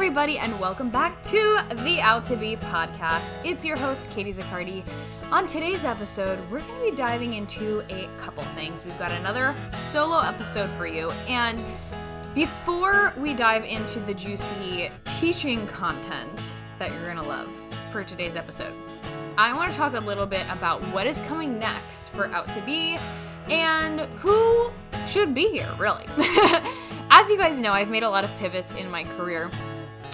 everybody, 0.00 0.38
and 0.38 0.58
welcome 0.58 0.88
back 0.88 1.22
to 1.22 1.60
the 1.84 2.00
Out 2.00 2.24
to 2.24 2.34
Be 2.34 2.56
podcast. 2.56 3.38
It's 3.44 3.66
your 3.66 3.76
host, 3.76 4.10
Katie 4.10 4.32
Zaccardi. 4.32 4.82
On 5.30 5.46
today's 5.46 5.84
episode, 5.84 6.38
we're 6.50 6.60
going 6.60 6.84
to 6.86 6.90
be 6.90 6.96
diving 6.96 7.34
into 7.34 7.84
a 7.90 8.08
couple 8.16 8.42
things. 8.54 8.82
We've 8.82 8.98
got 8.98 9.12
another 9.12 9.54
solo 9.70 10.20
episode 10.20 10.70
for 10.70 10.86
you, 10.86 11.10
and 11.28 11.62
before 12.34 13.12
we 13.18 13.34
dive 13.34 13.62
into 13.64 14.00
the 14.00 14.14
juicy 14.14 14.88
teaching 15.04 15.66
content 15.66 16.50
that 16.78 16.90
you're 16.92 17.04
going 17.04 17.22
to 17.22 17.28
love 17.28 17.50
for 17.92 18.02
today's 18.02 18.36
episode, 18.36 18.72
I 19.36 19.54
want 19.54 19.70
to 19.70 19.76
talk 19.76 19.92
a 19.92 20.00
little 20.00 20.26
bit 20.26 20.46
about 20.50 20.82
what 20.94 21.06
is 21.06 21.20
coming 21.20 21.58
next 21.58 22.08
for 22.08 22.24
Out 22.28 22.50
to 22.54 22.62
Be 22.62 22.96
and 23.50 24.00
who 24.22 24.70
should 25.06 25.34
be 25.34 25.50
here, 25.50 25.68
really. 25.78 26.06
As 27.12 27.28
you 27.28 27.36
guys 27.36 27.60
know, 27.60 27.72
I've 27.72 27.90
made 27.90 28.04
a 28.04 28.08
lot 28.08 28.24
of 28.24 28.34
pivots 28.38 28.72
in 28.72 28.90
my 28.90 29.04
career. 29.04 29.50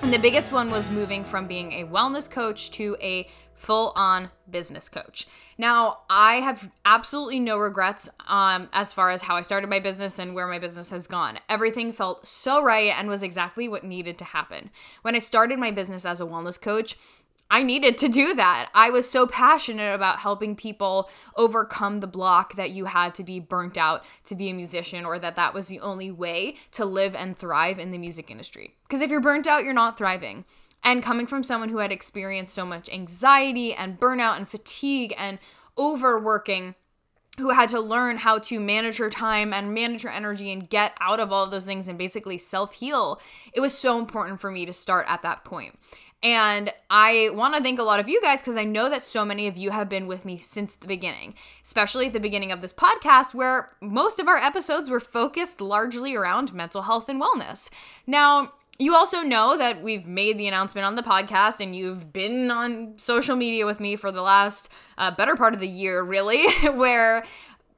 And 0.03 0.13
the 0.13 0.19
biggest 0.19 0.53
one 0.53 0.71
was 0.71 0.91
moving 0.91 1.25
from 1.25 1.47
being 1.47 1.73
a 1.73 1.85
wellness 1.85 2.31
coach 2.31 2.71
to 2.73 2.97
a 3.01 3.27
full 3.55 3.93
on 3.97 4.31
business 4.49 4.89
coach. 4.89 5.27
Now, 5.59 6.01
I 6.11 6.37
have 6.37 6.71
absolutely 6.85 7.41
no 7.41 7.57
regrets 7.57 8.09
um, 8.29 8.69
as 8.73 8.93
far 8.93 9.11
as 9.11 9.23
how 9.23 9.37
I 9.37 9.41
started 9.41 9.71
my 9.71 9.81
business 9.81 10.19
and 10.19 10.35
where 10.35 10.47
my 10.47 10.59
business 10.59 10.91
has 10.91 11.07
gone. 11.07 11.39
Everything 11.49 11.93
felt 11.93 12.29
so 12.29 12.63
right 12.63 12.93
and 12.95 13.09
was 13.09 13.23
exactly 13.23 13.69
what 13.69 13.83
needed 13.83 14.19
to 14.19 14.25
happen. 14.25 14.71
When 15.03 15.15
I 15.15 15.19
started 15.19 15.59
my 15.59 15.71
business 15.71 16.05
as 16.05 16.21
a 16.21 16.27
wellness 16.27 16.61
coach, 16.61 16.97
I 17.51 17.63
needed 17.63 17.97
to 17.99 18.09
do 18.09 18.35
that. 18.35 18.71
I 18.75 18.91
was 18.91 19.09
so 19.09 19.27
passionate 19.27 19.95
about 19.95 20.19
helping 20.19 20.57
people 20.57 21.09
overcome 21.37 22.01
the 22.01 22.07
block 22.09 22.55
that 22.57 22.71
you 22.71 22.87
had 22.87 23.15
to 23.17 23.25
be 23.25 23.39
burnt 23.39 23.79
out 23.79 24.05
to 24.25 24.35
be 24.35 24.51
a 24.51 24.55
musician 24.55 25.05
or 25.05 25.19
that 25.21 25.37
that 25.37 25.55
was 25.55 25.69
the 25.69 25.81
only 25.81 26.11
way 26.11 26.57
to 26.73 26.85
live 26.85 27.15
and 27.15 27.39
thrive 27.39 27.79
in 27.79 27.93
the 27.93 27.99
music 27.99 28.31
industry. 28.31 28.75
Because 28.83 29.01
if 29.01 29.11
you're 29.11 29.21
burnt 29.21 29.47
out, 29.47 29.63
you're 29.63 29.73
not 29.73 29.97
thriving. 29.97 30.45
And 30.83 31.03
coming 31.03 31.27
from 31.27 31.43
someone 31.43 31.69
who 31.69 31.79
had 31.79 31.93
experienced 31.93 32.55
so 32.55 32.65
much 32.65 32.89
anxiety 32.91 33.75
and 33.75 33.99
burnout 33.99 34.37
and 34.37 34.49
fatigue 34.49 35.15
and 35.17 35.39
overworking, 35.79 36.75
who 37.39 37.51
had 37.51 37.69
to 37.69 37.81
learn 37.81 38.17
how 38.17 38.39
to 38.39 38.59
manage 38.59 38.97
her 38.97 39.11
time 39.11 39.53
and 39.53 39.75
manage 39.75 40.03
her 40.03 40.09
energy 40.09 40.51
and 40.53 40.71
get 40.71 40.93
out 41.01 41.21
of 41.21 41.33
all 41.33 41.45
of 41.45 41.51
those 41.51 41.67
things 41.67 41.87
and 41.87 41.99
basically 41.99 42.39
self 42.39 42.75
heal, 42.75 43.21
it 43.53 43.61
was 43.61 43.77
so 43.77 43.99
important 43.99 44.41
for 44.41 44.51
me 44.51 44.65
to 44.65 44.73
start 44.73 45.07
at 45.09 45.23
that 45.23 45.45
point. 45.45 45.79
And 46.23 46.73
I 46.91 47.31
want 47.35 47.55
to 47.55 47.63
thank 47.63 47.79
a 47.79 47.83
lot 47.83 48.01
of 48.01 48.09
you 48.09 48.21
guys 48.21 48.41
because 48.41 48.57
I 48.57 48.65
know 48.65 48.89
that 48.89 49.03
so 49.03 49.25
many 49.25 49.47
of 49.47 49.57
you 49.57 49.71
have 49.71 49.89
been 49.89 50.07
with 50.07 50.25
me 50.25 50.39
since 50.39 50.75
the 50.75 50.87
beginning, 50.87 51.35
especially 51.63 52.07
at 52.07 52.13
the 52.13 52.21
beginning 52.21 52.53
of 52.53 52.63
this 52.63 52.73
podcast, 52.73 53.35
where 53.35 53.71
most 53.81 54.19
of 54.19 54.27
our 54.27 54.37
episodes 54.37 54.89
were 54.89 55.01
focused 55.01 55.61
largely 55.61 56.15
around 56.15 56.53
mental 56.55 56.83
health 56.83 57.09
and 57.09 57.21
wellness. 57.21 57.71
Now, 58.07 58.53
you 58.79 58.95
also 58.95 59.23
know 59.23 59.57
that 59.57 59.83
we've 59.83 60.07
made 60.07 60.39
the 60.39 60.49
announcement 60.49 60.85
on 60.85 60.97
the 60.97 61.03
podcast 61.03 61.61
and 61.61 61.75
you've 61.75 62.13
been 62.13 62.51
on 62.51 62.95
social 62.97 63.37
media 63.37 63.65
with 63.65 63.81
me 63.81 63.97
for 63.97 64.13
the 64.13 64.23
last 64.23 64.71
uh, 64.99 65.11
better 65.11 65.37
part 65.37 65.55
of 65.55 65.61
the 65.61 65.69
year, 65.69 66.03
really, 66.03 66.51
where 66.75 67.25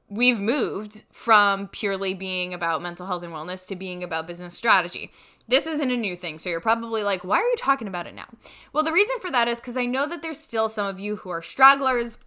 we've 0.09 0.39
moved 0.39 1.03
from 1.11 1.67
purely 1.67 2.13
being 2.13 2.53
about 2.53 2.81
mental 2.81 3.05
health 3.05 3.23
and 3.23 3.33
wellness 3.33 3.67
to 3.67 3.75
being 3.75 4.03
about 4.03 4.27
business 4.27 4.55
strategy. 4.55 5.11
This 5.49 5.65
isn't 5.65 5.91
a 5.91 5.97
new 5.97 6.15
thing, 6.15 6.39
so 6.39 6.49
you're 6.49 6.61
probably 6.61 7.03
like, 7.03 7.23
why 7.23 7.37
are 7.37 7.49
you 7.49 7.55
talking 7.57 7.87
about 7.87 8.07
it 8.07 8.15
now? 8.15 8.27
Well, 8.71 8.83
the 8.83 8.91
reason 8.91 9.17
for 9.19 9.31
that 9.31 9.47
is 9.47 9.59
because 9.59 9.77
I 9.77 9.85
know 9.85 10.07
that 10.07 10.21
there's 10.21 10.39
still 10.39 10.69
some 10.69 10.85
of 10.85 10.99
you 10.99 11.17
who 11.17 11.29
are 11.29 11.41
stragglers 11.41 12.17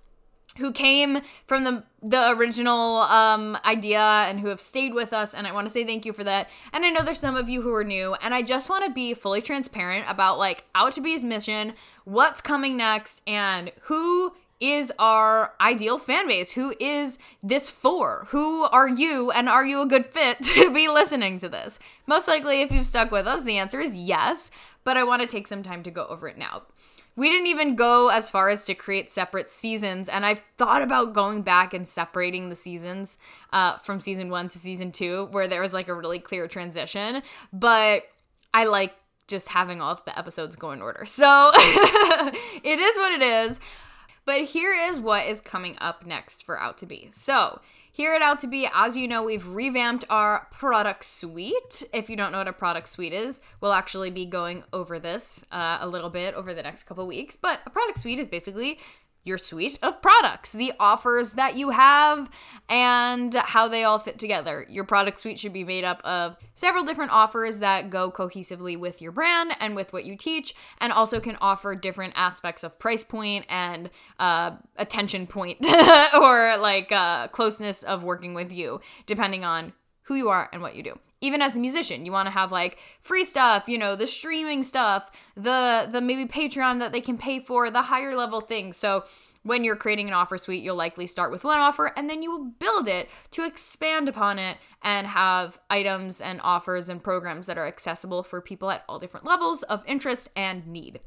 who 0.59 0.73
came 0.73 1.20
from 1.47 1.65
the 1.65 1.84
the 2.03 2.31
original 2.33 2.97
um, 2.97 3.56
idea 3.65 4.00
and 4.00 4.41
who 4.41 4.48
have 4.48 4.61
stayed 4.61 4.93
with 4.93 5.12
us 5.12 5.34
and 5.34 5.47
i 5.47 5.53
want 5.53 5.66
to 5.66 5.72
say 5.72 5.84
thank 5.84 6.05
you 6.05 6.12
for 6.12 6.25
that 6.25 6.49
and 6.72 6.84
i 6.84 6.91
know 6.91 7.03
there's 7.03 7.21
some 7.21 7.37
of 7.37 7.49
you 7.49 7.62
who 7.62 7.72
are 7.72 7.84
new 7.84 8.15
and 8.15 8.34
i 8.34 8.43
just 8.43 8.69
want 8.69 8.84
to 8.84 8.91
be 8.91 9.15
fully 9.15 9.41
transparent 9.41 10.05
about 10.09 10.38
like 10.38 10.65
out 10.75 10.93
to 10.93 11.00
be's 11.00 11.25
mission 11.25 11.72
what's 12.05 12.41
coming 12.41 12.77
next 12.77 13.22
and 13.27 13.72
who 13.82 14.32
is 14.62 14.93
our 14.97 15.53
ideal 15.61 15.99
fan 15.99 16.28
base? 16.28 16.53
Who 16.53 16.73
is 16.78 17.19
this 17.43 17.69
for? 17.69 18.28
Who 18.28 18.62
are 18.62 18.89
you 18.89 19.33
and 19.33 19.49
are 19.49 19.67
you 19.67 19.83
a 19.83 19.87
good 19.87 20.06
fit 20.06 20.39
to 20.45 20.73
be 20.73 20.89
listening 20.89 21.39
to 21.41 21.49
this? 21.49 21.81
Most 22.06 22.28
likely, 22.28 22.61
if 22.62 22.71
you've 22.71 22.87
stuck 22.87 23.11
with 23.11 23.27
us, 23.27 23.43
the 23.43 23.59
answer 23.59 23.81
is 23.81 23.99
yes, 23.99 24.53
but 24.84 24.97
I 24.97 25.03
want 25.03 25.21
to 25.21 25.28
take 25.28 25.49
some 25.49 25.65
time 25.65 25.83
to 25.83 25.91
go 25.91 26.06
over 26.06 26.28
it 26.28 26.39
now. 26.39 26.62
We 27.17 27.28
didn't 27.28 27.49
even 27.49 27.75
go 27.75 28.09
as 28.09 28.31
far 28.31 28.49
as 28.49 28.65
to 28.67 28.75
create 28.75 29.11
separate 29.11 29.50
seasons, 29.50 30.09
and 30.09 30.25
I've 30.25 30.43
thought 30.56 30.81
about 30.81 31.12
going 31.12 31.43
back 31.43 31.75
and 31.75 31.87
separating 31.87 32.49
the 32.49 32.56
seasons 32.56 33.19
uh, 33.53 33.79
from 33.79 34.00
season 34.00 34.31
one 34.31 34.49
to 34.49 34.59
season 34.59 34.93
two, 34.93 35.27
where 35.33 35.47
there 35.47 35.61
was 35.61 35.75
like 35.75 35.89
a 35.89 35.94
really 35.94 36.21
clear 36.21 36.49
transition, 36.49 37.23
but 37.53 38.05
I 38.55 38.65
like 38.65 38.94
just 39.27 39.49
having 39.49 39.81
all 39.83 39.93
of 39.93 40.05
the 40.06 40.17
episodes 40.19 40.56
go 40.56 40.71
in 40.71 40.81
order. 40.81 41.05
So 41.05 41.50
it 41.56 42.79
is 42.79 42.97
what 42.97 43.12
it 43.12 43.23
is. 43.23 43.61
But 44.25 44.43
here 44.43 44.72
is 44.72 45.00
what 45.00 45.27
is 45.27 45.41
coming 45.41 45.77
up 45.81 46.06
next 46.06 46.44
for 46.44 46.59
Out 46.60 46.78
to 46.78 46.87
Be. 46.87 47.09
So, 47.10 47.60
here 47.91 48.15
at 48.15 48.22
Out 48.22 48.41
to 48.41 48.47
Be, 48.47 48.69
as 48.72 48.97
you 48.97 49.06
know, 49.06 49.22
we've 49.22 49.47
revamped 49.47 50.05
our 50.09 50.49
product 50.50 51.05
suite. 51.05 51.83
If 51.93 52.09
you 52.09 52.16
don't 52.16 52.32
know 52.32 52.38
what 52.38 52.49
a 52.49 52.53
product 52.53 52.88
suite 52.88 53.12
is, 53.12 53.41
we'll 53.61 53.75
actually 53.75 54.11
be 54.11 54.25
going 54.25 54.65
over 54.72 54.99
this 54.99 55.44
uh, 55.53 55.78
a 55.81 55.88
little 55.88 56.09
bit 56.09 56.34
over 56.34 56.55
the 56.55 56.62
next 56.62 56.84
couple 56.84 57.06
weeks. 57.06 57.37
But 57.37 57.61
a 57.66 57.71
product 57.71 57.99
suite 57.99 58.19
is 58.19 58.28
basically 58.28 58.78
your 59.25 59.38
suite 59.38 59.78
of 59.83 60.03
products, 60.03 60.53
the 60.53 60.72
offers 60.81 61.33
that 61.33 61.56
you 61.56 61.71
have, 61.71 62.28
and 62.69 63.34
how 63.34 63.69
they 63.69 63.84
all 63.84 63.99
fit 63.99 64.19
together. 64.19 64.66
Your 64.69 64.84
product 64.84 65.21
suite 65.21 65.38
should 65.38 65.53
be 65.53 65.65
made 65.65 65.84
up 65.84 66.00
of 66.05 66.37
several 66.55 66.84
different 66.84 67.12
offers 67.12 67.59
that 67.59 67.91
go 67.91 68.11
cohesively 68.11 68.77
with 68.78 69.00
your 69.00 69.12
brand 69.12 69.53
and 69.61 69.77
with 69.77 69.93
what 69.93 70.05
you 70.05 70.16
teach, 70.16 70.55
and 70.78 70.93
also 70.93 71.21
can 71.21 71.37
offer 71.41 71.75
different 71.75 72.15
aspects 72.16 72.65
of 72.65 72.78
price 72.78 73.05
point 73.05 73.47
and 73.49 73.91
uh, 74.19 74.56
attention 74.77 75.27
point 75.27 75.65
or 76.15 76.56
like 76.59 76.91
uh, 76.91 77.28
closeness 77.28 77.82
of 77.82 78.03
working 78.03 78.34
with 78.34 78.53
you, 78.53 78.81
depending 79.06 79.44
on 79.44 79.72
who 80.12 80.19
you 80.19 80.28
are 80.28 80.49
and 80.53 80.61
what 80.61 80.77
you 80.77 80.83
do. 80.83 80.99
Even 81.21 81.41
as 81.41 81.56
a 81.56 81.61
musician 81.61 82.05
you 82.05 82.12
want 82.12 82.27
to 82.27 82.33
have 82.33 82.53
like 82.53 82.78
free 83.00 83.25
stuff 83.25 83.65
you 83.67 83.78
know 83.78 83.97
the 83.97 84.06
streaming 84.06 84.62
stuff 84.62 85.11
the 85.37 85.89
the 85.91 86.00
maybe 86.00 86.27
patreon 86.27 86.78
that 86.81 86.93
they 86.93 87.00
can 87.00 87.17
pay 87.17 87.41
for 87.41 87.71
the 87.71 87.83
higher 87.83 88.15
level 88.15 88.41
things. 88.41 88.77
So 88.77 89.05
when 89.43 89.65
you're 89.65 89.77
creating 89.77 90.09
an 90.09 90.15
offer 90.15 90.37
suite 90.37 90.62
you'll 90.62 90.77
likely 90.77 91.06
start 91.06 91.33
with 91.33 91.45
one 91.45 91.61
offer 91.61 91.93
and 91.97 92.11
then 92.11 92.23
you 92.23 92.31
will 92.31 92.45
build 92.45 92.89
it 92.89 93.09
to 93.31 93.47
expand 93.47 94.09
upon 94.09 94.39
it 94.39 94.59
and 94.83 95.06
have 95.06 95.61
items 95.71 96.21
and 96.21 96.41
offers 96.43 96.89
and 96.89 97.03
programs 97.03 97.47
that 97.47 97.56
are 97.56 97.67
accessible 97.67 98.23
for 98.23 98.41
people 98.41 98.71
at 98.71 98.84
all 98.89 98.99
different 98.99 99.25
levels 99.25 99.62
of 99.65 99.83
interest 99.87 100.29
and 100.37 100.67
need 100.67 101.00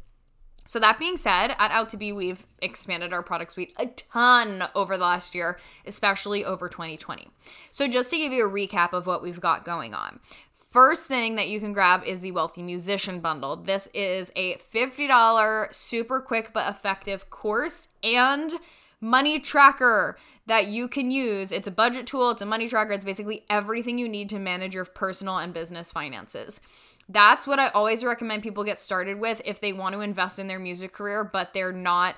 so 0.66 0.80
that 0.80 1.00
being 1.00 1.18
said, 1.18 1.56
at 1.60 1.72
Out 1.72 1.90
to 1.90 1.98
Be, 1.98 2.12
we've 2.12 2.46
expanded 2.62 3.14
our 3.14 3.22
product 3.22 3.52
suite 3.52 3.74
a 3.78 3.88
ton 3.88 4.64
over 4.74 4.98
the 4.98 5.04
last 5.04 5.36
year, 5.36 5.60
especially 5.86 6.44
over 6.44 6.68
2020. 6.68 7.28
So 7.72 7.88
just 7.88 8.10
to 8.10 8.18
give 8.18 8.32
you 8.32 8.48
a 8.48 8.52
recap 8.52 8.94
of 8.94 9.06
what 9.06 9.22
we've 9.22 9.42
got 9.42 9.64
going 9.64 9.94
on. 9.94 10.20
First 10.56 11.08
thing 11.08 11.36
that 11.36 11.48
you 11.48 11.60
can 11.62 11.72
grab 11.72 12.04
is 12.04 12.20
the 12.20 12.32
Wealthy 12.32 12.62
Musician 12.62 13.22
Bundle. 13.22 13.56
This 13.56 13.88
is 13.94 14.32
a 14.36 14.58
$50 14.74 15.74
super 15.74 16.20
quick 16.20 16.52
but 16.54 16.70
effective 16.70 17.30
course 17.30 17.88
and 18.04 18.52
money 19.00 19.40
tracker 19.40 20.18
that 20.48 20.68
you 20.68 20.88
can 20.88 21.12
use. 21.12 21.52
It's 21.52 21.68
a 21.68 21.72
budget 21.72 22.08
tool, 22.08 22.32
it's 22.32 22.42
a 22.42 22.46
money 22.46 22.68
tracker, 22.68 22.92
it's 22.92 23.06
basically 23.06 23.46
everything 23.50 23.98
you 23.98 24.10
need 24.10 24.30
to 24.30 24.40
manage 24.40 24.76
your 24.76 24.86
personal 24.86 25.38
and 25.38 25.54
business 25.54 25.92
finances. 25.92 26.60
That's 27.08 27.46
what 27.46 27.60
I 27.60 27.70
always 27.70 28.04
recommend 28.04 28.44
people 28.44 28.64
get 28.64 28.80
started 28.80 29.20
with 29.20 29.42
if 29.46 29.62
they 29.62 29.74
want 29.74 29.94
to 29.94 30.02
invest 30.02 30.40
in 30.40 30.48
their 30.48 30.60
music 30.60 30.92
career, 30.92 31.24
but 31.24 31.54
they're 31.54 31.72
not 31.72 32.16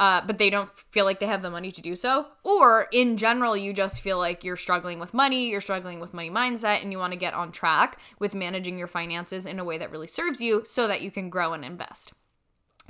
uh, 0.00 0.22
but 0.24 0.38
they 0.38 0.48
don't 0.48 0.70
feel 0.70 1.04
like 1.04 1.18
they 1.18 1.26
have 1.26 1.42
the 1.42 1.50
money 1.50 1.72
to 1.72 1.80
do 1.80 1.96
so. 1.96 2.26
Or 2.44 2.86
in 2.92 3.16
general, 3.16 3.56
you 3.56 3.72
just 3.72 4.00
feel 4.00 4.18
like 4.18 4.44
you're 4.44 4.56
struggling 4.56 5.00
with 5.00 5.12
money, 5.12 5.48
you're 5.48 5.60
struggling 5.60 5.98
with 5.98 6.14
money 6.14 6.30
mindset, 6.30 6.82
and 6.82 6.92
you 6.92 6.98
want 6.98 7.12
to 7.12 7.18
get 7.18 7.34
on 7.34 7.50
track 7.50 7.98
with 8.18 8.34
managing 8.34 8.78
your 8.78 8.86
finances 8.86 9.44
in 9.44 9.58
a 9.58 9.64
way 9.64 9.76
that 9.78 9.90
really 9.90 10.06
serves 10.06 10.40
you 10.40 10.62
so 10.64 10.86
that 10.86 11.02
you 11.02 11.10
can 11.10 11.30
grow 11.30 11.52
and 11.52 11.64
invest. 11.64 12.12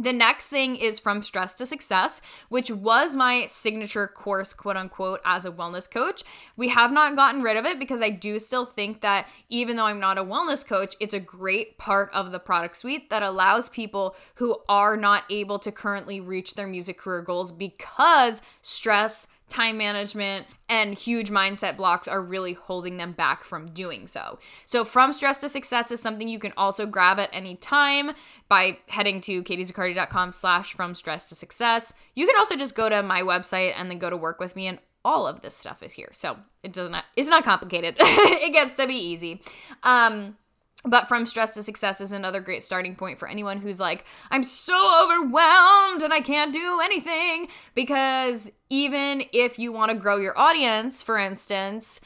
The 0.00 0.12
next 0.12 0.46
thing 0.46 0.76
is 0.76 1.00
From 1.00 1.22
Stress 1.22 1.54
to 1.54 1.66
Success, 1.66 2.22
which 2.48 2.70
was 2.70 3.16
my 3.16 3.46
signature 3.46 4.06
course, 4.06 4.52
quote 4.52 4.76
unquote, 4.76 5.20
as 5.24 5.44
a 5.44 5.50
wellness 5.50 5.90
coach. 5.90 6.22
We 6.56 6.68
have 6.68 6.92
not 6.92 7.16
gotten 7.16 7.42
rid 7.42 7.56
of 7.56 7.64
it 7.64 7.80
because 7.80 8.00
I 8.00 8.10
do 8.10 8.38
still 8.38 8.64
think 8.64 9.00
that 9.00 9.26
even 9.48 9.76
though 9.76 9.86
I'm 9.86 9.98
not 9.98 10.16
a 10.16 10.22
wellness 10.22 10.64
coach, 10.64 10.94
it's 11.00 11.14
a 11.14 11.20
great 11.20 11.78
part 11.78 12.10
of 12.12 12.30
the 12.30 12.38
product 12.38 12.76
suite 12.76 13.10
that 13.10 13.24
allows 13.24 13.68
people 13.68 14.14
who 14.36 14.58
are 14.68 14.96
not 14.96 15.24
able 15.30 15.58
to 15.58 15.72
currently 15.72 16.20
reach 16.20 16.54
their 16.54 16.68
music 16.68 16.96
career 16.98 17.22
goals 17.22 17.50
because 17.50 18.40
stress 18.62 19.26
time 19.48 19.78
management, 19.78 20.46
and 20.68 20.94
huge 20.94 21.30
mindset 21.30 21.76
blocks 21.76 22.06
are 22.06 22.20
really 22.20 22.52
holding 22.52 22.96
them 22.96 23.12
back 23.12 23.42
from 23.42 23.70
doing 23.72 24.06
so. 24.06 24.38
So, 24.66 24.84
From 24.84 25.12
Stress 25.12 25.40
to 25.40 25.48
Success 25.48 25.90
is 25.90 26.00
something 26.00 26.28
you 26.28 26.38
can 26.38 26.52
also 26.56 26.86
grab 26.86 27.18
at 27.18 27.30
any 27.32 27.56
time 27.56 28.12
by 28.48 28.78
heading 28.88 29.20
to 29.22 29.42
katiezaccardi.com 29.42 30.32
slash 30.32 30.74
from 30.74 30.94
stress 30.94 31.28
to 31.28 31.34
success. 31.34 31.94
You 32.14 32.26
can 32.26 32.36
also 32.36 32.56
just 32.56 32.74
go 32.74 32.88
to 32.88 33.02
my 33.02 33.22
website 33.22 33.72
and 33.76 33.90
then 33.90 33.98
go 33.98 34.10
to 34.10 34.16
work 34.16 34.40
with 34.40 34.56
me 34.56 34.66
and 34.66 34.78
all 35.04 35.26
of 35.26 35.40
this 35.40 35.54
stuff 35.54 35.82
is 35.82 35.92
here. 35.92 36.10
So 36.12 36.36
it 36.62 36.72
does 36.72 36.90
not 36.90 37.04
it's 37.16 37.30
not 37.30 37.44
complicated. 37.44 37.96
it 38.00 38.52
gets 38.52 38.74
to 38.74 38.86
be 38.86 38.94
easy. 38.94 39.40
Um 39.82 40.36
But 40.84 41.08
from 41.08 41.26
stress 41.26 41.54
to 41.54 41.62
success 41.62 42.00
is 42.00 42.12
another 42.12 42.40
great 42.40 42.62
starting 42.62 42.94
point 42.94 43.18
for 43.18 43.28
anyone 43.28 43.58
who's 43.58 43.80
like, 43.80 44.04
I'm 44.30 44.44
so 44.44 45.04
overwhelmed 45.04 46.02
and 46.02 46.12
I 46.12 46.20
can't 46.20 46.52
do 46.52 46.80
anything. 46.82 47.48
Because 47.74 48.50
even 48.70 49.24
if 49.32 49.58
you 49.58 49.72
want 49.72 49.90
to 49.90 49.98
grow 49.98 50.18
your 50.18 50.38
audience, 50.38 51.02
for 51.02 51.18
instance, 51.18 52.00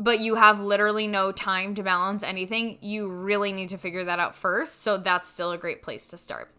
but 0.00 0.20
you 0.20 0.34
have 0.34 0.60
literally 0.60 1.06
no 1.06 1.32
time 1.32 1.74
to 1.76 1.82
balance 1.82 2.22
anything, 2.22 2.78
you 2.80 3.08
really 3.08 3.52
need 3.52 3.68
to 3.70 3.78
figure 3.78 4.04
that 4.04 4.18
out 4.18 4.34
first. 4.34 4.82
So 4.82 4.98
that's 4.98 5.28
still 5.28 5.52
a 5.52 5.58
great 5.58 5.82
place 5.82 6.08
to 6.08 6.16
start. 6.16 6.52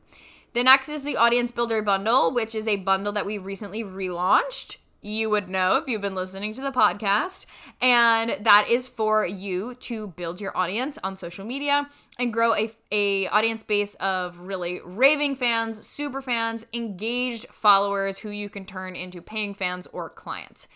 The 0.54 0.64
next 0.64 0.90
is 0.90 1.04
the 1.04 1.18
Audience 1.18 1.52
Builder 1.52 1.82
Bundle, 1.82 2.34
which 2.34 2.56
is 2.56 2.68
a 2.68 2.78
bundle 2.78 3.14
that 3.14 3.26
we 3.26 3.38
recently 3.38 3.84
relaunched 3.84 4.78
you 5.02 5.30
would 5.30 5.50
know 5.50 5.78
if 5.78 5.88
you've 5.88 6.02
been 6.02 6.16
listening 6.16 6.54
to 6.54 6.62
the 6.62 6.72
podcast. 6.72 7.46
And 7.82 8.38
that 8.42 8.68
is 8.70 8.88
for 8.88 9.26
you 9.26 9.76
to 9.76 10.08
build 10.08 10.42
your 10.42 10.56
audience 10.58 10.98
on 11.04 11.16
social 11.16 11.46
media 11.46 11.90
and 12.18 12.34
grow 12.34 12.54
a, 12.56 12.72
a 12.92 13.28
audience 13.28 13.64
base 13.64 13.96
of 13.96 14.40
really 14.40 14.82
raving 14.84 15.36
fans, 15.36 15.86
super 15.88 16.22
fans, 16.22 16.66
engaged 16.74 17.48
followers 17.52 18.20
who 18.20 18.30
you 18.30 18.50
can 18.50 18.66
turn 18.66 18.96
into 18.96 19.22
paying 19.22 19.54
fans 19.54 19.88
or 19.88 20.10
clients. 20.10 20.68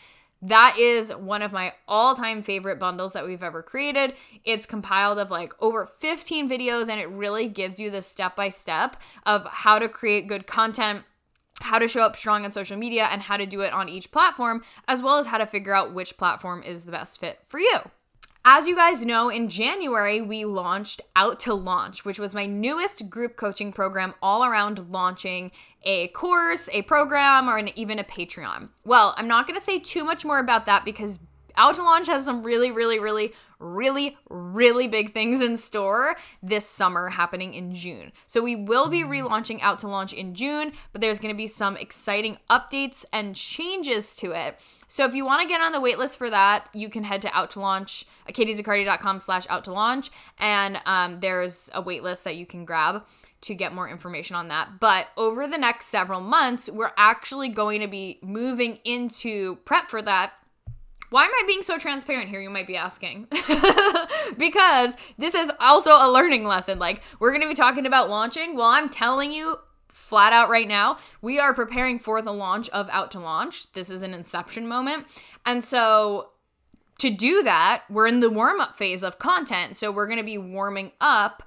That 0.43 0.75
is 0.77 1.15
one 1.15 1.41
of 1.41 1.53
my 1.53 1.73
all 1.87 2.15
time 2.15 2.43
favorite 2.43 2.77
bundles 2.77 3.13
that 3.13 3.25
we've 3.25 3.43
ever 3.43 3.63
created. 3.63 4.13
It's 4.43 4.65
compiled 4.65 5.17
of 5.17 5.31
like 5.31 5.53
over 5.61 5.85
15 5.85 6.49
videos 6.49 6.89
and 6.89 6.99
it 6.99 7.09
really 7.09 7.47
gives 7.47 7.79
you 7.79 7.89
the 7.89 8.01
step 8.01 8.35
by 8.35 8.49
step 8.49 8.97
of 9.25 9.45
how 9.45 9.79
to 9.79 9.87
create 9.87 10.27
good 10.27 10.45
content 10.45 11.05
how 11.61 11.79
to 11.79 11.87
show 11.87 12.01
up 12.01 12.15
strong 12.15 12.45
on 12.45 12.51
social 12.51 12.77
media 12.77 13.07
and 13.11 13.21
how 13.21 13.37
to 13.37 13.45
do 13.45 13.61
it 13.61 13.73
on 13.73 13.89
each 13.89 14.11
platform, 14.11 14.63
as 14.87 15.01
well 15.03 15.17
as 15.17 15.27
how 15.27 15.37
to 15.37 15.45
figure 15.45 15.75
out 15.75 15.93
which 15.93 16.17
platform 16.17 16.63
is 16.63 16.83
the 16.83 16.91
best 16.91 17.19
fit 17.19 17.39
for 17.45 17.59
you. 17.59 17.79
As 18.45 18.67
you 18.67 18.75
guys 18.75 19.05
know, 19.05 19.29
in 19.29 19.47
January, 19.47 20.21
we 20.21 20.43
launched 20.43 21.01
Out 21.15 21.39
to 21.41 21.53
Launch, 21.53 22.03
which 22.03 22.19
was 22.19 22.35
my 22.35 22.45
newest 22.45 23.09
group 23.09 23.37
coaching 23.37 23.71
program 23.71 24.13
all 24.21 24.43
around 24.43 24.89
launching 24.89 25.49
a 25.83 26.09
course, 26.09 26.69
a 26.73 26.81
program, 26.81 27.49
or 27.49 27.57
an, 27.57 27.69
even 27.77 27.99
a 27.99 28.03
Patreon. 28.03 28.67
Well, 28.83 29.13
I'm 29.15 29.29
not 29.29 29.47
to 29.47 29.59
say 29.61 29.79
too 29.79 30.03
much 30.03 30.25
more 30.25 30.39
about 30.39 30.65
that 30.65 30.83
because 30.83 31.19
Out 31.55 31.75
to 31.75 31.83
Launch 31.83 32.07
has 32.07 32.25
some 32.25 32.43
really, 32.43 32.69
really, 32.69 32.99
really 32.99 33.31
really, 33.63 34.17
really 34.29 34.87
big 34.87 35.13
things 35.13 35.41
in 35.41 35.57
store 35.57 36.15
this 36.41 36.67
summer 36.67 37.09
happening 37.09 37.53
in 37.53 37.73
June. 37.73 38.11
So 38.27 38.41
we 38.41 38.55
will 38.55 38.89
be 38.89 39.03
relaunching 39.03 39.59
Out 39.61 39.79
to 39.79 39.87
Launch 39.87 40.13
in 40.13 40.35
June, 40.35 40.73
but 40.91 41.01
there's 41.01 41.19
going 41.19 41.33
to 41.33 41.37
be 41.37 41.47
some 41.47 41.77
exciting 41.77 42.37
updates 42.49 43.05
and 43.13 43.35
changes 43.35 44.15
to 44.17 44.31
it. 44.31 44.59
So 44.87 45.05
if 45.05 45.15
you 45.15 45.25
want 45.25 45.41
to 45.41 45.47
get 45.47 45.61
on 45.61 45.71
the 45.71 45.79
waitlist 45.79 46.17
for 46.17 46.29
that, 46.29 46.67
you 46.73 46.89
can 46.89 47.03
head 47.03 47.21
to 47.23 47.35
out 47.35 47.49
to 47.51 47.59
launch, 47.59 48.05
uh, 48.27 48.31
katiezaccardi.com 48.31 49.19
slash 49.21 49.47
out 49.49 49.63
to 49.65 49.71
launch, 49.71 50.09
and 50.37 50.79
um, 50.85 51.19
there's 51.19 51.69
a 51.73 51.81
waitlist 51.81 52.23
that 52.23 52.35
you 52.35 52.45
can 52.45 52.65
grab 52.65 53.03
to 53.41 53.55
get 53.55 53.73
more 53.73 53.89
information 53.89 54.35
on 54.35 54.47
that. 54.47 54.79
But 54.79 55.07
over 55.17 55.47
the 55.47 55.57
next 55.57 55.87
several 55.87 56.21
months, 56.21 56.69
we're 56.69 56.93
actually 56.95 57.49
going 57.49 57.81
to 57.81 57.87
be 57.87 58.19
moving 58.21 58.79
into 58.85 59.57
prep 59.65 59.89
for 59.89 60.01
that 60.01 60.33
why 61.13 61.25
am 61.25 61.31
I 61.31 61.43
being 61.45 61.61
so 61.61 61.77
transparent 61.77 62.29
here? 62.29 62.41
You 62.41 62.49
might 62.49 62.65
be 62.65 62.75
asking. 62.75 63.27
because 64.39 64.97
this 65.19 65.35
is 65.35 65.51
also 65.59 65.91
a 65.91 66.09
learning 66.11 66.43
lesson. 66.43 66.79
Like, 66.79 67.03
we're 67.19 67.29
going 67.29 67.43
to 67.43 67.47
be 67.47 67.53
talking 67.53 67.85
about 67.85 68.09
launching. 68.09 68.55
Well, 68.55 68.65
I'm 68.65 68.89
telling 68.89 69.31
you 69.31 69.57
flat 69.89 70.33
out 70.33 70.49
right 70.49 70.67
now, 70.67 70.97
we 71.21 71.37
are 71.37 71.53
preparing 71.53 71.99
for 71.99 72.23
the 72.23 72.33
launch 72.33 72.67
of 72.69 72.89
Out 72.89 73.11
to 73.11 73.19
Launch. 73.19 73.71
This 73.73 73.91
is 73.91 74.01
an 74.01 74.15
inception 74.15 74.67
moment. 74.67 75.05
And 75.45 75.63
so, 75.63 76.29
to 76.97 77.11
do 77.11 77.43
that, 77.43 77.83
we're 77.91 78.07
in 78.07 78.19
the 78.19 78.31
warm 78.31 78.59
up 78.59 78.75
phase 78.75 79.03
of 79.03 79.19
content. 79.19 79.77
So, 79.77 79.91
we're 79.91 80.07
going 80.07 80.17
to 80.17 80.23
be 80.23 80.39
warming 80.39 80.93
up 80.99 81.43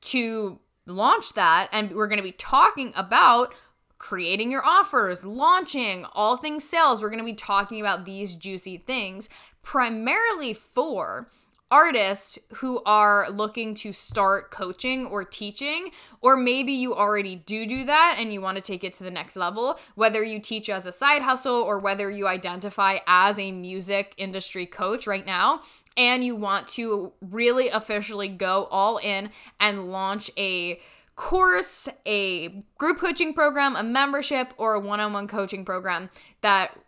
to 0.00 0.58
launch 0.84 1.34
that. 1.34 1.68
And 1.70 1.92
we're 1.92 2.08
going 2.08 2.16
to 2.16 2.24
be 2.24 2.32
talking 2.32 2.92
about 2.96 3.54
creating 3.98 4.50
your 4.50 4.64
offers, 4.64 5.24
launching, 5.24 6.04
all 6.12 6.36
things 6.36 6.64
sales. 6.64 7.02
We're 7.02 7.10
going 7.10 7.18
to 7.18 7.24
be 7.24 7.34
talking 7.34 7.80
about 7.80 8.04
these 8.04 8.34
juicy 8.34 8.78
things 8.78 9.28
primarily 9.62 10.54
for 10.54 11.28
artists 11.70 12.38
who 12.54 12.80
are 12.86 13.28
looking 13.30 13.74
to 13.74 13.92
start 13.92 14.52
coaching 14.52 15.04
or 15.06 15.24
teaching 15.24 15.90
or 16.20 16.36
maybe 16.36 16.72
you 16.72 16.94
already 16.94 17.34
do 17.34 17.66
do 17.66 17.84
that 17.84 18.16
and 18.20 18.32
you 18.32 18.40
want 18.40 18.56
to 18.56 18.62
take 18.62 18.84
it 18.84 18.92
to 18.92 19.02
the 19.02 19.10
next 19.10 19.34
level 19.34 19.76
whether 19.96 20.22
you 20.22 20.40
teach 20.40 20.70
as 20.70 20.86
a 20.86 20.92
side 20.92 21.22
hustle 21.22 21.56
or 21.56 21.80
whether 21.80 22.08
you 22.08 22.28
identify 22.28 22.98
as 23.08 23.36
a 23.40 23.50
music 23.50 24.14
industry 24.16 24.64
coach 24.64 25.08
right 25.08 25.26
now 25.26 25.60
and 25.96 26.22
you 26.22 26.36
want 26.36 26.68
to 26.68 27.12
really 27.20 27.68
officially 27.68 28.28
go 28.28 28.68
all 28.70 28.98
in 28.98 29.28
and 29.58 29.90
launch 29.90 30.30
a 30.38 30.78
course, 31.16 31.88
a 32.06 32.62
group 32.78 32.98
coaching 32.98 33.34
program, 33.34 33.74
a 33.74 33.82
membership, 33.82 34.54
or 34.58 34.74
a 34.74 34.80
one 34.80 35.00
on 35.00 35.12
one 35.12 35.26
coaching 35.26 35.64
program 35.64 36.10
that 36.42 36.78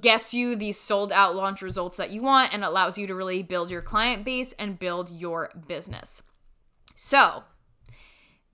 gets 0.00 0.34
you 0.34 0.56
the 0.56 0.72
sold 0.72 1.12
out 1.12 1.36
launch 1.36 1.62
results 1.62 1.96
that 1.98 2.10
you 2.10 2.22
want 2.22 2.52
and 2.52 2.64
allows 2.64 2.98
you 2.98 3.06
to 3.06 3.14
really 3.14 3.42
build 3.42 3.70
your 3.70 3.82
client 3.82 4.24
base 4.24 4.52
and 4.58 4.78
build 4.78 5.10
your 5.10 5.50
business. 5.68 6.22
So, 6.96 7.44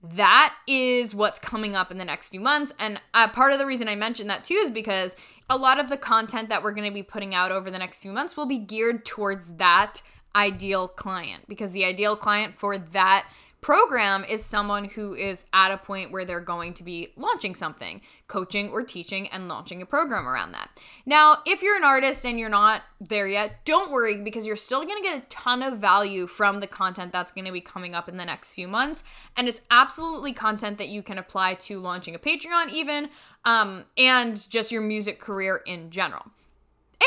that 0.02 0.54
is 0.68 1.14
what's 1.14 1.38
coming 1.38 1.74
up 1.74 1.90
in 1.90 1.96
the 1.96 2.04
next 2.04 2.28
few 2.28 2.40
months. 2.40 2.74
And 2.78 3.00
uh, 3.14 3.28
part 3.28 3.52
of 3.52 3.58
the 3.58 3.64
reason 3.64 3.88
I 3.88 3.94
mentioned 3.94 4.28
that 4.28 4.44
too 4.44 4.54
is 4.54 4.70
because 4.70 5.16
a 5.48 5.56
lot 5.56 5.80
of 5.80 5.88
the 5.88 5.96
content 5.96 6.50
that 6.50 6.62
we're 6.62 6.72
going 6.72 6.88
to 6.88 6.94
be 6.94 7.02
putting 7.02 7.34
out 7.34 7.50
over 7.50 7.70
the 7.70 7.78
next 7.78 8.02
few 8.02 8.12
months 8.12 8.36
will 8.36 8.46
be 8.46 8.58
geared 8.58 9.06
towards 9.06 9.54
that 9.54 10.02
ideal 10.36 10.88
client 10.88 11.44
because 11.48 11.72
the 11.72 11.84
ideal 11.84 12.16
client 12.16 12.56
for 12.56 12.76
that 12.76 13.26
program 13.64 14.24
is 14.24 14.44
someone 14.44 14.84
who 14.84 15.14
is 15.14 15.46
at 15.54 15.72
a 15.72 15.78
point 15.78 16.12
where 16.12 16.26
they're 16.26 16.38
going 16.38 16.74
to 16.74 16.82
be 16.82 17.08
launching 17.16 17.54
something, 17.54 17.98
coaching 18.28 18.68
or 18.68 18.82
teaching 18.82 19.26
and 19.28 19.48
launching 19.48 19.80
a 19.80 19.86
program 19.86 20.28
around 20.28 20.52
that. 20.52 20.68
Now, 21.06 21.38
if 21.46 21.62
you're 21.62 21.74
an 21.74 21.82
artist 21.82 22.26
and 22.26 22.38
you're 22.38 22.50
not 22.50 22.82
there 23.00 23.26
yet, 23.26 23.64
don't 23.64 23.90
worry 23.90 24.22
because 24.22 24.46
you're 24.46 24.54
still 24.54 24.84
going 24.84 25.02
to 25.02 25.08
get 25.08 25.16
a 25.16 25.26
ton 25.30 25.62
of 25.62 25.78
value 25.78 26.26
from 26.26 26.60
the 26.60 26.66
content 26.66 27.10
that's 27.10 27.32
going 27.32 27.46
to 27.46 27.52
be 27.52 27.62
coming 27.62 27.94
up 27.94 28.06
in 28.06 28.18
the 28.18 28.26
next 28.26 28.54
few 28.54 28.68
months. 28.68 29.02
And 29.34 29.48
it's 29.48 29.62
absolutely 29.70 30.34
content 30.34 30.76
that 30.76 30.90
you 30.90 31.02
can 31.02 31.16
apply 31.16 31.54
to 31.54 31.80
launching 31.80 32.14
a 32.14 32.18
Patreon, 32.18 32.70
even, 32.70 33.08
um, 33.46 33.86
and 33.96 34.46
just 34.50 34.72
your 34.72 34.82
music 34.82 35.18
career 35.18 35.62
in 35.64 35.88
general. 35.88 36.26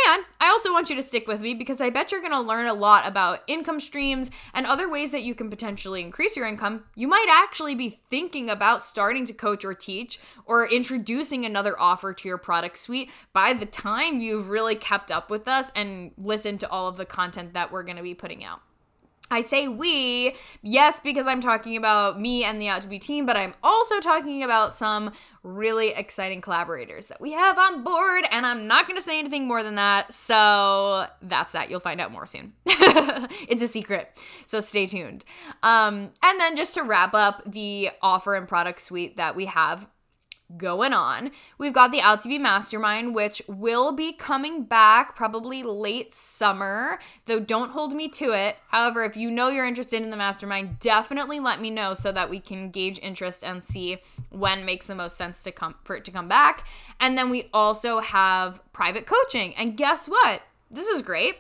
And 0.06 0.26
I 0.40 0.50
also 0.50 0.72
want 0.72 0.90
you 0.90 0.96
to 0.96 1.04
stick 1.04 1.28
with 1.28 1.42
me 1.42 1.54
because 1.54 1.82
I 1.82 1.90
bet 1.90 2.12
you're 2.12 2.22
going 2.22 2.34
to 2.34 2.40
learn 2.40 2.68
a 2.68 2.74
lot 2.74 3.08
about 3.08 3.40
income 3.48 3.80
streams 3.80 4.30
and 4.54 4.66
other 4.66 4.90
ways 4.90 5.12
that 5.12 5.24
you 5.24 5.34
can 5.36 5.50
potentially 5.50 6.02
increase 6.02 6.36
your 6.36 6.48
income. 6.48 6.84
You 6.96 7.08
might 7.08 7.28
actually 7.30 7.76
be 7.76 7.90
thinking 7.90 8.50
about 8.50 8.84
starting 8.84 9.26
to 9.26 9.34
coach 9.34 9.66
or 9.66 9.74
teach 9.74 10.20
or 10.46 10.70
introducing 10.70 11.46
another 11.46 11.80
offer 11.80 12.14
to 12.14 12.28
your 12.28 12.38
product 12.38 12.78
suite 12.78 13.10
by 13.34 13.54
the 13.54 13.66
time 13.66 14.20
you've 14.20 14.50
really 14.50 14.76
kept 14.76 15.12
up 15.12 15.30
with 15.30 15.48
us 15.48 15.72
and 15.76 16.12
listened 16.18 16.60
to 16.62 16.70
all 16.70 16.88
of 16.88 16.98
the 16.98 17.06
content 17.06 17.54
that 17.54 17.72
we're 17.72 17.84
going 17.84 17.98
to 17.98 18.04
be 18.04 18.16
putting 18.16 18.44
out. 18.44 18.62
I 19.30 19.42
say 19.42 19.68
we, 19.68 20.36
yes, 20.62 21.00
because 21.00 21.28
I'm 21.28 21.42
talking 21.42 21.76
about 21.76 22.20
me 22.20 22.44
and 22.44 22.62
the 22.62 22.70
Out 22.70 22.82
to 22.84 22.88
Be 22.88 23.00
team, 23.00 23.26
but 23.26 23.36
I'm 23.36 23.54
also 23.62 24.00
talking 24.00 24.44
about 24.44 24.74
some 24.74 25.12
really 25.44 25.90
exciting 25.90 26.42
collaborators 26.42 27.08
that 27.08 27.22
we 27.22 27.32
have 27.32 27.58
on 27.58 27.84
board, 27.84 28.26
and 28.32 28.46
I'm 28.46 28.68
not 28.68 28.88
to 28.98 29.02
say 29.02 29.20
anything 29.20 29.48
more 29.48 29.64
than 29.64 29.76
that. 29.76 30.14
So 30.14 31.06
that's 31.22 31.52
that. 31.54 31.70
You'll 31.70 31.80
find 31.80 32.02
out 32.02 32.12
more 32.12 32.26
soon. 32.26 32.54
it's 32.66 33.62
a 33.62 33.68
secret. 33.68 34.18
So 34.46 34.60
stay 34.60 34.88
tuned. 34.88 35.24
Um, 35.64 36.12
and 36.24 36.40
then 36.40 36.56
just 36.56 36.74
to 36.76 36.84
wrap 36.84 37.14
up 37.14 37.42
the 37.46 37.90
offer 38.02 38.36
and 38.36 38.48
product 38.48 38.82
suite 38.82 39.18
that 39.18 39.36
we 39.36 39.46
have 39.46 39.88
going 40.56 40.94
on. 40.94 41.32
We've 41.58 41.74
got 41.74 41.92
the 41.92 42.00
LTV 42.00 42.40
Mastermind, 42.40 43.14
which 43.14 43.42
will 43.48 43.92
be 43.92 44.14
coming 44.14 44.64
back 44.64 45.16
probably 45.16 45.64
late 45.64 46.14
summer, 46.14 47.00
though 47.26 47.40
don't 47.40 47.72
hold 47.72 47.94
me 47.94 48.08
to 48.10 48.32
it. 48.32 48.56
However, 48.70 49.04
if 49.04 49.18
you 49.18 49.30
know 49.30 49.50
you're 49.50 49.66
interested 49.66 50.02
in 50.02 50.10
the 50.10 50.18
mastermind, 50.18 50.80
definitely 50.80 51.40
let 51.40 51.60
me 51.60 51.70
know 51.70 51.94
so 51.94 52.12
that 52.12 52.30
we 52.30 52.40
can 52.40 52.72
gauge 52.72 53.00
interest 53.02 53.44
and 53.44 53.64
see 53.64 53.98
when 54.30 54.66
makes 54.66 54.88
the 54.88 54.96
most 54.96 55.18
sense 55.18 55.44
to 55.44 55.52
come 55.52 55.76
for 55.84 55.96
it 55.96 56.06
to 56.06 56.12
come 56.12 56.28
back. 56.28 56.66
And 57.00 57.18
then 57.18 57.30
we 57.30 57.50
also 57.54 58.00
have 58.00 58.62
private 58.72 59.06
coaching. 59.06 59.56
And 59.56 59.76
guess 59.76 60.08
what? 60.08 60.42
This 60.70 60.88
is 60.88 61.02
great. 61.02 61.36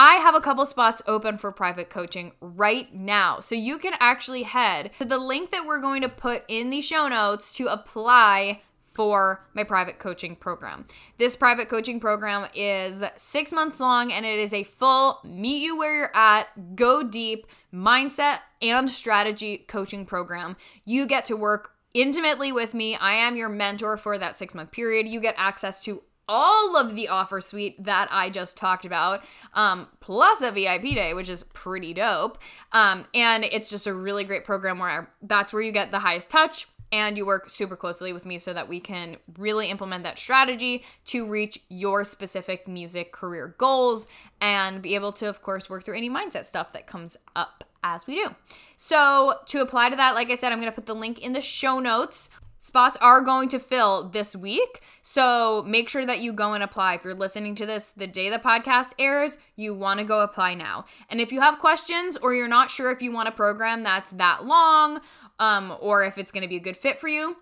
I 0.00 0.14
have 0.14 0.36
a 0.36 0.40
couple 0.40 0.64
spots 0.64 1.02
open 1.08 1.38
for 1.38 1.50
private 1.50 1.90
coaching 1.90 2.30
right 2.40 2.94
now. 2.94 3.40
So 3.40 3.56
you 3.56 3.78
can 3.78 3.94
actually 3.98 4.44
head 4.44 4.92
to 5.00 5.04
the 5.04 5.18
link 5.18 5.50
that 5.50 5.66
we're 5.66 5.80
going 5.80 6.02
to 6.02 6.08
put 6.08 6.44
in 6.46 6.70
the 6.70 6.80
show 6.80 7.08
notes 7.08 7.52
to 7.54 7.66
apply 7.66 8.62
for 8.84 9.44
my 9.54 9.64
private 9.64 9.98
coaching 9.98 10.36
program. 10.36 10.84
This 11.18 11.34
private 11.34 11.68
coaching 11.68 11.98
program 11.98 12.48
is 12.54 13.02
six 13.16 13.50
months 13.50 13.80
long 13.80 14.12
and 14.12 14.24
it 14.24 14.38
is 14.38 14.54
a 14.54 14.62
full 14.62 15.18
meet 15.24 15.64
you 15.64 15.76
where 15.76 15.94
you're 15.96 16.16
at, 16.16 16.76
go 16.76 17.02
deep 17.02 17.48
mindset 17.74 18.38
and 18.62 18.88
strategy 18.88 19.64
coaching 19.66 20.06
program. 20.06 20.56
You 20.84 21.08
get 21.08 21.24
to 21.24 21.36
work 21.36 21.72
intimately 21.92 22.52
with 22.52 22.72
me. 22.72 22.94
I 22.94 23.14
am 23.14 23.36
your 23.36 23.48
mentor 23.48 23.96
for 23.96 24.16
that 24.16 24.38
six 24.38 24.54
month 24.54 24.70
period. 24.70 25.08
You 25.08 25.20
get 25.20 25.34
access 25.36 25.82
to 25.84 26.02
all 26.28 26.76
of 26.76 26.94
the 26.94 27.08
offer 27.08 27.40
suite 27.40 27.82
that 27.82 28.08
I 28.10 28.30
just 28.30 28.56
talked 28.56 28.84
about, 28.84 29.24
um, 29.54 29.88
plus 30.00 30.40
a 30.42 30.52
VIP 30.52 30.82
day, 30.94 31.14
which 31.14 31.28
is 31.28 31.42
pretty 31.42 31.94
dope. 31.94 32.38
Um, 32.72 33.06
and 33.14 33.44
it's 33.44 33.70
just 33.70 33.86
a 33.86 33.94
really 33.94 34.24
great 34.24 34.44
program 34.44 34.78
where 34.78 34.90
I, 34.90 35.06
that's 35.22 35.52
where 35.52 35.62
you 35.62 35.72
get 35.72 35.90
the 35.90 36.00
highest 36.00 36.30
touch 36.30 36.66
and 36.90 37.16
you 37.16 37.26
work 37.26 37.50
super 37.50 37.76
closely 37.76 38.12
with 38.12 38.24
me 38.24 38.38
so 38.38 38.52
that 38.52 38.68
we 38.68 38.80
can 38.80 39.16
really 39.36 39.68
implement 39.68 40.04
that 40.04 40.18
strategy 40.18 40.84
to 41.06 41.26
reach 41.26 41.58
your 41.68 42.04
specific 42.04 42.66
music 42.66 43.12
career 43.12 43.54
goals 43.58 44.08
and 44.40 44.80
be 44.80 44.94
able 44.94 45.12
to, 45.12 45.28
of 45.28 45.42
course, 45.42 45.68
work 45.68 45.84
through 45.84 45.96
any 45.96 46.08
mindset 46.08 46.44
stuff 46.44 46.72
that 46.72 46.86
comes 46.86 47.16
up 47.36 47.64
as 47.84 48.06
we 48.06 48.14
do. 48.14 48.34
So, 48.76 49.34
to 49.46 49.60
apply 49.60 49.90
to 49.90 49.96
that, 49.96 50.14
like 50.14 50.30
I 50.30 50.34
said, 50.34 50.52
I'm 50.52 50.60
going 50.60 50.70
to 50.70 50.74
put 50.74 50.86
the 50.86 50.94
link 50.94 51.18
in 51.18 51.32
the 51.32 51.40
show 51.40 51.78
notes. 51.78 52.30
Spots 52.58 52.96
are 53.00 53.20
going 53.20 53.48
to 53.50 53.58
fill 53.58 54.08
this 54.08 54.34
week. 54.34 54.82
So 55.00 55.62
make 55.66 55.88
sure 55.88 56.04
that 56.04 56.20
you 56.20 56.32
go 56.32 56.54
and 56.54 56.62
apply. 56.62 56.94
If 56.94 57.04
you're 57.04 57.14
listening 57.14 57.54
to 57.56 57.66
this 57.66 57.90
the 57.90 58.06
day 58.06 58.30
the 58.30 58.38
podcast 58.38 58.92
airs, 58.98 59.38
you 59.56 59.74
want 59.74 60.00
to 60.00 60.04
go 60.04 60.22
apply 60.22 60.54
now. 60.54 60.84
And 61.08 61.20
if 61.20 61.32
you 61.32 61.40
have 61.40 61.58
questions 61.58 62.16
or 62.16 62.34
you're 62.34 62.48
not 62.48 62.70
sure 62.70 62.90
if 62.90 63.00
you 63.00 63.12
want 63.12 63.28
a 63.28 63.32
program 63.32 63.82
that's 63.82 64.10
that 64.12 64.44
long 64.44 65.00
um, 65.38 65.76
or 65.80 66.04
if 66.04 66.18
it's 66.18 66.32
going 66.32 66.42
to 66.42 66.48
be 66.48 66.56
a 66.56 66.60
good 66.60 66.76
fit 66.76 67.00
for 67.00 67.08
you, 67.08 67.36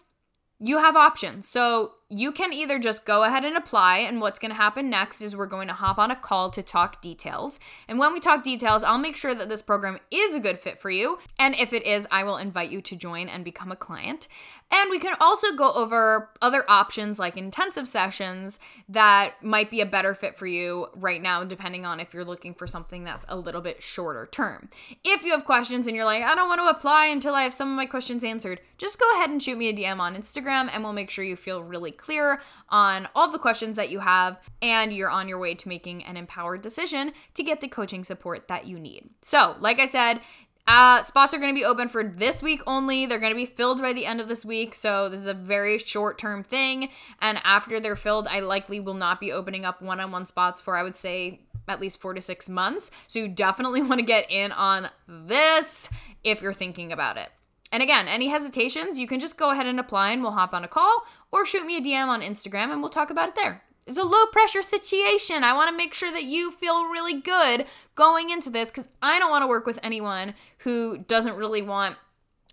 you 0.59 0.79
have 0.79 0.97
options. 0.97 1.49
So 1.49 1.93
you 2.09 2.31
can 2.31 2.53
either 2.53 2.79
just 2.79 3.05
go 3.05 3.25
ahead 3.25 3.45
and 3.45 3.57
apply, 3.57 3.99
and 3.99 4.21
what's 4.21 4.39
going 4.39 4.53
to 4.53 4.57
happen 4.57 4.89
next 4.89 5.21
is 5.21 5.37
we're 5.37 5.47
going 5.47 5.67
to 5.67 5.75
hop 5.75 5.99
on 5.99 6.13
a 6.13 6.17
call 6.17 6.51
to 6.51 6.63
talk 6.63 7.03
details. 7.03 7.59
And 7.89 7.99
when 7.99 8.13
we 8.13 8.21
talk 8.21 8.45
details, 8.45 8.85
I'll 8.85 8.99
make 8.99 9.17
sure 9.17 9.35
that 9.35 9.49
this 9.49 9.61
program 9.61 9.99
is 10.13 10.35
a 10.35 10.41
good 10.41 10.61
fit 10.61 10.79
for 10.79 10.89
you. 10.89 11.19
And 11.37 11.57
if 11.57 11.73
it 11.73 11.85
is, 11.85 12.07
I 12.13 12.23
will 12.23 12.37
invite 12.37 12.71
you 12.71 12.81
to 12.83 12.97
join 12.97 13.29
and 13.29 13.45
become 13.45 13.73
a 13.73 13.77
client. 13.77 14.29
And 14.71 14.89
we 14.91 15.01
can 15.01 15.17
also 15.21 15.53
go 15.57 15.73
over 15.73 16.31
other 16.41 16.65
options 16.69 17.19
like 17.19 17.37
intensive 17.37 17.89
sessions 17.89 18.61
that 18.89 19.35
might 19.43 19.71
be 19.71 19.81
a 19.81 19.87
better 19.87 20.15
fit 20.15 20.37
for 20.37 20.47
you 20.47 20.87
right 20.95 21.21
now, 21.21 21.43
depending 21.43 21.85
on 21.85 21.99
if 21.99 22.15
you're 22.15 22.25
looking 22.25 22.55
for 22.55 22.69
something 22.69 23.03
that's 23.03 23.27
a 23.29 23.37
little 23.37 23.61
bit 23.61 23.83
shorter 23.83 24.29
term. 24.31 24.69
If 25.03 25.25
you 25.25 25.33
have 25.33 25.45
questions 25.45 25.89
and 25.89 25.97
you're 25.97 26.05
like, 26.05 26.23
I 26.23 26.37
don't 26.37 26.49
want 26.49 26.61
to 26.61 26.69
apply 26.69 27.07
until 27.07 27.35
I 27.35 27.43
have 27.43 27.55
some 27.55 27.71
of 27.71 27.77
my 27.77 27.87
questions 27.87 28.23
answered, 28.23 28.61
just 28.79 29.01
go 29.01 29.11
ahead 29.15 29.31
and 29.31 29.43
shoot 29.43 29.59
me 29.59 29.69
a 29.69 29.75
DM 29.75 29.99
on 29.99 30.17
Instagram 30.17 30.69
and 30.73 30.85
we'll 30.85 30.93
make 30.93 31.11
sure 31.11 31.25
you 31.25 31.37
feel 31.37 31.65
really 31.65 31.96
clear 31.97 32.41
on 32.69 33.09
all 33.15 33.31
the 33.31 33.39
questions 33.39 33.77
that 33.77 33.91
you 33.91 34.01
have 34.01 34.41
and 34.63 34.93
you're 34.93 35.11
on 35.11 35.29
your 35.29 35.39
way 35.39 35.55
to 35.55 35.69
making 35.69 36.05
an 36.05 36.17
empowered 36.17 36.63
decision 36.63 37.13
to 37.35 37.43
get 37.43 37.61
the 37.61 37.69
coaching 37.69 38.05
support 38.05 38.49
that 38.49 38.67
you 38.67 38.79
need. 38.79 39.09
So, 39.23 39.57
like 39.61 39.79
I 39.79 39.87
said, 39.87 40.21
uh, 40.67 41.03
spots 41.03 41.33
are 41.33 41.39
going 41.39 41.55
to 41.55 41.59
be 41.59 41.65
open 41.65 41.89
for 41.89 42.03
this 42.03 42.43
week 42.43 42.61
only. 42.67 43.07
They're 43.07 43.21
going 43.21 43.33
to 43.33 43.37
be 43.37 43.47
filled 43.47 43.81
by 43.81 43.93
the 43.93 44.05
end 44.05 44.21
of 44.21 44.29
this 44.29 44.45
week. 44.45 44.75
So, 44.75 45.09
this 45.09 45.21
is 45.21 45.27
a 45.27 45.35
very 45.35 45.79
short 45.79 46.19
term 46.19 46.43
thing. 46.43 46.91
And 47.21 47.41
after 47.45 47.79
they're 47.79 47.97
filled, 47.97 48.27
I 48.27 48.41
likely 48.41 48.81
will 48.81 48.95
not 48.95 49.21
be 49.21 49.33
opening 49.33 49.65
up 49.65 49.81
one 49.81 50.01
on 50.01 50.11
one 50.11 50.27
spots 50.27 50.61
for, 50.61 50.77
I 50.77 50.83
would 50.83 50.97
say, 50.97 51.41
at 51.69 51.81
least 51.81 52.01
four 52.01 52.15
to 52.15 52.21
six 52.21 52.49
months. 52.49 52.91
So, 53.07 53.21
you 53.21 53.29
definitely 53.29 53.83
want 53.89 54.01
to 54.01 54.07
get 54.07 54.31
in 54.31 54.51
on 54.53 54.89
this 55.07 55.89
if 56.25 56.43
you're 56.43 56.53
thinking 56.53 56.91
about 56.91 57.17
it. 57.17 57.29
And 57.73 57.83
again, 57.83 58.09
any 58.09 58.29
hesitations, 58.29 58.99
you 58.99 59.07
can 59.07 59.21
just 59.21 59.37
go 59.37 59.51
ahead 59.51 59.67
and 59.67 59.81
apply 59.81 60.11
and 60.11 60.23
we'll 60.23 60.33
hop 60.33 60.55
on 60.55 60.65
a 60.65 60.69
call 60.69 61.05
or 61.33 61.45
shoot 61.45 61.67
me 61.67 61.77
a 61.77 61.81
DM 61.81 62.07
on 62.07 62.23
Instagram 62.23 62.71
and 62.71 62.81
we'll 62.81 62.91
talk 62.91 63.11
about 63.11 63.29
it 63.29 63.35
there 63.35 63.63
it's 63.87 63.99
a 63.99 64.03
low 64.03 64.27
pressure 64.27 64.63
situation. 64.63 65.45
I 65.45 65.55
want 65.55 65.71
to 65.71 65.77
make 65.77 65.95
sure 65.95 66.11
that 66.11 66.25
you 66.25 66.51
feel 66.51 66.87
really 66.87 67.21
good 67.21 67.67
going 67.95 68.31
into 68.31 68.51
this 68.51 68.71
because 68.71 68.89
I 69.01 69.19
don't 69.19 69.31
want 69.31 69.43
to 69.43 69.47
work 69.47 69.65
with 69.65 69.79
anyone 69.83 70.35
who 70.59 70.99
doesn't 70.99 71.37
really 71.37 71.63
want 71.63 71.97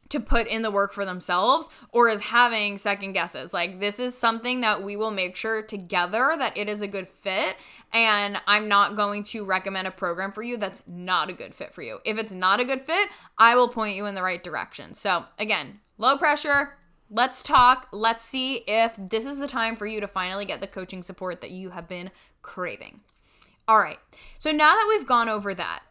to 0.09 0.19
put 0.19 0.45
in 0.45 0.61
the 0.61 0.69
work 0.69 0.93
for 0.93 1.05
themselves 1.05 1.71
or 1.89 2.07
is 2.07 2.21
having 2.21 2.77
second 2.77 3.13
guesses. 3.13 3.51
Like 3.51 3.79
this 3.79 3.99
is 3.99 4.15
something 4.15 4.61
that 4.61 4.83
we 4.83 4.95
will 4.95 5.09
make 5.09 5.35
sure 5.35 5.63
together 5.63 6.35
that 6.37 6.55
it 6.55 6.69
is 6.69 6.83
a 6.83 6.87
good 6.87 7.09
fit 7.09 7.55
and 7.93 8.41
I'm 8.47 8.67
not 8.67 8.95
going 8.95 9.23
to 9.25 9.45
recommend 9.45 9.87
a 9.87 9.91
program 9.91 10.31
for 10.31 10.43
you 10.43 10.57
that's 10.57 10.83
not 10.87 11.29
a 11.29 11.33
good 11.33 11.55
fit 11.55 11.73
for 11.73 11.81
you. 11.81 11.99
If 12.03 12.17
it's 12.17 12.33
not 12.33 12.59
a 12.59 12.65
good 12.65 12.81
fit, 12.81 13.09
I 13.37 13.55
will 13.55 13.69
point 13.69 13.95
you 13.95 14.05
in 14.07 14.15
the 14.15 14.23
right 14.23 14.43
direction. 14.43 14.95
So, 14.95 15.25
again, 15.39 15.79
low 15.97 16.17
pressure, 16.17 16.73
Let's 17.15 17.43
talk. 17.43 17.89
Let's 17.91 18.23
see 18.23 18.63
if 18.67 18.95
this 18.97 19.27
is 19.27 19.37
the 19.37 19.45
time 19.45 19.75
for 19.75 19.85
you 19.85 19.99
to 19.99 20.07
finally 20.07 20.45
get 20.45 20.61
the 20.61 20.67
coaching 20.67 21.03
support 21.03 21.41
that 21.41 21.51
you 21.51 21.69
have 21.69 21.87
been 21.87 22.09
craving. 22.41 23.01
All 23.67 23.77
right. 23.77 23.99
So 24.39 24.51
now 24.51 24.73
that 24.73 24.87
we've 24.89 25.05
gone 25.05 25.29
over 25.29 25.53
that, 25.53 25.81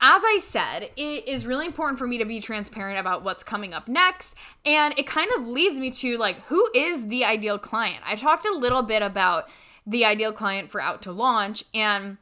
as 0.00 0.22
I 0.24 0.38
said, 0.40 0.90
it 0.96 1.26
is 1.26 1.44
really 1.44 1.66
important 1.66 1.98
for 1.98 2.06
me 2.06 2.18
to 2.18 2.24
be 2.24 2.38
transparent 2.38 3.00
about 3.00 3.24
what's 3.24 3.42
coming 3.42 3.74
up 3.74 3.88
next. 3.88 4.36
And 4.64 4.96
it 4.96 5.08
kind 5.08 5.30
of 5.36 5.48
leads 5.48 5.76
me 5.76 5.90
to 5.90 6.16
like, 6.18 6.40
who 6.42 6.70
is 6.72 7.08
the 7.08 7.24
ideal 7.24 7.58
client? 7.58 8.02
I 8.06 8.14
talked 8.14 8.46
a 8.46 8.54
little 8.54 8.82
bit 8.82 9.02
about 9.02 9.50
the 9.86 10.04
ideal 10.04 10.32
client 10.32 10.70
for 10.70 10.80
Out 10.80 11.02
to 11.02 11.12
Launch. 11.12 11.64
And 11.74 12.18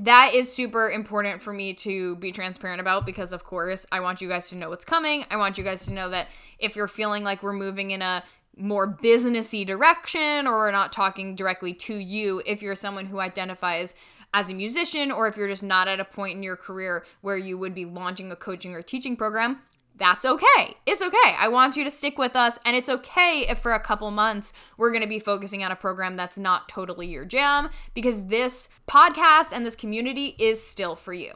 that 0.00 0.34
is 0.34 0.52
super 0.52 0.90
important 0.90 1.40
for 1.40 1.52
me 1.52 1.72
to 1.74 2.16
be 2.16 2.30
transparent 2.30 2.80
about 2.80 3.06
because 3.06 3.32
of 3.32 3.44
course 3.44 3.86
I 3.90 4.00
want 4.00 4.20
you 4.20 4.28
guys 4.28 4.48
to 4.50 4.56
know 4.56 4.68
what's 4.68 4.84
coming. 4.84 5.24
I 5.30 5.36
want 5.36 5.56
you 5.56 5.64
guys 5.64 5.86
to 5.86 5.92
know 5.92 6.10
that 6.10 6.28
if 6.58 6.76
you're 6.76 6.88
feeling 6.88 7.24
like 7.24 7.42
we're 7.42 7.52
moving 7.52 7.92
in 7.92 8.02
a 8.02 8.22
more 8.56 8.90
businessy 8.90 9.66
direction 9.66 10.46
or 10.46 10.52
we're 10.52 10.70
not 10.70 10.92
talking 10.92 11.34
directly 11.34 11.72
to 11.72 11.94
you, 11.94 12.42
if 12.46 12.62
you're 12.62 12.74
someone 12.74 13.06
who 13.06 13.20
identifies 13.20 13.94
as 14.34 14.50
a 14.50 14.54
musician 14.54 15.10
or 15.10 15.28
if 15.28 15.36
you're 15.36 15.48
just 15.48 15.62
not 15.62 15.88
at 15.88 16.00
a 16.00 16.04
point 16.04 16.36
in 16.36 16.42
your 16.42 16.56
career 16.56 17.04
where 17.20 17.38
you 17.38 17.56
would 17.56 17.74
be 17.74 17.84
launching 17.84 18.30
a 18.32 18.36
coaching 18.36 18.74
or 18.74 18.82
teaching 18.82 19.16
program, 19.16 19.62
that's 19.96 20.24
okay. 20.24 20.76
It's 20.84 21.02
okay. 21.02 21.34
I 21.38 21.48
want 21.48 21.76
you 21.76 21.84
to 21.84 21.90
stick 21.90 22.18
with 22.18 22.36
us. 22.36 22.58
And 22.64 22.76
it's 22.76 22.88
okay 22.88 23.46
if 23.48 23.58
for 23.58 23.72
a 23.72 23.80
couple 23.80 24.10
months 24.10 24.52
we're 24.76 24.90
going 24.90 25.02
to 25.02 25.08
be 25.08 25.18
focusing 25.18 25.64
on 25.64 25.72
a 25.72 25.76
program 25.76 26.16
that's 26.16 26.38
not 26.38 26.68
totally 26.68 27.06
your 27.06 27.24
jam 27.24 27.70
because 27.94 28.26
this 28.26 28.68
podcast 28.86 29.52
and 29.52 29.64
this 29.64 29.76
community 29.76 30.36
is 30.38 30.64
still 30.64 30.96
for 30.96 31.14
you. 31.14 31.32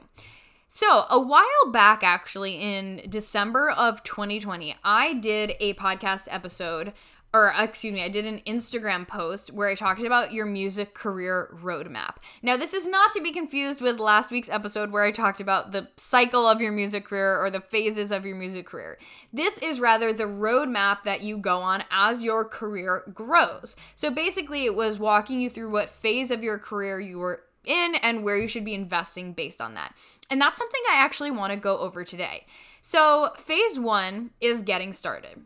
So, 0.72 1.04
a 1.10 1.18
while 1.18 1.72
back, 1.72 2.04
actually, 2.04 2.52
in 2.52 3.02
December 3.08 3.70
of 3.72 4.04
2020, 4.04 4.76
I 4.84 5.14
did 5.14 5.54
a 5.58 5.74
podcast 5.74 6.28
episode 6.30 6.92
or 7.32 7.52
excuse 7.56 7.92
me, 7.92 8.02
I 8.02 8.08
did 8.08 8.26
an 8.26 8.40
Instagram 8.46 9.06
post 9.06 9.52
where 9.52 9.68
I 9.68 9.76
talked 9.76 10.02
about 10.02 10.32
your 10.32 10.46
music 10.46 10.94
career 10.94 11.56
roadmap. 11.62 12.16
Now, 12.42 12.56
this 12.56 12.74
is 12.74 12.88
not 12.88 13.12
to 13.12 13.20
be 13.20 13.32
confused 13.32 13.80
with 13.80 14.00
last 14.00 14.32
week's 14.32 14.48
episode 14.48 14.90
where 14.90 15.04
I 15.04 15.12
talked 15.12 15.40
about 15.40 15.70
the 15.70 15.88
cycle 15.96 16.48
of 16.48 16.60
your 16.60 16.72
music 16.72 17.04
career 17.04 17.38
or 17.38 17.48
the 17.48 17.60
phases 17.60 18.10
of 18.10 18.26
your 18.26 18.36
music 18.36 18.66
career. 18.66 18.98
This 19.32 19.58
is 19.58 19.78
rather 19.78 20.12
the 20.12 20.24
roadmap 20.24 21.04
that 21.04 21.22
you 21.22 21.38
go 21.38 21.60
on 21.60 21.84
as 21.90 22.24
your 22.24 22.44
career 22.44 23.04
grows. 23.14 23.76
So 23.94 24.10
basically, 24.10 24.64
it 24.64 24.74
was 24.74 24.98
walking 24.98 25.40
you 25.40 25.48
through 25.48 25.70
what 25.70 25.90
phase 25.90 26.32
of 26.32 26.42
your 26.42 26.58
career 26.58 26.98
you 26.98 27.18
were 27.18 27.44
in 27.64 27.94
and 28.02 28.24
where 28.24 28.38
you 28.38 28.48
should 28.48 28.64
be 28.64 28.74
investing 28.74 29.34
based 29.34 29.60
on 29.60 29.74
that. 29.74 29.94
And 30.30 30.40
that's 30.40 30.58
something 30.58 30.80
I 30.90 30.96
actually 30.96 31.30
want 31.30 31.52
to 31.52 31.58
go 31.58 31.78
over 31.78 32.02
today. 32.02 32.46
So, 32.80 33.30
phase 33.36 33.78
one 33.78 34.30
is 34.40 34.62
getting 34.62 34.92
started. 34.92 35.42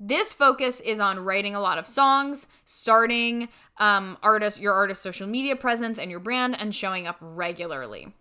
This 0.00 0.32
focus 0.32 0.80
is 0.80 1.00
on 1.00 1.18
writing 1.20 1.54
a 1.54 1.60
lot 1.60 1.78
of 1.78 1.86
songs, 1.86 2.46
starting 2.64 3.48
um, 3.78 4.16
artist 4.22 4.60
your 4.60 4.74
artist 4.74 5.02
social 5.02 5.26
media 5.26 5.56
presence 5.56 5.98
and 5.98 6.10
your 6.10 6.20
brand, 6.20 6.58
and 6.58 6.74
showing 6.74 7.06
up 7.06 7.16
regularly. 7.20 8.14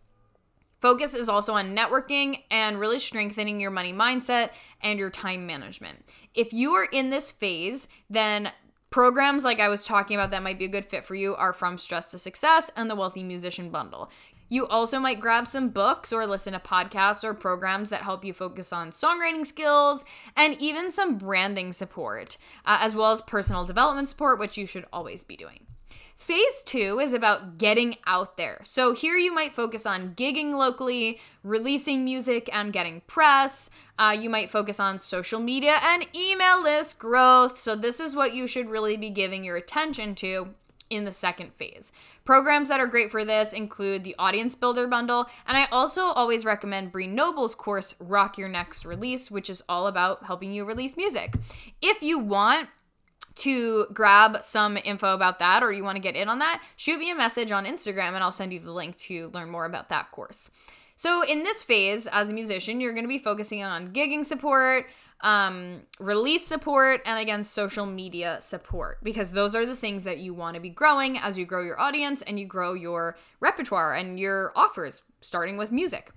Focus 0.80 1.14
is 1.14 1.28
also 1.28 1.54
on 1.54 1.76
networking 1.76 2.44
and 2.52 2.80
really 2.80 3.00
strengthening 3.00 3.60
your 3.60 3.72
money 3.72 3.94
mindset 3.94 4.52
and 4.82 5.00
your 5.00 5.10
time 5.10 5.46
management. 5.46 6.04
If 6.36 6.54
you 6.54 6.74
are 6.74 6.86
in 6.86 7.10
this 7.10 7.32
phase, 7.32 7.88
then 8.10 8.52
programs 8.92 9.44
like 9.44 9.60
I 9.60 9.70
was 9.70 9.86
talking 9.86 10.16
about 10.16 10.32
that 10.32 10.44
might 10.44 10.60
be 10.60 10.66
a 10.66 10.70
good 10.70 10.86
fit 10.86 11.04
for 11.04 11.16
you 11.16 11.36
are 11.36 11.52
From 11.52 11.78
Stress 11.78 12.12
to 12.12 12.20
Success 12.20 12.70
and 12.76 12.90
the 12.90 12.96
Wealthy 12.96 13.24
Musician 13.24 13.70
Bundle. 13.70 14.12
You 14.50 14.66
also 14.68 15.00
might 15.00 15.20
grab 15.20 15.48
some 15.48 15.70
books 15.70 16.14
or 16.14 16.26
listen 16.26 16.54
to 16.54 16.60
podcasts 16.60 17.24
or 17.24 17.34
programs 17.34 17.90
that 17.90 18.04
help 18.04 18.24
you 18.24 18.34
focus 18.34 18.72
on 18.72 18.92
songwriting 18.92 19.46
skills 19.46 20.06
and 20.36 20.56
even 20.62 20.92
some 20.92 21.18
branding 21.18 21.74
support, 21.74 22.38
uh, 22.66 22.80
as 22.82 22.96
well 22.96 23.12
as 23.12 23.22
personal 23.22 23.66
development 23.66 24.10
support, 24.10 24.40
which 24.40 24.58
you 24.58 24.66
should 24.66 24.86
always 24.94 25.24
be 25.24 25.36
doing. 25.36 25.68
Phase 26.18 26.64
two 26.66 27.00
is 27.00 27.14
about 27.14 27.60
getting 27.60 27.96
out 28.08 28.38
there. 28.38 28.60
So 28.64 28.96
here 28.96 29.18
you 29.18 29.32
might 29.32 29.54
focus 29.54 29.86
on 29.86 30.16
gigging 30.16 30.54
locally, 30.54 31.20
releasing 31.44 32.04
music, 32.04 32.50
and 32.52 32.74
getting 32.74 33.02
press. 33.02 33.70
Uh, 34.00 34.18
you 34.20 34.28
might 34.28 34.50
focus 34.50 34.80
on 34.80 34.98
social 34.98 35.40
media 35.40 35.78
and 35.84 36.08
email 36.16 36.62
list 36.62 36.98
growth. 36.98 37.60
So 37.60 37.76
this 37.76 38.00
is 38.00 38.16
what 38.16 38.34
you 38.34 38.48
should 38.48 38.68
really 38.68 38.98
be 38.98 39.12
giving 39.12 39.44
your 39.44 39.58
attention 39.58 40.16
to 40.16 40.56
in 40.90 41.06
the 41.06 41.12
second 41.12 41.54
phase. 41.54 41.92
Programs 42.26 42.70
that 42.70 42.80
are 42.80 42.88
great 42.88 43.12
for 43.12 43.26
this 43.26 43.54
include 43.54 44.04
the 44.04 44.16
Audience 44.18 44.56
Builder 44.56 44.88
Bundle, 44.88 45.28
and 45.46 45.58
I 45.58 45.66
also 45.72 46.02
always 46.02 46.46
recommend 46.46 46.92
Bree 46.92 47.08
Noble's 47.08 47.56
course, 47.56 47.94
Rock 48.00 48.38
Your 48.38 48.50
Next 48.50 48.86
Release, 48.86 49.30
which 49.32 49.50
is 49.50 49.64
all 49.68 49.88
about 49.88 50.26
helping 50.26 50.52
you 50.52 50.66
release 50.66 50.98
music. 50.98 51.36
If 51.82 52.02
you 52.02 52.20
want, 52.20 52.70
to 53.38 53.86
grab 53.94 54.42
some 54.42 54.78
info 54.78 55.14
about 55.14 55.40
that 55.40 55.64
or 55.64 55.72
you 55.72 55.84
want 55.84 55.96
to 55.96 56.02
get 56.02 56.16
in 56.16 56.28
on 56.28 56.40
that, 56.40 56.64
shoot 56.76 57.00
me 57.00 57.12
a 57.12 57.16
message 57.16 57.52
on 57.52 57.66
Instagram 57.66 58.14
and 58.14 58.24
I'll 58.24 58.32
send 58.32 58.52
you 58.52 58.60
the 58.60 58.72
link 58.72 58.96
to 58.98 59.30
learn 59.30 59.50
more 59.50 59.66
about 59.66 59.90
that 59.90 60.12
course. 60.12 60.50
So, 60.96 61.22
in 61.24 61.44
this 61.44 61.64
phase, 61.64 62.08
as 62.08 62.32
a 62.32 62.34
musician, 62.34 62.82
you're 62.82 62.94
going 62.94 63.04
to 63.04 63.08
be 63.08 63.20
focusing 63.20 63.64
on 63.64 63.90
gigging 63.90 64.26
support, 64.26 64.88
um, 65.22 65.82
release 66.00 66.46
support, 66.46 67.02
and 67.06 67.20
again, 67.20 67.44
social 67.44 67.86
media 67.86 68.38
support, 68.40 69.04
because 69.04 69.32
those 69.32 69.56
are 69.56 69.66
the 69.66 69.76
things 69.76 70.04
that 70.04 70.20
you 70.20 70.34
want 70.34 70.56
to 70.56 70.62
be 70.62 70.70
growing 70.70 71.18
as 71.18 71.38
you 71.38 71.46
grow 71.46 71.64
your 71.64 71.80
audience 71.80 72.22
and 72.22 72.40
you 72.40 72.46
grow 72.46 72.74
your 72.74 73.18
repertoire 73.40 73.94
and 73.94 74.20
your 74.20 74.52
offers, 74.56 75.02
starting 75.22 75.58
with 75.58 75.72
music. 75.72 76.12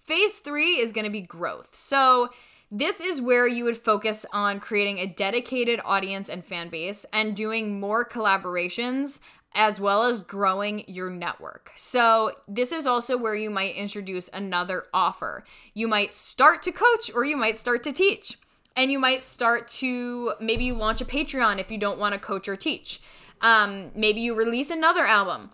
Phase 0.00 0.38
three 0.38 0.78
is 0.78 0.92
going 0.92 1.04
to 1.04 1.10
be 1.10 1.20
growth. 1.20 1.74
So, 1.74 2.30
this 2.70 3.00
is 3.00 3.22
where 3.22 3.46
you 3.46 3.64
would 3.64 3.78
focus 3.78 4.26
on 4.30 4.60
creating 4.60 4.98
a 4.98 5.06
dedicated 5.06 5.80
audience 5.86 6.28
and 6.28 6.44
fan 6.44 6.68
base 6.68 7.06
and 7.14 7.34
doing 7.34 7.80
more 7.80 8.06
collaborations 8.06 9.20
as 9.54 9.80
well 9.80 10.04
as 10.04 10.20
growing 10.20 10.84
your 10.86 11.10
network. 11.10 11.72
So, 11.74 12.32
this 12.46 12.70
is 12.70 12.86
also 12.86 13.16
where 13.16 13.34
you 13.34 13.50
might 13.50 13.74
introduce 13.74 14.28
another 14.28 14.84
offer. 14.92 15.44
You 15.74 15.88
might 15.88 16.14
start 16.14 16.62
to 16.62 16.72
coach 16.72 17.10
or 17.14 17.24
you 17.24 17.36
might 17.36 17.56
start 17.56 17.82
to 17.84 17.92
teach. 17.92 18.38
And 18.76 18.92
you 18.92 19.00
might 19.00 19.24
start 19.24 19.66
to 19.68 20.34
maybe 20.40 20.64
you 20.64 20.74
launch 20.74 21.00
a 21.00 21.04
Patreon 21.04 21.58
if 21.58 21.70
you 21.70 21.78
don't 21.78 21.98
want 21.98 22.12
to 22.12 22.20
coach 22.20 22.46
or 22.46 22.54
teach. 22.54 23.00
Um, 23.40 23.90
maybe 23.94 24.20
you 24.20 24.36
release 24.36 24.70
another 24.70 25.04
album. 25.04 25.50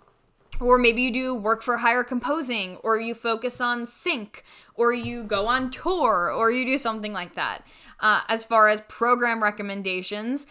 Or 0.61 0.79
maybe 0.79 1.03
you 1.03 1.13
do 1.13 1.35
work 1.35 1.63
for 1.63 1.79
hire 1.79 2.05
composing, 2.05 2.77
or 2.77 3.01
you 3.01 3.15
focus 3.15 3.61
on 3.61 3.87
sync, 3.87 4.45
or 4.75 4.93
you 4.93 5.25
go 5.25 5.47
on 5.47 5.71
tour, 5.71 6.31
or 6.31 6.51
you 6.53 6.65
do 6.65 6.79
something 6.79 7.13
like 7.13 7.35
that. 7.35 7.67
Uh, 7.99 8.21
as 8.29 8.45
far 8.45 8.69
as 8.69 8.81
program 8.83 9.43
recommendations, 9.43 10.47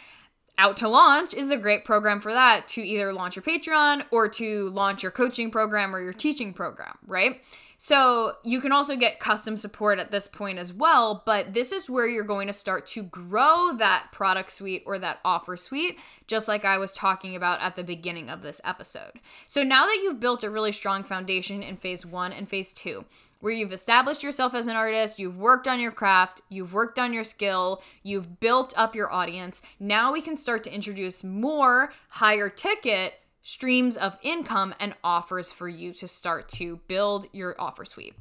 out 0.57 0.77
to 0.77 0.87
launch 0.87 1.33
is 1.33 1.49
a 1.49 1.57
great 1.57 1.83
program 1.83 2.21
for 2.21 2.31
that 2.31 2.67
to 2.69 2.81
either 2.81 3.11
launch 3.11 3.35
your 3.35 3.43
Patreon 3.43 4.03
or 4.11 4.29
to 4.29 4.69
launch 4.69 5.01
your 5.01 5.11
coaching 5.11 5.49
program 5.49 5.95
or 5.95 6.01
your 6.01 6.13
teaching 6.13 6.53
program, 6.53 6.97
right? 7.07 7.41
So 7.77 8.35
you 8.43 8.61
can 8.61 8.71
also 8.71 8.95
get 8.95 9.19
custom 9.19 9.57
support 9.57 9.99
at 9.99 10.09
this 10.09 10.25
point 10.25 10.57
as 10.57 10.71
well, 10.71 11.21
but 11.25 11.53
this 11.53 11.73
is 11.73 11.89
where 11.89 12.07
you're 12.07 12.23
going 12.23 12.47
to 12.47 12.53
start 12.53 12.85
to 12.87 13.03
grow 13.03 13.73
that 13.77 14.07
product 14.13 14.53
suite 14.53 14.83
or 14.85 14.97
that 14.99 15.19
offer 15.25 15.57
suite, 15.57 15.99
just 16.25 16.47
like 16.47 16.63
I 16.63 16.77
was 16.77 16.93
talking 16.93 17.35
about 17.35 17.59
at 17.59 17.75
the 17.75 17.83
beginning 17.83 18.29
of 18.29 18.41
this 18.41 18.61
episode. 18.63 19.19
So 19.47 19.63
now 19.63 19.85
that 19.85 19.99
you've 20.01 20.21
built 20.21 20.45
a 20.45 20.49
really 20.49 20.71
strong 20.71 21.03
foundation 21.03 21.61
in 21.61 21.75
phase 21.75 22.05
one 22.05 22.31
and 22.31 22.47
phase 22.47 22.71
two, 22.71 23.03
where 23.43 23.51
you've 23.51 23.73
established 23.73 24.23
yourself 24.23 24.55
as 24.55 24.67
an 24.67 24.77
artist, 24.77 25.19
you've 25.19 25.37
worked 25.37 25.67
on 25.67 25.77
your 25.77 25.91
craft, 25.91 26.39
you've 26.47 26.71
worked 26.71 26.97
on 26.97 27.11
your 27.11 27.25
skill, 27.25 27.83
you've 28.01 28.39
built 28.39 28.73
up 28.77 28.95
your 28.95 29.11
audience. 29.11 29.61
Now 29.81 30.13
we 30.13 30.21
can 30.21 30.37
start 30.37 30.63
to 30.63 30.73
introduce 30.73 31.25
more 31.25 31.91
higher 32.07 32.47
ticket 32.47 33.15
streams 33.41 33.97
of 33.97 34.17
income 34.21 34.73
and 34.79 34.95
offers 35.03 35.51
for 35.51 35.67
you 35.67 35.91
to 35.91 36.07
start 36.07 36.47
to 36.47 36.77
build 36.87 37.27
your 37.33 37.53
offer 37.59 37.83
suite. 37.83 38.15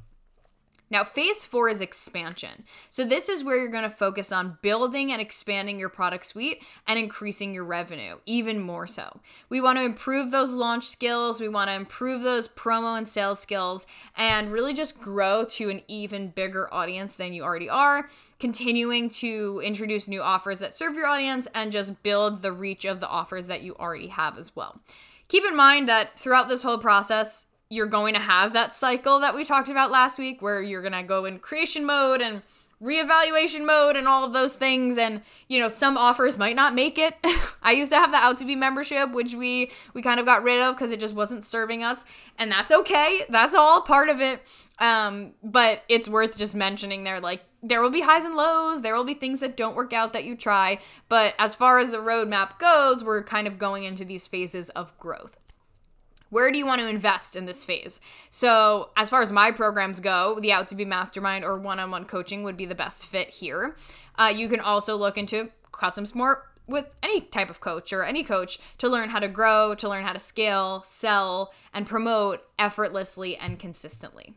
Now, 0.93 1.03
phase 1.03 1.43
four 1.43 1.69
is 1.69 1.81
expansion. 1.81 2.65
So, 2.91 3.03
this 3.03 3.27
is 3.27 3.43
where 3.43 3.57
you're 3.57 3.71
going 3.71 3.81
to 3.81 3.89
focus 3.89 4.31
on 4.31 4.59
building 4.61 5.11
and 5.11 5.19
expanding 5.19 5.79
your 5.79 5.89
product 5.89 6.23
suite 6.23 6.63
and 6.85 6.99
increasing 6.99 7.51
your 7.51 7.65
revenue 7.65 8.17
even 8.27 8.59
more 8.59 8.85
so. 8.85 9.19
We 9.49 9.59
want 9.59 9.79
to 9.79 9.83
improve 9.83 10.29
those 10.29 10.51
launch 10.51 10.85
skills, 10.85 11.41
we 11.41 11.49
want 11.49 11.71
to 11.71 11.73
improve 11.73 12.21
those 12.21 12.47
promo 12.47 12.95
and 12.95 13.07
sales 13.07 13.39
skills, 13.39 13.87
and 14.15 14.51
really 14.51 14.75
just 14.75 15.01
grow 15.01 15.45
to 15.45 15.71
an 15.71 15.81
even 15.87 16.27
bigger 16.27 16.71
audience 16.71 17.15
than 17.15 17.33
you 17.33 17.41
already 17.41 17.69
are. 17.69 18.07
Continuing 18.39 19.09
to 19.09 19.61
introduce 19.63 20.07
new 20.07 20.21
offers 20.21 20.59
that 20.59 20.77
serve 20.77 20.93
your 20.93 21.07
audience 21.07 21.47
and 21.55 21.71
just 21.71 22.03
build 22.03 22.43
the 22.43 22.51
reach 22.51 22.85
of 22.85 22.99
the 22.99 23.09
offers 23.09 23.47
that 23.47 23.63
you 23.63 23.75
already 23.79 24.09
have 24.09 24.37
as 24.37 24.55
well. 24.55 24.79
Keep 25.27 25.45
in 25.45 25.55
mind 25.55 25.87
that 25.87 26.19
throughout 26.19 26.49
this 26.49 26.61
whole 26.61 26.77
process, 26.77 27.47
you're 27.69 27.87
going 27.87 28.13
to 28.13 28.19
have 28.19 28.53
that 28.53 28.73
cycle 28.75 29.19
that 29.19 29.35
we 29.35 29.43
talked 29.43 29.69
about 29.69 29.91
last 29.91 30.19
week 30.19 30.41
where 30.41 30.61
you're 30.61 30.81
going 30.81 30.93
to 30.93 31.03
go 31.03 31.25
in 31.25 31.39
creation 31.39 31.85
mode 31.85 32.21
and 32.21 32.41
reevaluation 32.83 33.65
mode 33.65 33.95
and 33.95 34.07
all 34.07 34.23
of 34.23 34.33
those 34.33 34.55
things. 34.55 34.97
And 34.97 35.21
you 35.47 35.59
know 35.59 35.69
some 35.69 35.97
offers 35.97 36.37
might 36.37 36.55
not 36.55 36.75
make 36.75 36.97
it. 36.97 37.15
I 37.63 37.71
used 37.71 37.91
to 37.91 37.97
have 37.97 38.11
the 38.11 38.17
out 38.17 38.37
to 38.39 38.45
be 38.45 38.55
membership 38.55 39.11
which 39.11 39.33
we 39.33 39.71
we 39.93 40.01
kind 40.01 40.19
of 40.19 40.25
got 40.25 40.43
rid 40.43 40.61
of 40.61 40.75
because 40.75 40.91
it 40.91 40.99
just 40.99 41.15
wasn't 41.15 41.45
serving 41.45 41.83
us. 41.83 42.05
And 42.37 42.51
that's 42.51 42.71
okay. 42.71 43.21
That's 43.29 43.55
all 43.55 43.81
part 43.81 44.09
of 44.09 44.19
it. 44.19 44.41
Um 44.79 45.33
but 45.43 45.83
it's 45.87 46.09
worth 46.09 46.37
just 46.37 46.55
mentioning 46.55 47.03
there 47.03 47.21
like 47.21 47.43
there 47.65 47.81
will 47.81 47.91
be 47.91 48.01
highs 48.01 48.25
and 48.25 48.35
lows. 48.35 48.81
There 48.81 48.95
will 48.95 49.05
be 49.05 49.13
things 49.13 49.39
that 49.39 49.55
don't 49.55 49.75
work 49.75 49.93
out 49.93 50.11
that 50.13 50.25
you 50.25 50.35
try. 50.35 50.79
But 51.07 51.33
as 51.39 51.55
far 51.55 51.79
as 51.79 51.91
the 51.91 51.97
roadmap 51.97 52.59
goes 52.59 53.03
we're 53.03 53.23
kind 53.23 53.47
of 53.47 53.57
going 53.57 53.83
into 53.83 54.03
these 54.03 54.27
phases 54.27 54.69
of 54.71 54.97
growth 54.97 55.37
where 56.33 56.51
do 56.51 56.57
you 56.57 56.65
want 56.65 56.81
to 56.81 56.87
invest 56.87 57.35
in 57.35 57.45
this 57.45 57.63
phase? 57.63 58.01
So, 58.31 58.89
as 58.97 59.09
far 59.09 59.21
as 59.21 59.31
my 59.31 59.51
programs 59.51 59.99
go, 59.99 60.39
the 60.39 60.51
Out 60.51 60.67
to 60.69 60.75
Be 60.75 60.83
Mastermind 60.83 61.45
or 61.45 61.59
one 61.59 61.79
on 61.79 61.91
one 61.91 62.05
coaching 62.05 62.41
would 62.43 62.57
be 62.57 62.65
the 62.65 62.73
best 62.73 63.05
fit 63.05 63.29
here. 63.29 63.75
Uh, 64.17 64.33
you 64.35 64.49
can 64.49 64.59
also 64.59 64.95
look 64.95 65.17
into 65.17 65.51
custom 65.71 66.07
smart 66.07 66.39
with 66.65 66.95
any 67.03 67.21
type 67.21 67.51
of 67.51 67.59
coach 67.59 67.93
or 67.93 68.03
any 68.03 68.23
coach 68.23 68.57
to 68.79 68.89
learn 68.89 69.09
how 69.09 69.19
to 69.19 69.27
grow, 69.27 69.75
to 69.75 69.87
learn 69.87 70.03
how 70.03 70.13
to 70.13 70.19
scale, 70.19 70.81
sell, 70.83 71.53
and 71.71 71.85
promote 71.85 72.41
effortlessly 72.57 73.37
and 73.37 73.59
consistently. 73.59 74.33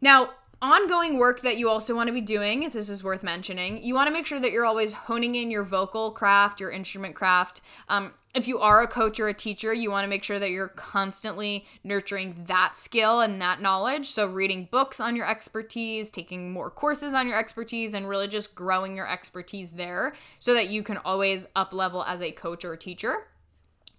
Now, 0.00 0.30
ongoing 0.62 1.18
work 1.18 1.40
that 1.40 1.56
you 1.56 1.68
also 1.68 1.94
want 1.94 2.06
to 2.06 2.12
be 2.12 2.20
doing, 2.20 2.62
if 2.62 2.72
this 2.72 2.88
is 2.88 3.02
worth 3.02 3.22
mentioning, 3.22 3.82
you 3.82 3.94
want 3.94 4.06
to 4.06 4.12
make 4.12 4.26
sure 4.26 4.38
that 4.38 4.52
you're 4.52 4.66
always 4.66 4.92
honing 4.92 5.34
in 5.34 5.50
your 5.50 5.64
vocal 5.64 6.12
craft, 6.12 6.60
your 6.60 6.70
instrument 6.70 7.16
craft. 7.16 7.62
Um, 7.88 8.12
if 8.34 8.46
you 8.46 8.60
are 8.60 8.82
a 8.82 8.86
coach 8.86 9.18
or 9.18 9.28
a 9.28 9.34
teacher, 9.34 9.72
you 9.74 9.90
want 9.90 10.04
to 10.04 10.08
make 10.08 10.22
sure 10.22 10.38
that 10.38 10.50
you're 10.50 10.68
constantly 10.68 11.66
nurturing 11.82 12.44
that 12.46 12.76
skill 12.76 13.20
and 13.20 13.40
that 13.40 13.60
knowledge. 13.60 14.08
So, 14.08 14.26
reading 14.26 14.68
books 14.70 15.00
on 15.00 15.16
your 15.16 15.28
expertise, 15.28 16.08
taking 16.08 16.52
more 16.52 16.70
courses 16.70 17.12
on 17.12 17.26
your 17.26 17.38
expertise, 17.38 17.94
and 17.94 18.08
really 18.08 18.28
just 18.28 18.54
growing 18.54 18.94
your 18.94 19.10
expertise 19.10 19.72
there 19.72 20.14
so 20.38 20.54
that 20.54 20.68
you 20.68 20.82
can 20.82 20.98
always 20.98 21.46
up 21.56 21.72
level 21.72 22.04
as 22.04 22.22
a 22.22 22.30
coach 22.30 22.64
or 22.64 22.74
a 22.74 22.78
teacher. 22.78 23.26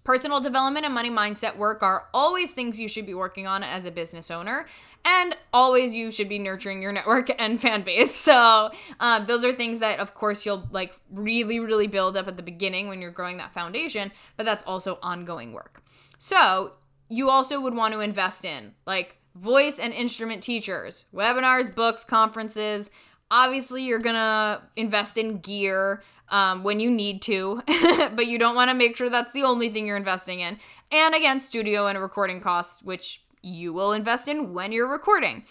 Personal 0.04 0.40
development 0.40 0.84
and 0.84 0.94
money 0.94 1.10
mindset 1.10 1.56
work 1.56 1.82
are 1.82 2.08
always 2.12 2.50
things 2.50 2.80
you 2.80 2.88
should 2.88 3.06
be 3.06 3.14
working 3.14 3.46
on 3.46 3.62
as 3.62 3.86
a 3.86 3.90
business 3.90 4.30
owner. 4.30 4.66
And 5.04 5.36
always, 5.52 5.94
you 5.94 6.10
should 6.10 6.28
be 6.28 6.38
nurturing 6.38 6.82
your 6.82 6.92
network 6.98 7.30
and 7.40 7.60
fan 7.60 7.82
base. 7.82 8.14
So, 8.14 8.70
um, 9.00 9.26
those 9.26 9.44
are 9.44 9.52
things 9.52 9.78
that, 9.80 10.00
of 10.00 10.14
course, 10.14 10.44
you'll 10.44 10.68
like 10.72 10.98
really, 11.10 11.60
really 11.60 11.86
build 11.86 12.16
up 12.16 12.28
at 12.28 12.36
the 12.36 12.42
beginning 12.42 12.88
when 12.88 13.00
you're 13.00 13.10
growing 13.10 13.36
that 13.36 13.52
foundation, 13.52 14.12
but 14.36 14.46
that's 14.46 14.64
also 14.64 14.98
ongoing 15.02 15.52
work. 15.52 15.82
So, 16.18 16.72
you 17.08 17.28
also 17.28 17.60
would 17.60 17.74
want 17.74 17.94
to 17.94 18.00
invest 18.00 18.44
in 18.44 18.72
like 18.86 19.18
voice 19.34 19.78
and 19.78 19.92
instrument 19.92 20.42
teachers, 20.42 21.04
webinars, 21.14 21.74
books, 21.74 22.04
conferences. 22.04 22.90
Obviously, 23.34 23.82
you're 23.84 23.98
gonna 23.98 24.62
invest 24.76 25.16
in 25.16 25.38
gear 25.38 26.02
um, 26.28 26.62
when 26.62 26.80
you 26.80 26.90
need 26.90 27.22
to, 27.22 27.62
but 28.14 28.26
you 28.26 28.38
don't 28.38 28.54
want 28.54 28.68
to 28.70 28.74
make 28.74 28.96
sure 28.96 29.08
that's 29.08 29.32
the 29.32 29.42
only 29.42 29.70
thing 29.70 29.86
you're 29.86 29.96
investing 29.96 30.40
in. 30.40 30.58
And 30.90 31.14
again, 31.14 31.40
studio 31.40 31.86
and 31.86 31.98
recording 31.98 32.40
costs, 32.40 32.82
which 32.82 33.22
you 33.42 33.72
will 33.72 33.92
invest 33.92 34.28
in 34.28 34.52
when 34.52 34.70
you're 34.70 34.90
recording. 34.90 35.44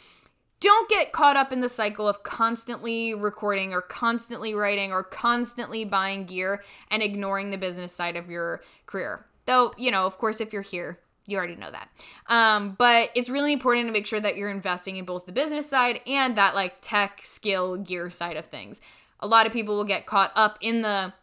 Don't 0.59 0.87
get 0.89 1.11
caught 1.11 1.35
up 1.35 1.51
in 1.51 1.61
the 1.61 1.69
cycle 1.69 2.07
of 2.07 2.21
constantly 2.21 3.15
recording 3.15 3.73
or 3.73 3.81
constantly 3.81 4.53
writing 4.53 4.91
or 4.91 5.01
constantly 5.01 5.83
buying 5.83 6.25
gear 6.25 6.63
and 6.91 7.01
ignoring 7.01 7.49
the 7.49 7.57
business 7.57 7.91
side 7.91 8.15
of 8.15 8.29
your 8.29 8.61
career. 8.85 9.25
Though, 9.47 9.73
you 9.75 9.89
know, 9.89 10.05
of 10.05 10.19
course, 10.19 10.39
if 10.39 10.53
you're 10.53 10.61
here, 10.61 10.99
you 11.31 11.37
already 11.37 11.55
know 11.55 11.71
that. 11.71 11.89
Um, 12.27 12.75
but 12.77 13.09
it's 13.15 13.29
really 13.29 13.53
important 13.53 13.87
to 13.87 13.93
make 13.93 14.05
sure 14.05 14.19
that 14.19 14.37
you're 14.37 14.51
investing 14.51 14.97
in 14.97 15.05
both 15.05 15.25
the 15.25 15.31
business 15.31 15.69
side 15.69 16.01
and 16.05 16.35
that 16.35 16.53
like 16.53 16.75
tech 16.81 17.21
skill 17.23 17.77
gear 17.77 18.09
side 18.09 18.37
of 18.37 18.45
things. 18.45 18.81
A 19.19 19.27
lot 19.27 19.45
of 19.45 19.53
people 19.53 19.77
will 19.77 19.85
get 19.85 20.05
caught 20.05 20.31
up 20.35 20.57
in 20.61 20.81
the 20.81 21.13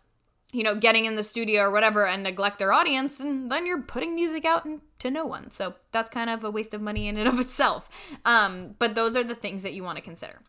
you 0.52 0.62
know, 0.62 0.74
getting 0.74 1.04
in 1.04 1.14
the 1.14 1.22
studio 1.22 1.62
or 1.62 1.70
whatever 1.70 2.06
and 2.06 2.22
neglect 2.22 2.58
their 2.58 2.72
audience, 2.72 3.20
and 3.20 3.50
then 3.50 3.66
you're 3.66 3.82
putting 3.82 4.14
music 4.14 4.46
out 4.46 4.66
to 4.98 5.10
no 5.10 5.26
one. 5.26 5.50
So 5.50 5.74
that's 5.92 6.08
kind 6.08 6.30
of 6.30 6.42
a 6.42 6.50
waste 6.50 6.72
of 6.72 6.80
money 6.80 7.06
in 7.06 7.18
and 7.18 7.28
of 7.28 7.38
itself. 7.38 7.88
Um, 8.24 8.74
but 8.78 8.94
those 8.94 9.14
are 9.14 9.24
the 9.24 9.34
things 9.34 9.62
that 9.62 9.74
you 9.74 9.84
want 9.84 9.96
to 9.96 10.02
consider. 10.02 10.40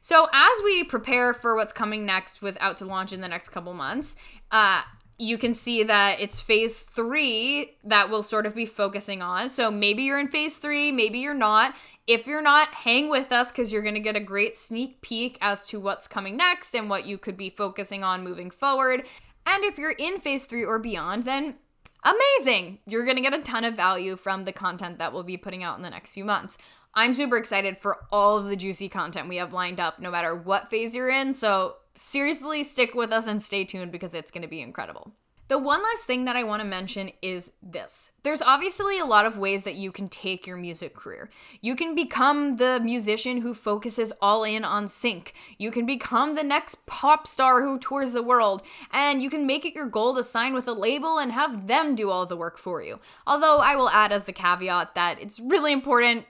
So 0.00 0.28
as 0.32 0.62
we 0.62 0.84
prepare 0.84 1.34
for 1.34 1.56
what's 1.56 1.72
coming 1.72 2.06
next 2.06 2.40
with 2.40 2.56
Out 2.60 2.76
to 2.78 2.84
Launch 2.84 3.12
in 3.12 3.20
the 3.20 3.28
next 3.28 3.48
couple 3.48 3.74
months, 3.74 4.14
uh, 4.52 4.82
you 5.18 5.36
can 5.36 5.52
see 5.52 5.82
that 5.82 6.20
it's 6.20 6.40
phase 6.40 6.78
three 6.78 7.76
that 7.84 8.08
we'll 8.08 8.22
sort 8.22 8.46
of 8.46 8.54
be 8.54 8.64
focusing 8.64 9.20
on. 9.20 9.50
So 9.50 9.70
maybe 9.70 10.04
you're 10.04 10.20
in 10.20 10.28
phase 10.28 10.58
three, 10.58 10.92
maybe 10.92 11.18
you're 11.18 11.34
not. 11.34 11.74
If 12.06 12.26
you're 12.26 12.40
not, 12.40 12.68
hang 12.68 13.10
with 13.10 13.32
us 13.32 13.50
because 13.50 13.72
you're 13.72 13.82
going 13.82 13.94
to 13.94 14.00
get 14.00 14.16
a 14.16 14.20
great 14.20 14.56
sneak 14.56 15.02
peek 15.02 15.36
as 15.42 15.66
to 15.66 15.80
what's 15.80 16.08
coming 16.08 16.36
next 16.36 16.74
and 16.74 16.88
what 16.88 17.04
you 17.04 17.18
could 17.18 17.36
be 17.36 17.50
focusing 17.50 18.02
on 18.02 18.24
moving 18.24 18.50
forward. 18.50 19.04
And 19.44 19.64
if 19.64 19.76
you're 19.76 19.90
in 19.90 20.18
phase 20.20 20.44
three 20.44 20.64
or 20.64 20.78
beyond, 20.78 21.24
then 21.24 21.56
amazing! 22.04 22.78
You're 22.86 23.04
gonna 23.04 23.20
get 23.20 23.34
a 23.34 23.42
ton 23.42 23.64
of 23.64 23.74
value 23.74 24.16
from 24.16 24.44
the 24.44 24.52
content 24.52 24.98
that 24.98 25.12
we'll 25.12 25.24
be 25.24 25.36
putting 25.36 25.64
out 25.64 25.76
in 25.76 25.82
the 25.82 25.90
next 25.90 26.14
few 26.14 26.24
months. 26.24 26.56
I'm 26.94 27.12
super 27.12 27.36
excited 27.36 27.78
for 27.78 27.98
all 28.10 28.38
of 28.38 28.46
the 28.46 28.56
juicy 28.56 28.88
content 28.88 29.28
we 29.28 29.36
have 29.36 29.52
lined 29.52 29.80
up, 29.80 30.00
no 30.00 30.10
matter 30.10 30.34
what 30.34 30.70
phase 30.70 30.94
you're 30.94 31.10
in. 31.10 31.34
So, 31.34 31.76
seriously, 31.98 32.64
stick 32.64 32.94
with 32.94 33.12
us 33.12 33.26
and 33.26 33.42
stay 33.42 33.64
tuned 33.64 33.92
because 33.92 34.14
it's 34.14 34.30
gonna 34.30 34.48
be 34.48 34.60
incredible. 34.60 35.12
The 35.48 35.56
one 35.56 35.82
last 35.82 36.04
thing 36.04 36.26
that 36.26 36.36
I 36.36 36.44
want 36.44 36.60
to 36.60 36.68
mention 36.68 37.10
is 37.22 37.52
this. 37.62 38.10
There's 38.22 38.42
obviously 38.42 38.98
a 38.98 39.06
lot 39.06 39.24
of 39.24 39.38
ways 39.38 39.62
that 39.62 39.76
you 39.76 39.90
can 39.90 40.08
take 40.08 40.46
your 40.46 40.58
music 40.58 40.94
career. 40.94 41.30
You 41.62 41.74
can 41.74 41.94
become 41.94 42.56
the 42.56 42.78
musician 42.84 43.40
who 43.40 43.54
focuses 43.54 44.12
all 44.20 44.44
in 44.44 44.62
on 44.62 44.88
sync. 44.88 45.32
You 45.56 45.70
can 45.70 45.86
become 45.86 46.34
the 46.34 46.42
next 46.42 46.84
pop 46.84 47.26
star 47.26 47.62
who 47.62 47.78
tours 47.78 48.12
the 48.12 48.22
world. 48.22 48.62
And 48.92 49.22
you 49.22 49.30
can 49.30 49.46
make 49.46 49.64
it 49.64 49.74
your 49.74 49.86
goal 49.86 50.14
to 50.16 50.22
sign 50.22 50.52
with 50.52 50.68
a 50.68 50.74
label 50.74 51.18
and 51.18 51.32
have 51.32 51.66
them 51.66 51.94
do 51.94 52.10
all 52.10 52.26
the 52.26 52.36
work 52.36 52.58
for 52.58 52.82
you. 52.82 53.00
Although 53.26 53.56
I 53.56 53.74
will 53.74 53.88
add 53.88 54.12
as 54.12 54.24
the 54.24 54.34
caveat 54.34 54.94
that 54.96 55.18
it's 55.18 55.40
really 55.40 55.72
important 55.72 56.26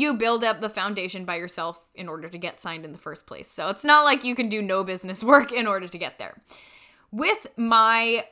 you 0.00 0.14
build 0.14 0.44
up 0.44 0.60
the 0.60 0.68
foundation 0.68 1.24
by 1.24 1.36
yourself 1.36 1.88
in 1.94 2.08
order 2.08 2.28
to 2.28 2.38
get 2.38 2.60
signed 2.60 2.84
in 2.84 2.92
the 2.92 2.98
first 2.98 3.26
place. 3.26 3.48
So 3.48 3.68
it's 3.68 3.84
not 3.84 4.04
like 4.04 4.24
you 4.24 4.34
can 4.34 4.48
do 4.48 4.62
no 4.62 4.84
business 4.84 5.22
work 5.32 5.52
in 5.52 5.66
order 5.66 5.88
to 5.88 5.98
get 5.98 6.18
there. 6.18 6.36
With 7.10 7.46
my 7.56 8.24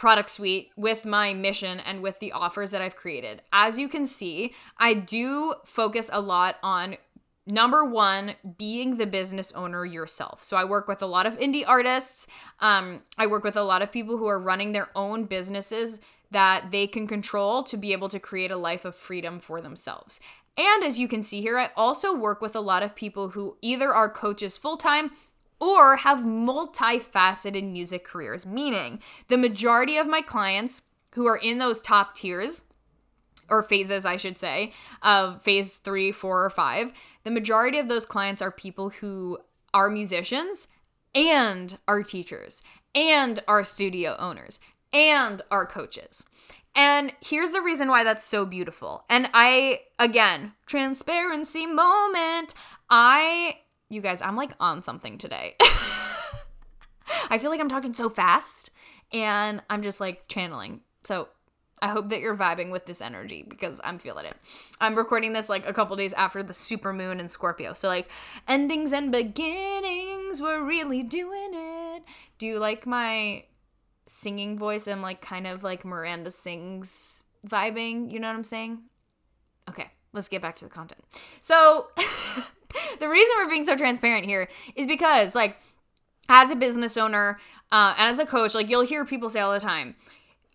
product 0.00 0.30
suite 0.30 0.70
with 0.78 1.04
my 1.04 1.34
mission 1.34 1.78
and 1.78 2.00
with 2.00 2.18
the 2.20 2.32
offers 2.32 2.70
that 2.70 2.80
I've 2.80 2.96
created. 2.96 3.42
As 3.52 3.78
you 3.78 3.86
can 3.86 4.06
see, 4.06 4.54
I 4.78 4.94
do 4.94 5.52
focus 5.66 6.08
a 6.10 6.22
lot 6.22 6.56
on 6.62 6.96
number 7.44 7.84
one 7.84 8.34
being 8.56 8.96
the 8.96 9.06
business 9.06 9.50
owner 9.52 9.84
yourself 9.84 10.44
so 10.44 10.56
i 10.58 10.64
work 10.64 10.86
with 10.86 11.02
a 11.02 11.06
lot 11.06 11.26
of 11.26 11.38
indie 11.38 11.64
artists 11.66 12.26
um, 12.60 13.02
i 13.18 13.26
work 13.26 13.42
with 13.42 13.56
a 13.56 13.62
lot 13.62 13.82
of 13.82 13.90
people 13.90 14.18
who 14.18 14.26
are 14.26 14.38
running 14.38 14.72
their 14.72 14.88
own 14.94 15.24
businesses 15.24 15.98
that 16.30 16.70
they 16.70 16.86
can 16.86 17.06
control 17.08 17.64
to 17.64 17.76
be 17.76 17.92
able 17.92 18.08
to 18.10 18.20
create 18.20 18.50
a 18.50 18.56
life 18.56 18.84
of 18.84 18.94
freedom 18.94 19.40
for 19.40 19.60
themselves 19.60 20.20
and 20.60 20.84
as 20.84 20.98
you 20.98 21.08
can 21.08 21.22
see 21.22 21.40
here 21.40 21.58
i 21.58 21.70
also 21.76 22.14
work 22.14 22.40
with 22.40 22.54
a 22.54 22.60
lot 22.60 22.82
of 22.82 22.94
people 22.94 23.30
who 23.30 23.56
either 23.62 23.92
are 23.92 24.10
coaches 24.10 24.58
full-time 24.58 25.10
or 25.60 25.96
have 25.96 26.20
multifaceted 26.20 27.70
music 27.70 28.02
careers, 28.02 28.46
meaning 28.46 28.98
the 29.28 29.36
majority 29.36 29.98
of 29.98 30.08
my 30.08 30.22
clients 30.22 30.82
who 31.14 31.26
are 31.26 31.36
in 31.36 31.58
those 31.58 31.82
top 31.82 32.14
tiers 32.14 32.64
or 33.50 33.62
phases, 33.62 34.06
I 34.06 34.16
should 34.16 34.38
say, 34.38 34.72
of 35.02 35.42
phase 35.42 35.76
three, 35.76 36.12
four, 36.12 36.44
or 36.44 36.50
five, 36.50 36.92
the 37.24 37.30
majority 37.30 37.78
of 37.78 37.88
those 37.88 38.06
clients 38.06 38.40
are 38.40 38.50
people 38.50 38.90
who 38.90 39.38
are 39.74 39.90
musicians 39.90 40.66
and 41.14 41.76
are 41.86 42.02
teachers 42.02 42.62
and 42.94 43.40
are 43.46 43.64
studio 43.64 44.16
owners 44.18 44.60
and 44.92 45.42
are 45.50 45.66
coaches. 45.66 46.24
And 46.74 47.12
here's 47.20 47.52
the 47.52 47.60
reason 47.60 47.88
why 47.88 48.04
that's 48.04 48.24
so 48.24 48.46
beautiful. 48.46 49.04
And 49.08 49.28
I, 49.34 49.80
again, 49.98 50.52
transparency 50.66 51.66
moment. 51.66 52.54
I 52.88 53.56
you 53.90 54.00
guys, 54.00 54.22
I'm 54.22 54.36
like 54.36 54.52
on 54.58 54.82
something 54.82 55.18
today. 55.18 55.56
I 57.28 57.38
feel 57.38 57.50
like 57.50 57.60
I'm 57.60 57.68
talking 57.68 57.92
so 57.92 58.08
fast 58.08 58.70
and 59.12 59.60
I'm 59.68 59.82
just 59.82 60.00
like 60.00 60.28
channeling. 60.28 60.80
So 61.02 61.28
I 61.82 61.88
hope 61.88 62.08
that 62.10 62.20
you're 62.20 62.36
vibing 62.36 62.70
with 62.70 62.86
this 62.86 63.00
energy 63.00 63.44
because 63.46 63.80
I'm 63.82 63.98
feeling 63.98 64.26
it. 64.26 64.36
I'm 64.80 64.94
recording 64.94 65.32
this 65.32 65.48
like 65.48 65.66
a 65.68 65.72
couple 65.72 65.96
days 65.96 66.12
after 66.12 66.42
the 66.42 66.52
super 66.52 66.92
moon 66.92 67.18
in 67.18 67.28
Scorpio. 67.28 67.72
So 67.72 67.88
like 67.88 68.08
endings 68.46 68.92
and 68.92 69.10
beginnings, 69.10 70.40
we're 70.40 70.62
really 70.62 71.02
doing 71.02 71.50
it. 71.52 72.04
Do 72.38 72.46
you 72.46 72.58
like 72.60 72.86
my 72.86 73.44
singing 74.10 74.58
voice? 74.58 74.86
I'm 74.88 75.02
like 75.02 75.20
kind 75.20 75.46
of 75.46 75.62
like 75.62 75.84
Miranda 75.84 76.30
sings 76.30 77.24
vibing, 77.46 78.10
you 78.10 78.18
know 78.18 78.28
what 78.28 78.36
I'm 78.36 78.44
saying? 78.44 78.80
Okay, 79.68 79.86
let's 80.12 80.28
get 80.28 80.42
back 80.42 80.56
to 80.56 80.64
the 80.64 80.70
content. 80.70 81.02
So 81.40 81.88
the 81.96 83.08
reason 83.08 83.34
we're 83.38 83.48
being 83.48 83.64
so 83.64 83.76
transparent 83.76 84.24
here 84.24 84.48
is 84.74 84.86
because, 84.86 85.34
like, 85.34 85.56
as 86.28 86.50
a 86.50 86.56
business 86.56 86.96
owner 86.96 87.38
uh, 87.72 87.94
and 87.96 88.10
as 88.10 88.18
a 88.18 88.26
coach, 88.26 88.54
like, 88.54 88.68
you'll 88.68 88.84
hear 88.84 89.04
people 89.04 89.30
say 89.30 89.40
all 89.40 89.52
the 89.52 89.60
time, 89.60 89.94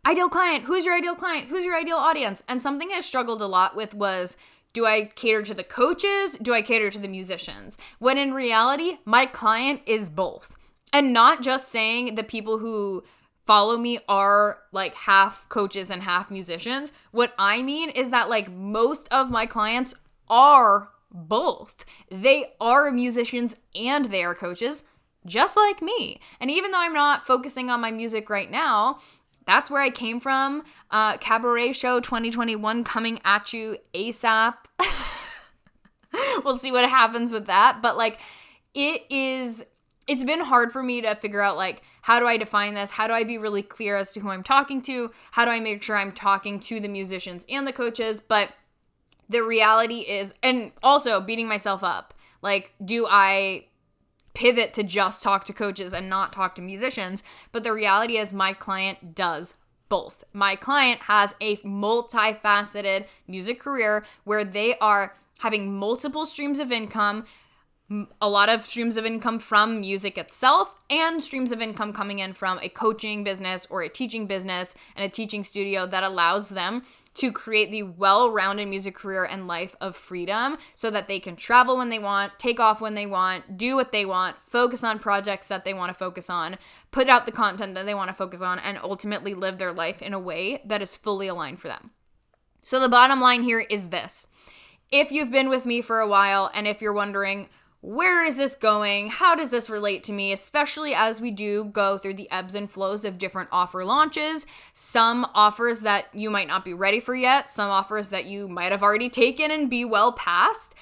ideal 0.06 0.30
client, 0.30 0.66
who's 0.66 0.86
your 0.86 0.96
ideal 0.96 1.16
client? 1.16 1.48
Who's 1.48 1.66
your 1.66 1.76
ideal 1.76 1.98
audience? 1.98 2.44
And 2.48 2.62
something 2.62 2.90
I 2.94 3.02
struggled 3.02 3.42
a 3.42 3.48
lot 3.48 3.76
with 3.76 3.94
was, 3.94 4.38
do 4.74 4.86
I 4.86 5.12
cater 5.16 5.42
to 5.44 5.54
the 5.54 5.64
coaches? 5.64 6.38
Do 6.42 6.54
I 6.54 6.62
cater 6.62 6.90
to 6.92 7.00
the 7.00 7.08
musicians? 7.08 7.78
When 8.00 8.18
in 8.18 8.34
reality, 8.34 8.98
my 9.06 9.26
client 9.26 9.82
is 9.86 10.10
both. 10.10 10.58
And 10.92 11.14
not 11.14 11.42
just 11.42 11.70
saying 11.70 12.16
the 12.16 12.24
people 12.24 12.58
who 12.58 13.04
follow 13.46 13.78
me 13.78 14.00
are 14.08 14.60
like 14.72 14.94
half 14.96 15.48
coaches 15.50 15.92
and 15.92 16.04
half 16.04 16.32
musicians. 16.32 16.92
What 17.12 17.34
I 17.38 17.62
mean 17.62 17.90
is 17.90 18.10
that 18.10 18.30
like 18.30 18.52
most 18.52 19.08
of 19.12 19.30
my 19.30 19.46
clients 19.46 19.94
are 20.30 20.90
both. 21.12 21.86
They 22.10 22.54
are 22.60 22.92
musicians 22.92 23.56
and 23.74 24.06
they 24.06 24.24
are 24.24 24.36
coaches, 24.36 24.84
just 25.26 25.56
like 25.56 25.82
me. 25.82 26.20
And 26.40 26.52
even 26.52 26.72
though 26.72 26.80
I'm 26.80 26.94
not 26.94 27.26
focusing 27.26 27.70
on 27.70 27.82
my 27.82 27.92
music 27.92 28.30
right 28.30 28.50
now, 28.50 29.00
that's 29.46 29.70
where 29.70 29.82
I 29.82 29.92
came 29.92 30.20
from. 30.20 30.64
Uh, 30.90 31.18
Cabaret 31.18 31.74
Show 31.74 32.00
2021 32.00 32.84
coming 32.84 33.20
at 33.24 33.54
you 33.54 33.78
ASAP. 33.94 34.56
we'll 36.44 36.58
see 36.58 36.72
what 36.72 36.90
happens 36.90 37.32
with 37.32 37.46
that. 37.48 37.80
But 37.82 37.96
like, 37.96 38.20
it 38.74 39.04
is, 39.10 39.64
it's 40.08 40.24
been 40.24 40.42
hard 40.42 40.72
for 40.72 40.82
me 40.82 41.02
to 41.02 41.16
figure 41.16 41.42
out 41.42 41.58
like, 41.58 41.84
how 42.06 42.20
do 42.20 42.28
I 42.28 42.38
define 42.38 42.76
this? 42.76 42.92
How 42.92 43.08
do 43.08 43.14
I 43.14 43.24
be 43.24 43.40
really 43.40 43.64
clear 43.64 43.98
as 43.98 44.12
to 44.12 44.20
who 44.20 44.30
I'm 44.30 44.44
talking 44.44 44.80
to? 44.84 45.10
How 45.32 45.44
do 45.44 45.50
I 45.50 45.60
make 45.60 45.82
sure 45.82 45.98
I'm 45.98 46.12
talking 46.12 46.60
to 46.60 46.80
the 46.80 46.88
musicians 46.88 47.48
and 47.50 47.66
the 47.66 47.74
coaches? 47.74 48.22
But 48.22 48.52
the 49.28 49.42
reality 49.42 50.02
is, 50.02 50.36
and 50.44 50.72
also 50.84 51.20
beating 51.20 51.48
myself 51.48 51.84
up. 51.84 52.14
Like, 52.44 52.76
do 52.84 53.08
I 53.10 53.66
pivot 54.36 54.72
to 54.76 54.84
just 54.84 55.24
talk 55.24 55.46
to 55.46 55.54
coaches 55.54 55.96
and 55.96 56.08
not 56.08 56.32
talk 56.32 56.54
to 56.56 56.62
musicians? 56.62 57.24
But 57.52 57.64
the 57.64 57.74
reality 57.74 58.18
is, 58.18 58.32
my 58.32 58.54
client 58.54 59.16
does 59.16 59.56
both. 59.90 60.24
My 60.32 60.56
client 60.56 61.02
has 61.02 61.34
a 61.42 61.58
multifaceted 61.58 63.08
music 63.28 63.60
career 63.60 64.06
where 64.26 64.44
they 64.44 64.78
are 64.78 65.16
having 65.40 65.76
multiple 65.76 66.28
streams 66.28 66.60
of 66.60 66.72
income, 66.72 67.26
a 68.20 68.28
lot 68.28 68.50
of 68.50 68.64
streams 68.64 68.98
of 68.98 69.06
income 69.06 69.38
from 69.38 69.80
music 69.80 70.18
itself, 70.18 70.76
and 70.90 71.24
streams 71.24 71.52
of 71.52 71.62
income 71.62 71.94
coming 71.94 72.18
in 72.18 72.34
from 72.34 72.58
a 72.60 72.70
coaching 72.70 73.24
business 73.24 73.68
or 73.70 73.84
a 73.84 73.90
teaching 73.90 74.26
business 74.26 74.74
and 74.96 75.06
a 75.06 75.10
teaching 75.10 75.44
studio 75.44 75.86
that 75.86 76.04
allows 76.04 76.50
them 76.50 76.82
to 77.14 77.32
create 77.32 77.72
the 77.72 77.84
well 77.84 78.32
rounded 78.32 78.68
music 78.68 78.96
career 78.96 79.24
and 79.24 79.48
life 79.48 79.76
of 79.80 79.96
freedom 79.96 80.58
so 80.74 80.90
that 80.90 81.08
they 81.08 81.20
can 81.20 81.36
travel 81.36 81.78
when 81.78 81.90
they 81.90 82.00
want, 82.00 82.38
take 82.40 82.60
off 82.60 82.82
when 82.82 82.96
they 82.96 83.06
want, 83.06 83.56
do 83.56 83.76
what 83.76 83.92
they 83.92 84.04
want, 84.06 84.36
focus 84.42 84.84
on 84.84 84.98
projects 84.98 85.48
that 85.48 85.64
they 85.64 85.74
want 85.74 85.90
to 85.90 85.94
focus 85.94 86.30
on, 86.30 86.58
put 86.92 87.08
out 87.08 87.26
the 87.26 87.32
content 87.32 87.76
that 87.76 87.86
they 87.86 87.94
want 87.94 88.10
to 88.10 88.14
focus 88.14 88.42
on, 88.42 88.58
and 88.58 88.80
ultimately 88.84 89.34
live 89.36 89.60
their 89.60 89.74
life 89.74 90.02
in 90.02 90.14
a 90.14 90.20
way 90.20 90.62
that 90.66 90.82
is 90.82 90.98
fully 90.98 91.28
aligned 91.28 91.60
for 91.60 91.68
them. 91.68 91.92
So, 92.64 92.80
the 92.80 92.90
bottom 92.90 93.22
line 93.22 93.44
here 93.44 93.60
is 93.60 93.90
this. 93.90 94.26
If 94.92 95.12
you've 95.12 95.32
been 95.32 95.50
with 95.50 95.66
me 95.66 95.82
for 95.82 96.00
a 96.00 96.08
while 96.08 96.50
and 96.54 96.68
if 96.68 96.82
you're 96.82 96.94
wondering, 96.94 97.48
where 97.86 98.26
is 98.26 98.36
this 98.36 98.56
going? 98.56 99.10
How 99.10 99.36
does 99.36 99.52
this 99.52 99.70
relate 99.70 100.04
to 100.06 100.12
me? 100.12 100.32
Especially 100.32 100.96
as 100.96 101.22
we 101.22 101.30
do 101.30 101.66
go 101.66 102.00
through 102.00 102.16
the 102.16 102.30
ebbs 102.32 102.56
and 102.56 102.70
flows 102.70 103.06
of 103.06 103.20
different 103.20 103.50
offer 103.52 103.86
launches. 103.86 104.48
Some 104.74 105.28
offers 105.36 105.82
that 105.82 106.06
you 106.12 106.32
might 106.32 106.48
not 106.48 106.66
be 106.66 106.74
ready 106.74 107.00
for 107.00 107.14
yet, 107.14 107.48
some 107.48 107.70
offers 107.70 108.10
that 108.10 108.26
you 108.26 108.48
might 108.48 108.72
have 108.72 108.82
already 108.82 109.08
taken 109.08 109.52
and 109.52 109.70
be 109.70 109.86
well 109.86 110.14
past. 110.14 110.74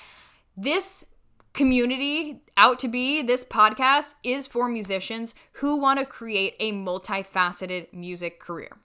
This 0.55 1.03
community 1.51 2.41
out 2.55 2.79
to 2.79 2.87
be 2.87 3.21
this 3.21 3.43
podcast 3.43 4.15
is 4.23 4.47
for 4.47 4.69
musicians 4.69 5.35
who 5.53 5.75
want 5.75 5.99
to 5.99 6.05
create 6.05 6.55
a 6.61 6.71
multifaceted 6.71 7.91
music 7.91 8.39
career. 8.39 8.77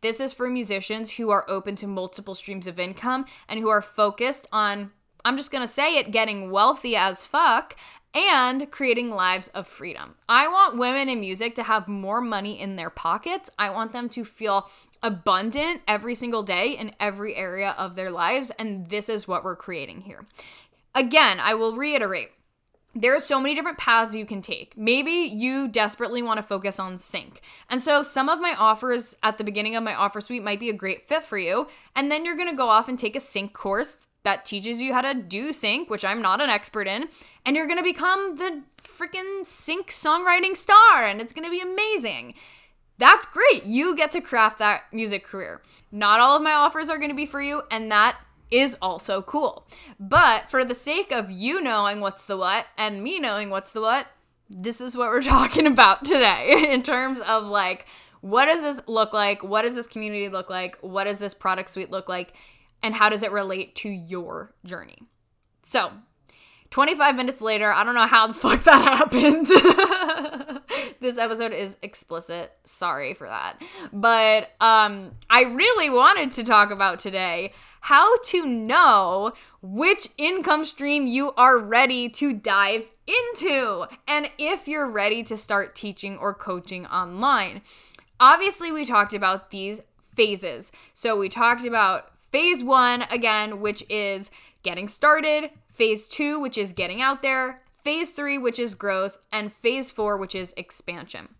This 0.00 0.18
is 0.18 0.32
for 0.32 0.48
musicians 0.48 1.12
who 1.12 1.28
are 1.28 1.44
open 1.46 1.76
to 1.76 1.86
multiple 1.86 2.34
streams 2.34 2.66
of 2.66 2.80
income 2.80 3.26
and 3.50 3.60
who 3.60 3.68
are 3.68 3.82
focused 3.82 4.48
on 4.50 4.92
I'm 5.26 5.36
just 5.36 5.50
gonna 5.50 5.66
say 5.66 5.98
it, 5.98 6.12
getting 6.12 6.52
wealthy 6.52 6.94
as 6.94 7.24
fuck 7.24 7.74
and 8.14 8.70
creating 8.70 9.10
lives 9.10 9.48
of 9.48 9.66
freedom. 9.66 10.14
I 10.28 10.46
want 10.46 10.78
women 10.78 11.08
in 11.08 11.18
music 11.18 11.56
to 11.56 11.64
have 11.64 11.88
more 11.88 12.20
money 12.20 12.60
in 12.60 12.76
their 12.76 12.90
pockets. 12.90 13.50
I 13.58 13.70
want 13.70 13.92
them 13.92 14.08
to 14.10 14.24
feel 14.24 14.70
abundant 15.02 15.82
every 15.88 16.14
single 16.14 16.44
day 16.44 16.70
in 16.70 16.94
every 17.00 17.34
area 17.34 17.74
of 17.76 17.96
their 17.96 18.12
lives. 18.12 18.52
And 18.56 18.88
this 18.88 19.08
is 19.08 19.26
what 19.26 19.42
we're 19.42 19.56
creating 19.56 20.02
here. 20.02 20.24
Again, 20.94 21.40
I 21.40 21.54
will 21.54 21.76
reiterate 21.76 22.28
there 22.94 23.14
are 23.14 23.20
so 23.20 23.38
many 23.38 23.54
different 23.54 23.76
paths 23.76 24.14
you 24.14 24.24
can 24.24 24.40
take. 24.40 24.74
Maybe 24.74 25.10
you 25.10 25.68
desperately 25.68 26.22
want 26.22 26.38
to 26.38 26.42
focus 26.42 26.78
on 26.80 26.98
sync. 26.98 27.42
And 27.68 27.82
so 27.82 28.02
some 28.02 28.30
of 28.30 28.40
my 28.40 28.54
offers 28.56 29.14
at 29.22 29.36
the 29.36 29.44
beginning 29.44 29.76
of 29.76 29.82
my 29.82 29.94
offer 29.94 30.22
suite 30.22 30.42
might 30.42 30.60
be 30.60 30.70
a 30.70 30.72
great 30.72 31.02
fit 31.02 31.22
for 31.22 31.36
you. 31.36 31.66
And 31.94 32.10
then 32.10 32.24
you're 32.24 32.36
going 32.36 32.48
to 32.48 32.56
go 32.56 32.68
off 32.68 32.88
and 32.88 32.98
take 32.98 33.14
a 33.14 33.20
sync 33.20 33.52
course 33.52 33.96
that 34.26 34.44
teaches 34.44 34.82
you 34.82 34.92
how 34.92 35.02
to 35.02 35.14
do 35.14 35.52
sync, 35.52 35.88
which 35.88 36.04
I'm 36.04 36.20
not 36.20 36.40
an 36.40 36.50
expert 36.50 36.88
in, 36.88 37.08
and 37.44 37.54
you're 37.54 37.68
gonna 37.68 37.80
become 37.80 38.36
the 38.38 38.62
freaking 38.82 39.46
sync 39.46 39.90
songwriting 39.90 40.56
star, 40.56 41.04
and 41.04 41.20
it's 41.20 41.32
gonna 41.32 41.48
be 41.48 41.60
amazing. 41.60 42.34
That's 42.98 43.24
great. 43.24 43.64
You 43.64 43.94
get 43.94 44.10
to 44.10 44.20
craft 44.20 44.58
that 44.58 44.82
music 44.92 45.24
career. 45.24 45.62
Not 45.92 46.18
all 46.18 46.34
of 46.34 46.42
my 46.42 46.54
offers 46.54 46.90
are 46.90 46.98
gonna 46.98 47.14
be 47.14 47.24
for 47.24 47.40
you, 47.40 47.62
and 47.70 47.88
that 47.92 48.16
is 48.50 48.76
also 48.82 49.22
cool. 49.22 49.68
But 50.00 50.50
for 50.50 50.64
the 50.64 50.74
sake 50.74 51.12
of 51.12 51.30
you 51.30 51.62
knowing 51.62 52.00
what's 52.00 52.26
the 52.26 52.36
what 52.36 52.66
and 52.76 53.04
me 53.04 53.20
knowing 53.20 53.48
what's 53.48 53.72
the 53.72 53.80
what, 53.80 54.08
this 54.50 54.80
is 54.80 54.96
what 54.96 55.10
we're 55.10 55.22
talking 55.36 55.68
about 55.68 56.04
today 56.04 56.66
in 56.72 56.82
terms 56.82 57.20
of 57.20 57.44
like 57.44 57.86
what 58.22 58.46
does 58.46 58.62
this 58.62 58.88
look 58.88 59.12
like? 59.12 59.44
What 59.44 59.62
does 59.62 59.76
this 59.76 59.86
community 59.86 60.28
look 60.28 60.50
like? 60.50 60.78
What 60.80 61.04
does 61.04 61.20
this 61.20 61.32
product 61.32 61.70
suite 61.70 61.92
look 61.92 62.08
like? 62.08 62.34
And 62.86 62.94
how 62.94 63.08
does 63.08 63.24
it 63.24 63.32
relate 63.32 63.74
to 63.76 63.88
your 63.88 64.54
journey? 64.64 64.96
So, 65.62 65.90
25 66.70 67.16
minutes 67.16 67.40
later, 67.40 67.72
I 67.72 67.82
don't 67.82 67.96
know 67.96 68.06
how 68.06 68.28
the 68.28 68.34
fuck 68.34 68.62
that 68.62 69.10
happened. 69.10 70.62
this 71.00 71.18
episode 71.18 71.52
is 71.52 71.78
explicit. 71.82 72.52
Sorry 72.62 73.12
for 73.12 73.26
that. 73.26 73.60
But 73.92 74.50
um 74.60 75.16
I 75.28 75.42
really 75.42 75.90
wanted 75.90 76.30
to 76.30 76.44
talk 76.44 76.70
about 76.70 77.00
today 77.00 77.52
how 77.80 78.18
to 78.18 78.46
know 78.46 79.32
which 79.62 80.06
income 80.16 80.64
stream 80.64 81.08
you 81.08 81.32
are 81.32 81.58
ready 81.58 82.08
to 82.10 82.32
dive 82.32 82.84
into 83.08 83.86
and 84.06 84.30
if 84.38 84.68
you're 84.68 84.88
ready 84.88 85.24
to 85.24 85.36
start 85.36 85.74
teaching 85.74 86.16
or 86.18 86.32
coaching 86.32 86.86
online. 86.86 87.62
Obviously, 88.20 88.70
we 88.70 88.84
talked 88.84 89.12
about 89.12 89.50
these 89.50 89.80
phases. 90.14 90.70
So 90.94 91.18
we 91.18 91.28
talked 91.28 91.66
about 91.66 92.12
phase 92.36 92.62
1 92.62 93.06
again, 93.10 93.62
which 93.62 93.82
is 93.88 94.30
getting 94.62 94.88
started, 94.88 95.50
phase 95.70 96.06
2 96.06 96.38
which 96.38 96.58
is 96.58 96.74
getting 96.74 97.00
out 97.00 97.22
there, 97.22 97.62
phase 97.82 98.10
3 98.10 98.36
which 98.36 98.58
is 98.58 98.74
growth, 98.74 99.16
and 99.32 99.50
phase 99.50 99.90
4 99.90 100.18
which 100.18 100.34
is 100.34 100.52
expansion. 100.54 101.30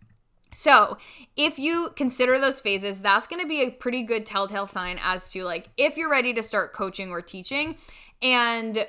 So, 0.55 0.97
if 1.37 1.59
you 1.59 1.91
consider 1.97 2.39
those 2.39 2.61
phases, 2.61 3.01
that's 3.01 3.27
going 3.27 3.43
to 3.43 3.47
be 3.47 3.61
a 3.61 3.73
pretty 3.73 4.05
good 4.05 4.25
telltale 4.25 4.67
sign 4.67 4.99
as 5.03 5.31
to 5.33 5.45
like 5.45 5.69
if 5.77 5.99
you're 5.99 6.11
ready 6.11 6.33
to 6.33 6.43
start 6.43 6.73
coaching 6.73 7.11
or 7.11 7.21
teaching. 7.21 7.77
And 8.23 8.87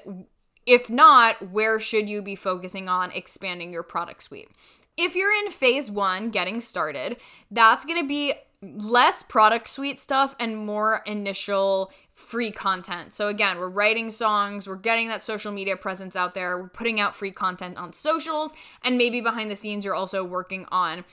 if 0.66 0.90
not, 0.90 1.52
where 1.52 1.78
should 1.78 2.10
you 2.10 2.22
be 2.22 2.36
focusing 2.36 2.88
on 2.88 3.12
expanding 3.12 3.74
your 3.74 3.84
product 3.84 4.24
suite? 4.24 4.50
If 4.98 5.16
you're 5.16 5.34
in 5.34 5.52
phase 5.52 5.92
one, 5.92 6.32
getting 6.32 6.60
started, 6.60 7.18
that's 7.52 7.86
going 7.86 8.02
to 8.02 8.08
be 8.08 8.34
less 8.62 9.22
product 9.22 9.70
suite 9.70 10.00
stuff 10.00 10.36
and 10.40 10.58
more 10.58 11.04
initial 11.06 11.92
free 12.14 12.50
content. 12.50 13.14
So 13.14 13.28
again, 13.28 13.60
we're 13.60 13.70
writing 13.70 14.10
songs, 14.10 14.68
we're 14.68 14.76
getting 14.76 15.10
that 15.10 15.22
social 15.22 15.52
media 15.52 15.78
presence 15.78 16.16
out 16.16 16.34
there, 16.34 16.58
we're 16.58 16.70
putting 16.70 17.00
out 17.00 17.16
free 17.16 17.32
content 17.32 17.78
on 17.78 17.94
socials, 17.94 18.54
and 18.84 18.98
maybe 18.98 19.22
behind 19.22 19.52
the 19.52 19.56
scenes 19.56 19.86
you're 19.86 19.94
also 19.94 20.24
working 20.24 20.66
on 20.72 21.06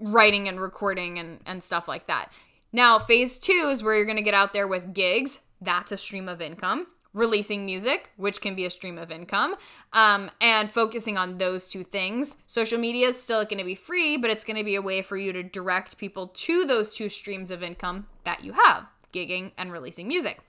writing 0.00 0.48
and 0.48 0.60
recording 0.60 1.20
and, 1.20 1.38
and 1.46 1.62
stuff 1.62 1.86
like 1.86 2.08
that. 2.08 2.32
Now, 2.72 2.98
phase 2.98 3.38
two 3.38 3.68
is 3.70 3.84
where 3.84 3.94
you're 3.94 4.06
to 4.16 4.22
get 4.22 4.34
out 4.34 4.52
there 4.52 4.66
with 4.66 4.92
gigs. 4.92 5.38
That's 5.60 5.92
a 5.92 5.96
stream 5.96 6.28
of 6.28 6.40
income. 6.40 6.88
Releasing 7.14 7.66
music, 7.66 8.10
which 8.16 8.40
can 8.40 8.54
be 8.54 8.64
a 8.64 8.70
stream 8.70 8.96
of 8.96 9.10
income, 9.10 9.56
um, 9.92 10.30
and 10.40 10.70
focusing 10.70 11.18
on 11.18 11.38
those 11.38 11.68
two 11.68 11.84
things. 11.84 12.38
Social 12.46 12.78
media 12.78 13.08
is 13.08 13.22
still 13.22 13.44
going 13.44 13.58
to 13.58 13.64
be 13.64 13.74
free, 13.74 14.16
but 14.16 14.30
it's 14.30 14.44
going 14.44 14.56
to 14.56 14.64
be 14.64 14.76
a 14.76 14.82
way 14.82 15.02
for 15.02 15.16
you 15.16 15.32
to 15.32 15.42
direct 15.42 15.98
people 15.98 16.28
to 16.28 16.64
those 16.64 16.94
two 16.94 17.08
streams 17.08 17.50
of 17.50 17.62
income 17.62 18.06
that 18.24 18.42
you 18.44 18.54
have 18.54 18.86
gigging 19.12 19.52
and 19.58 19.70
releasing 19.70 20.08
music 20.08 20.40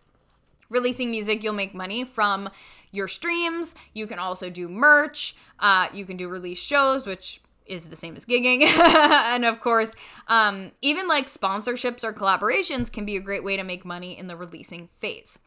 releasing 0.70 1.12
music 1.12 1.44
you'll 1.44 1.52
make 1.52 1.76
money 1.76 2.06
from 2.06 2.50
your 2.94 3.10
streams 3.10 3.76
you 3.94 4.08
can 4.08 4.18
also 4.18 4.50
do 4.50 4.70
merch 4.70 5.36
uh, 5.60 5.88
you 5.94 6.06
can 6.06 6.16
do 6.16 6.30
release 6.30 6.60
shows 6.60 7.06
which 7.06 7.42
is 7.66 7.86
the 7.86 7.96
same 7.96 8.16
as 8.16 8.26
gigging. 8.26 8.64
and 8.64 9.46
of 9.46 9.62
course, 9.62 9.96
um, 10.28 10.72
even 10.82 11.08
like 11.08 11.28
sponsorships 11.28 12.04
or 12.04 12.14
collaborations 12.14 12.92
can 12.92 13.06
be 13.06 13.16
a 13.16 13.22
great 13.22 13.44
way 13.44 13.58
to 13.58 13.64
make 13.64 13.86
money 13.86 14.18
in 14.18 14.28
the 14.28 14.36
releasing 14.36 14.90
phase. 14.94 15.40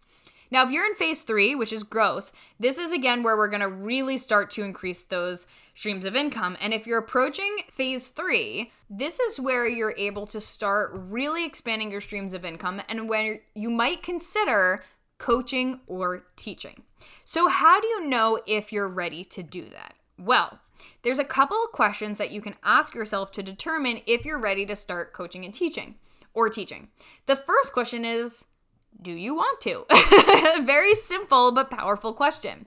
Now, 0.51 0.65
if 0.65 0.71
you're 0.71 0.87
in 0.87 0.95
phase 0.95 1.23
three, 1.23 1.55
which 1.55 1.73
is 1.73 1.83
growth, 1.83 2.33
this 2.59 2.79
is 2.79 2.93
again 2.93 3.23
where 3.23 3.37
we're 3.37 3.49
gonna 3.49 3.69
really 3.69 4.19
start 4.19 4.51
to 4.53 4.63
increase 4.63 5.03
those 5.03 5.47
streams 5.75 6.05
of 6.05 6.17
income. 6.17 6.57
And 6.61 6.73
if 6.73 6.87
you're 6.87 6.99
approaching 6.99 7.59
phase 7.71 8.09
three, 8.09 8.73
this 8.89 9.21
is 9.21 9.41
where 9.41 9.69
you're 9.69 9.95
able 9.97 10.27
to 10.29 10.41
start 10.41 10.91
really 10.95 11.45
expanding 11.45 11.91
your 11.91 12.01
streams 12.01 12.35
of 12.35 12.45
income 12.45 12.83
and 12.89 13.09
where 13.09 13.41
you 13.55 13.71
might 13.71 14.03
consider 14.03 14.85
coaching 15.19 15.81
or 15.87 16.25
teaching. 16.37 16.83
So, 17.25 17.49
how 17.49 17.81
do 17.81 17.87
you 17.87 18.09
know 18.09 18.41
if 18.47 18.73
you're 18.73 18.89
ready 18.89 19.25
to 19.25 19.43
do 19.43 19.65
that? 19.71 19.95
Well, 20.19 20.61
there's 21.03 21.19
a 21.19 21.25
couple 21.25 21.63
of 21.63 21.73
questions 21.73 22.19
that 22.19 22.31
you 22.31 22.41
can 22.41 22.57
ask 22.63 22.95
yourself 22.95 23.33
to 23.33 23.43
determine 23.43 24.01
if 24.07 24.25
you're 24.25 24.41
ready 24.41 24.67
to 24.67 24.77
start 24.77 25.13
coaching 25.13 25.45
and 25.45 25.53
teaching 25.53 25.97
or 26.35 26.49
teaching. 26.49 26.89
The 27.27 27.37
first 27.37 27.73
question 27.73 28.05
is 28.05 28.45
Do 29.01 29.13
you 29.13 29.35
want 29.35 29.61
to? 29.63 29.85
Very 30.65 30.95
simple 30.95 31.53
but 31.53 31.71
powerful 31.71 32.13
question. 32.13 32.67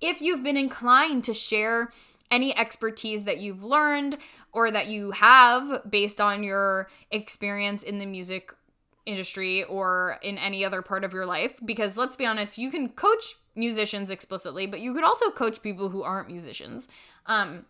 If 0.00 0.20
you've 0.20 0.42
been 0.42 0.56
inclined 0.56 1.24
to 1.24 1.34
share 1.34 1.92
any 2.30 2.56
expertise 2.56 3.24
that 3.24 3.38
you've 3.38 3.64
learned 3.64 4.16
or 4.52 4.70
that 4.70 4.86
you 4.86 5.12
have 5.12 5.90
based 5.90 6.20
on 6.20 6.42
your 6.42 6.88
experience 7.10 7.82
in 7.82 7.98
the 7.98 8.06
music 8.06 8.52
industry 9.06 9.64
or 9.64 10.18
in 10.22 10.36
any 10.36 10.64
other 10.64 10.82
part 10.82 11.02
of 11.02 11.14
your 11.14 11.24
life 11.24 11.58
because 11.64 11.96
let's 11.96 12.14
be 12.14 12.26
honest 12.26 12.58
you 12.58 12.70
can 12.70 12.90
coach 12.90 13.36
musicians 13.56 14.10
explicitly 14.10 14.66
but 14.66 14.80
you 14.80 14.92
could 14.92 15.02
also 15.02 15.30
coach 15.30 15.62
people 15.62 15.88
who 15.88 16.02
aren't 16.02 16.28
musicians 16.28 16.88
um, 17.24 17.64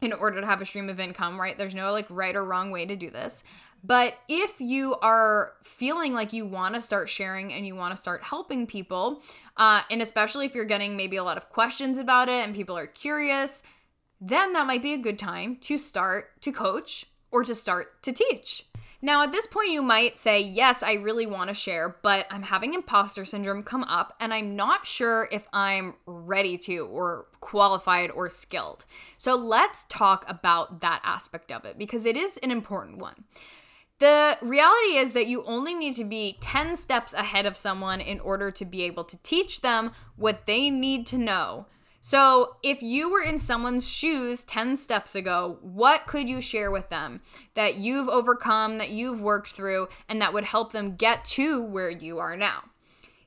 in 0.00 0.12
order 0.12 0.40
to 0.40 0.46
have 0.46 0.62
a 0.62 0.66
stream 0.66 0.88
of 0.88 0.98
income, 0.98 1.40
right? 1.40 1.56
There's 1.56 1.74
no 1.74 1.92
like 1.92 2.06
right 2.08 2.34
or 2.34 2.44
wrong 2.44 2.70
way 2.70 2.86
to 2.86 2.96
do 2.96 3.10
this. 3.10 3.44
But 3.82 4.14
if 4.28 4.60
you 4.60 4.96
are 4.96 5.54
feeling 5.62 6.12
like 6.12 6.32
you 6.32 6.44
want 6.44 6.74
to 6.74 6.82
start 6.82 7.08
sharing 7.08 7.52
and 7.52 7.66
you 7.66 7.74
want 7.74 7.94
to 7.94 8.00
start 8.00 8.22
helping 8.22 8.66
people, 8.66 9.22
uh, 9.56 9.82
and 9.90 10.02
especially 10.02 10.46
if 10.46 10.54
you're 10.54 10.64
getting 10.64 10.96
maybe 10.96 11.16
a 11.16 11.24
lot 11.24 11.36
of 11.36 11.48
questions 11.48 11.98
about 11.98 12.28
it 12.28 12.44
and 12.44 12.54
people 12.54 12.76
are 12.76 12.86
curious, 12.86 13.62
then 14.20 14.52
that 14.52 14.66
might 14.66 14.82
be 14.82 14.92
a 14.92 14.98
good 14.98 15.18
time 15.18 15.56
to 15.62 15.78
start 15.78 16.40
to 16.42 16.52
coach 16.52 17.06
or 17.30 17.42
to 17.44 17.54
start 17.54 18.02
to 18.02 18.12
teach. 18.12 18.66
Now, 19.02 19.22
at 19.22 19.32
this 19.32 19.46
point, 19.46 19.70
you 19.70 19.80
might 19.80 20.18
say, 20.18 20.40
Yes, 20.40 20.82
I 20.82 20.94
really 20.94 21.26
want 21.26 21.48
to 21.48 21.54
share, 21.54 21.96
but 22.02 22.26
I'm 22.30 22.42
having 22.42 22.74
imposter 22.74 23.24
syndrome 23.24 23.62
come 23.62 23.84
up 23.84 24.14
and 24.20 24.34
I'm 24.34 24.56
not 24.56 24.86
sure 24.86 25.26
if 25.32 25.48
I'm 25.54 25.94
ready 26.04 26.58
to 26.58 26.80
or 26.80 27.26
qualified 27.40 28.10
or 28.10 28.28
skilled. 28.28 28.84
So, 29.16 29.34
let's 29.36 29.86
talk 29.88 30.26
about 30.28 30.82
that 30.82 31.00
aspect 31.02 31.50
of 31.50 31.64
it 31.64 31.78
because 31.78 32.04
it 32.04 32.16
is 32.16 32.36
an 32.38 32.50
important 32.50 32.98
one. 32.98 33.24
The 34.00 34.36
reality 34.42 34.96
is 34.96 35.12
that 35.12 35.28
you 35.28 35.44
only 35.44 35.74
need 35.74 35.94
to 35.94 36.04
be 36.04 36.38
10 36.40 36.76
steps 36.76 37.14
ahead 37.14 37.46
of 37.46 37.56
someone 37.56 38.00
in 38.00 38.18
order 38.20 38.50
to 38.50 38.64
be 38.64 38.82
able 38.82 39.04
to 39.04 39.16
teach 39.18 39.60
them 39.60 39.92
what 40.16 40.46
they 40.46 40.68
need 40.70 41.06
to 41.08 41.18
know 41.18 41.66
so, 42.02 42.56
if 42.62 42.82
you 42.82 43.10
were 43.10 43.22
in 43.22 43.38
someone's 43.38 43.88
shoes 43.88 44.42
10 44.44 44.78
steps 44.78 45.14
ago, 45.14 45.58
what 45.60 46.06
could 46.06 46.30
you 46.30 46.40
share 46.40 46.70
with 46.70 46.88
them 46.88 47.20
that 47.54 47.74
you've 47.74 48.08
overcome, 48.08 48.78
that 48.78 48.88
you've 48.88 49.20
worked 49.20 49.50
through, 49.50 49.88
and 50.08 50.20
that 50.22 50.32
would 50.32 50.44
help 50.44 50.72
them 50.72 50.96
get 50.96 51.26
to 51.26 51.62
where 51.62 51.90
you 51.90 52.18
are 52.18 52.36
now? 52.36 52.64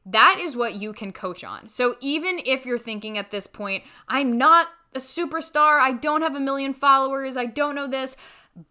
That 0.08 0.40
is 0.40 0.58
what 0.58 0.76
you 0.76 0.92
can 0.92 1.14
coach 1.14 1.44
on. 1.44 1.70
So, 1.70 1.98
even 2.02 2.40
if 2.46 2.66
you're 2.66 2.80
thinking 2.80 3.16
at 3.16 3.30
this 3.30 3.46
point, 3.46 3.84
I'm 4.08 4.40
not 4.40 4.70
a 4.96 5.00
superstar, 5.00 5.80
I 5.80 5.92
don't 5.92 6.24
have 6.24 6.36
a 6.36 6.40
million 6.40 6.74
followers, 6.74 7.38
I 7.38 7.46
don't 7.46 7.76
know 7.76 7.88
this, 7.88 8.18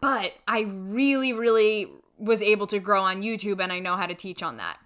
but 0.01 0.33
I 0.47 0.61
really, 0.61 1.33
really 1.33 1.87
was 2.17 2.41
able 2.41 2.67
to 2.67 2.79
grow 2.79 3.01
on 3.03 3.21
YouTube 3.21 3.61
and 3.61 3.71
I 3.71 3.79
know 3.79 3.95
how 3.95 4.05
to 4.05 4.15
teach 4.15 4.41
on 4.41 4.57
that. 4.57 4.77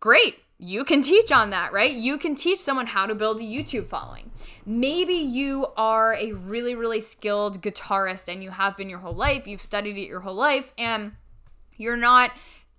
Great 0.00 0.36
you 0.58 0.84
can 0.84 1.02
teach 1.02 1.32
on 1.32 1.50
that, 1.50 1.72
right? 1.72 1.92
You 1.92 2.16
can 2.16 2.34
teach 2.34 2.60
someone 2.60 2.86
how 2.86 3.06
to 3.06 3.14
build 3.14 3.40
a 3.40 3.44
YouTube 3.44 3.86
following. 3.86 4.30
Maybe 4.64 5.14
you 5.14 5.66
are 5.76 6.14
a 6.14 6.32
really, 6.32 6.74
really 6.74 7.00
skilled 7.00 7.60
guitarist 7.60 8.32
and 8.32 8.42
you 8.42 8.50
have 8.50 8.76
been 8.76 8.88
your 8.88 9.00
whole 9.00 9.14
life, 9.14 9.46
you've 9.46 9.60
studied 9.60 9.96
it 9.96 10.06
your 10.06 10.20
whole 10.20 10.34
life, 10.34 10.72
and 10.78 11.12
you're 11.76 11.96
not, 11.96 12.30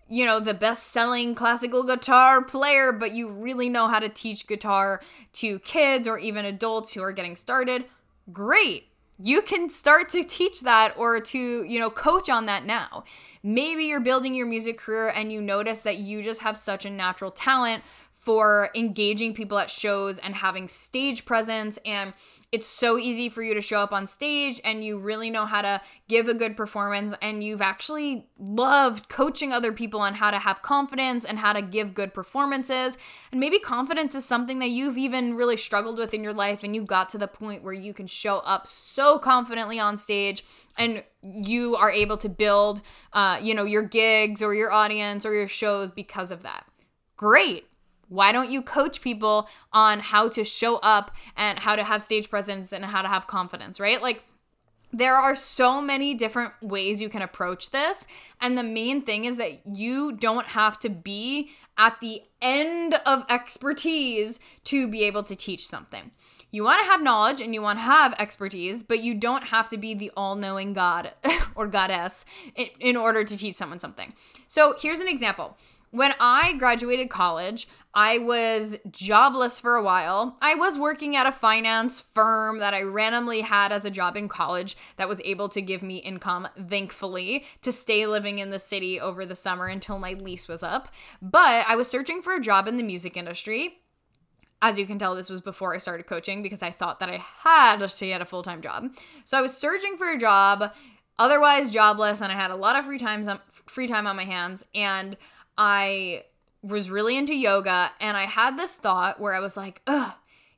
you 0.10 0.26
know, 0.26 0.40
the 0.40 0.54
best 0.54 0.88
selling 0.88 1.36
classical 1.36 1.84
guitar 1.84 2.42
player, 2.42 2.94
but 2.94 3.12
you 3.12 3.30
really 3.30 3.68
know 3.68 3.88
how 3.88 4.00
to 4.00 4.10
teach 4.10 4.48
guitar 4.48 5.02
to 5.34 5.60
kids 5.60 6.08
or 6.08 6.18
even 6.18 6.46
adults 6.46 6.94
who 6.94 7.02
are 7.02 7.12
getting 7.12 7.36
started. 7.36 7.86
Great 8.32 8.88
you 9.20 9.42
can 9.42 9.70
start 9.70 10.10
to 10.10 10.24
teach 10.24 10.62
that 10.62 10.94
or 10.98 11.20
to, 11.20 11.64
you 11.64 11.80
know, 11.80 11.90
coach 11.90 12.30
on 12.30 12.46
that 12.48 12.66
now. 12.66 13.04
Maybe 13.44 13.86
you're 13.86 14.00
building 14.00 14.36
your 14.36 14.46
music 14.46 14.78
career 14.78 15.10
and 15.10 15.32
you 15.32 15.42
notice 15.42 15.82
that 15.82 15.98
you 15.98 16.22
just 16.22 16.42
have 16.42 16.58
such 16.58 16.86
a 16.86 16.90
natural 16.90 17.32
talent 17.32 17.84
for 18.12 18.70
engaging 18.74 19.34
people 19.34 19.60
at 19.60 19.70
shows 19.70 20.18
and 20.20 20.36
having 20.36 20.68
stage 20.68 21.26
presence 21.26 21.78
and 21.86 22.12
it's 22.56 22.68
so 22.68 22.98
easy 22.98 23.28
for 23.28 23.44
you 23.44 23.54
to 23.54 23.60
show 23.60 23.80
up 23.80 23.92
on 23.92 24.08
stage 24.08 24.62
and 24.64 24.82
you 24.82 24.98
really 24.98 25.30
know 25.30 25.46
how 25.46 25.62
to 25.62 25.82
give 26.08 26.30
a 26.30 26.34
good 26.34 26.56
performance 26.56 27.14
and 27.22 27.44
you've 27.44 27.62
actually 27.62 28.30
loved 28.40 29.10
coaching 29.10 29.52
other 29.52 29.74
people 29.74 30.00
on 30.00 30.14
how 30.14 30.32
to 30.32 30.40
have 30.40 30.62
confidence 30.62 31.26
and 31.26 31.38
how 31.38 31.52
to 31.52 31.62
give 31.62 31.94
good 31.94 32.14
performances. 32.14 32.98
And 33.30 33.42
maybe 33.42 33.60
confidence 33.60 34.16
is 34.16 34.24
something 34.24 34.60
that 34.60 34.70
you've 34.70 34.98
even 34.98 35.36
really 35.36 35.58
struggled 35.58 35.98
with 35.98 36.14
in 36.14 36.24
your 36.24 36.34
life 36.34 36.64
and 36.64 36.74
you 36.74 36.82
got 36.82 37.10
to 37.10 37.18
the 37.18 37.28
point 37.28 37.62
where 37.62 37.74
you 37.74 37.94
can 37.94 38.08
show 38.08 38.38
up 38.38 38.68
so 38.68 39.20
confidently 39.20 39.78
on 39.78 39.98
stage 39.98 40.42
and 40.78 41.04
you 41.22 41.76
are 41.76 41.92
able 41.92 42.16
to 42.16 42.30
build 42.30 42.82
uh, 43.12 43.38
you 43.42 43.54
know 43.54 43.66
your 43.66 43.84
gigs 43.84 44.42
or 44.42 44.56
your 44.56 44.72
audience 44.72 45.26
or 45.26 45.34
your 45.34 45.50
shows 45.50 45.92
because 45.92 46.32
of 46.32 46.42
that. 46.44 46.66
Great 47.18 47.68
why 48.10 48.32
don't 48.32 48.50
you 48.50 48.62
coach 48.62 49.02
people 49.02 49.50
on 49.74 50.00
how 50.00 50.30
to 50.30 50.44
show 50.44 50.78
up 50.78 51.16
and 51.36 51.60
how 51.60 51.76
to 51.76 51.84
have 51.84 52.02
stage 52.02 52.30
presence 52.30 52.72
and 52.72 52.86
how 52.86 53.02
to 53.02 53.08
have 53.08 53.28
confidence, 53.28 53.80
right? 53.80 54.02
Like, 54.02 54.24
there 54.94 55.16
are 55.16 55.36
so 55.36 55.82
many 55.82 56.14
different 56.14 56.54
ways 56.62 57.02
you 57.02 57.10
can 57.10 57.22
approach 57.22 57.72
this. 57.72 58.08
And 58.40 58.58
the 58.58 58.64
main 58.64 59.02
thing 59.02 59.26
is 59.26 59.36
that 59.38 59.60
you 59.66 60.14
don't 60.14 60.48
have 60.48 60.80
to 60.80 60.90
be 60.90 61.52
at 61.78 62.00
the 62.00 62.22
end 62.42 62.94
of 63.06 63.26
expertise 63.30 64.40
to 64.64 64.88
be 64.90 65.04
able 65.04 65.24
to 65.24 65.36
teach 65.36 65.68
something. 65.68 66.12
You 66.52 66.64
want 66.64 66.86
to 66.86 66.90
have 66.90 67.02
knowledge 67.02 67.42
and 67.42 67.54
you 67.54 67.62
want 67.62 67.80
to 67.80 67.84
have 67.84 68.14
expertise, 68.18 68.82
but 68.82 69.02
you 69.02 69.16
don't 69.16 69.46
have 69.46 69.70
to 69.72 69.78
be 69.78 69.94
the 69.94 70.12
all 70.16 70.36
knowing 70.36 70.72
God 70.72 71.12
or 71.56 71.68
goddess 71.68 72.24
in, 72.56 72.68
in 72.80 72.96
order 72.96 73.26
to 73.26 73.38
teach 73.38 73.56
someone 73.56 73.80
something. 73.80 74.14
So 74.48 74.76
here's 74.80 75.02
an 75.02 75.10
example. 75.10 75.58
When 75.96 76.14
I 76.20 76.58
graduated 76.58 77.10
college, 77.10 77.70
I 77.94 78.18
was 78.18 78.76
jobless 78.92 79.62
for 79.62 79.78
a 79.78 79.82
while. 79.82 80.38
I 80.42 80.54
was 80.54 80.78
working 80.78 81.16
at 81.16 81.26
a 81.26 81.32
finance 81.32 82.02
firm 82.02 82.60
that 82.60 82.74
I 82.74 82.82
randomly 82.82 83.40
had 83.40 83.72
as 83.72 83.86
a 83.86 83.90
job 83.90 84.18
in 84.18 84.28
college 84.28 84.76
that 84.98 85.08
was 85.08 85.22
able 85.24 85.48
to 85.48 85.62
give 85.62 85.82
me 85.82 86.00
income, 86.00 86.50
thankfully, 86.68 87.46
to 87.62 87.72
stay 87.72 88.06
living 88.08 88.40
in 88.40 88.50
the 88.50 88.60
city 88.60 89.00
over 89.00 89.26
the 89.26 89.36
summer 89.36 89.68
until 89.68 89.98
my 89.98 90.16
lease 90.16 90.50
was 90.50 90.64
up. 90.64 90.90
But 91.22 91.66
I 91.66 91.78
was 91.78 91.88
searching 91.88 92.22
for 92.22 92.36
a 92.36 92.42
job 92.42 92.68
in 92.68 92.76
the 92.76 92.84
music 92.84 93.16
industry. 93.16 93.78
As 94.62 94.78
you 94.78 94.86
can 94.86 95.00
tell, 95.00 95.16
this 95.16 95.30
was 95.30 95.40
before 95.40 95.74
I 95.74 95.78
started 95.78 96.08
coaching 96.08 96.44
because 96.44 96.62
I 96.62 96.72
thought 96.72 97.00
that 97.00 97.10
I 97.10 97.24
had 97.40 97.88
to 97.88 98.06
get 98.06 98.22
a 98.22 98.26
full 98.26 98.44
time 98.44 98.62
job. 98.62 98.90
So 99.24 99.38
I 99.38 99.42
was 99.42 99.56
searching 99.56 99.96
for 99.96 100.10
a 100.10 100.18
job, 100.18 100.74
otherwise 101.18 101.72
jobless, 101.72 102.20
and 102.20 102.34
I 102.34 102.36
had 102.36 102.52
a 102.52 102.58
lot 102.58 102.76
of 102.76 102.84
free 102.84 103.00
time, 103.00 103.26
free 103.66 103.88
time 103.88 104.08
on 104.08 104.18
my 104.18 104.26
hands. 104.26 104.66
And 104.76 105.16
I 105.58 106.24
was 106.62 106.90
really 106.90 107.18
into 107.18 107.36
yoga 107.36 107.92
and 108.00 108.18
I 108.18 108.24
had 108.24 108.58
this 108.58 108.76
thought 108.76 109.20
where 109.20 109.34
I 109.34 109.40
was 109.40 109.56
like, 109.56 109.82
ugh, 109.88 110.14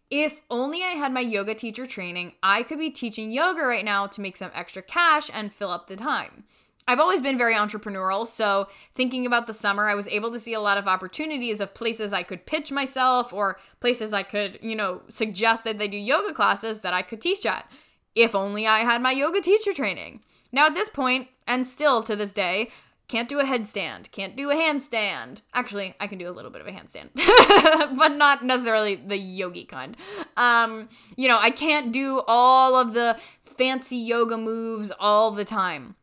if 0.09 0.41
only 0.49 0.83
I 0.83 0.89
had 0.89 1.11
my 1.11 1.19
yoga 1.19 1.53
teacher 1.53 1.85
training, 1.85 2.33
I 2.41 2.63
could 2.63 2.79
be 2.79 2.89
teaching 2.89 3.31
yoga 3.31 3.61
right 3.61 3.83
now 3.83 4.07
to 4.07 4.21
make 4.21 4.37
some 4.37 4.51
extra 4.53 4.81
cash 4.81 5.29
and 5.33 5.51
fill 5.51 5.69
up 5.69 5.87
the 5.87 5.97
time. 5.97 6.45
I've 6.89 7.01
always 7.01 7.19
been 7.19 7.37
very 7.37 7.53
entrepreneurial, 7.53 8.25
so 8.25 8.69
thinking 8.93 9.25
about 9.25 9.45
the 9.45 9.53
summer, 9.53 9.89
I 9.89 9.95
was 9.95 10.07
able 10.07 10.31
to 10.31 10.39
see 10.39 10.53
a 10.53 10.61
lot 10.61 10.77
of 10.77 10.87
opportunities 10.87 11.59
of 11.59 11.73
places 11.73 12.13
I 12.13 12.23
could 12.23 12.45
pitch 12.45 12.71
myself 12.71 13.33
or 13.33 13.59
places 13.81 14.13
I 14.13 14.23
could, 14.23 14.57
you 14.61 14.73
know, 14.73 15.01
suggest 15.09 15.65
that 15.65 15.79
they 15.79 15.89
do 15.89 15.97
yoga 15.97 16.33
classes 16.33 16.79
that 16.79 16.93
I 16.93 17.01
could 17.01 17.19
teach 17.19 17.45
at. 17.45 17.69
If 18.15 18.33
only 18.33 18.65
I 18.65 18.79
had 18.79 19.01
my 19.01 19.11
yoga 19.11 19.41
teacher 19.41 19.73
training. 19.73 20.21
Now, 20.53 20.67
at 20.67 20.75
this 20.75 20.87
point, 20.87 21.27
and 21.45 21.67
still 21.67 22.01
to 22.03 22.15
this 22.15 22.31
day, 22.31 22.71
can't 23.07 23.29
do 23.29 23.39
a 23.39 23.43
headstand, 23.43 24.11
can't 24.11 24.35
do 24.35 24.51
a 24.51 24.55
handstand. 24.55 25.41
Actually, 25.53 25.95
I 25.99 26.07
can 26.07 26.17
do 26.17 26.29
a 26.29 26.31
little 26.31 26.51
bit 26.51 26.61
of 26.61 26.67
a 26.67 26.71
handstand, 26.71 27.09
but 27.97 28.09
not 28.09 28.43
necessarily 28.43 28.95
the 28.95 29.17
yogi 29.17 29.63
kind. 29.63 29.95
Um, 30.35 30.89
you 31.15 31.27
know, 31.27 31.37
I 31.39 31.49
can't 31.49 31.91
do 31.91 32.21
all 32.27 32.75
of 32.75 32.93
the 32.93 33.17
fancy 33.41 33.97
yoga 33.97 34.37
moves 34.37 34.91
all 34.99 35.31
the 35.31 35.45
time 35.45 35.95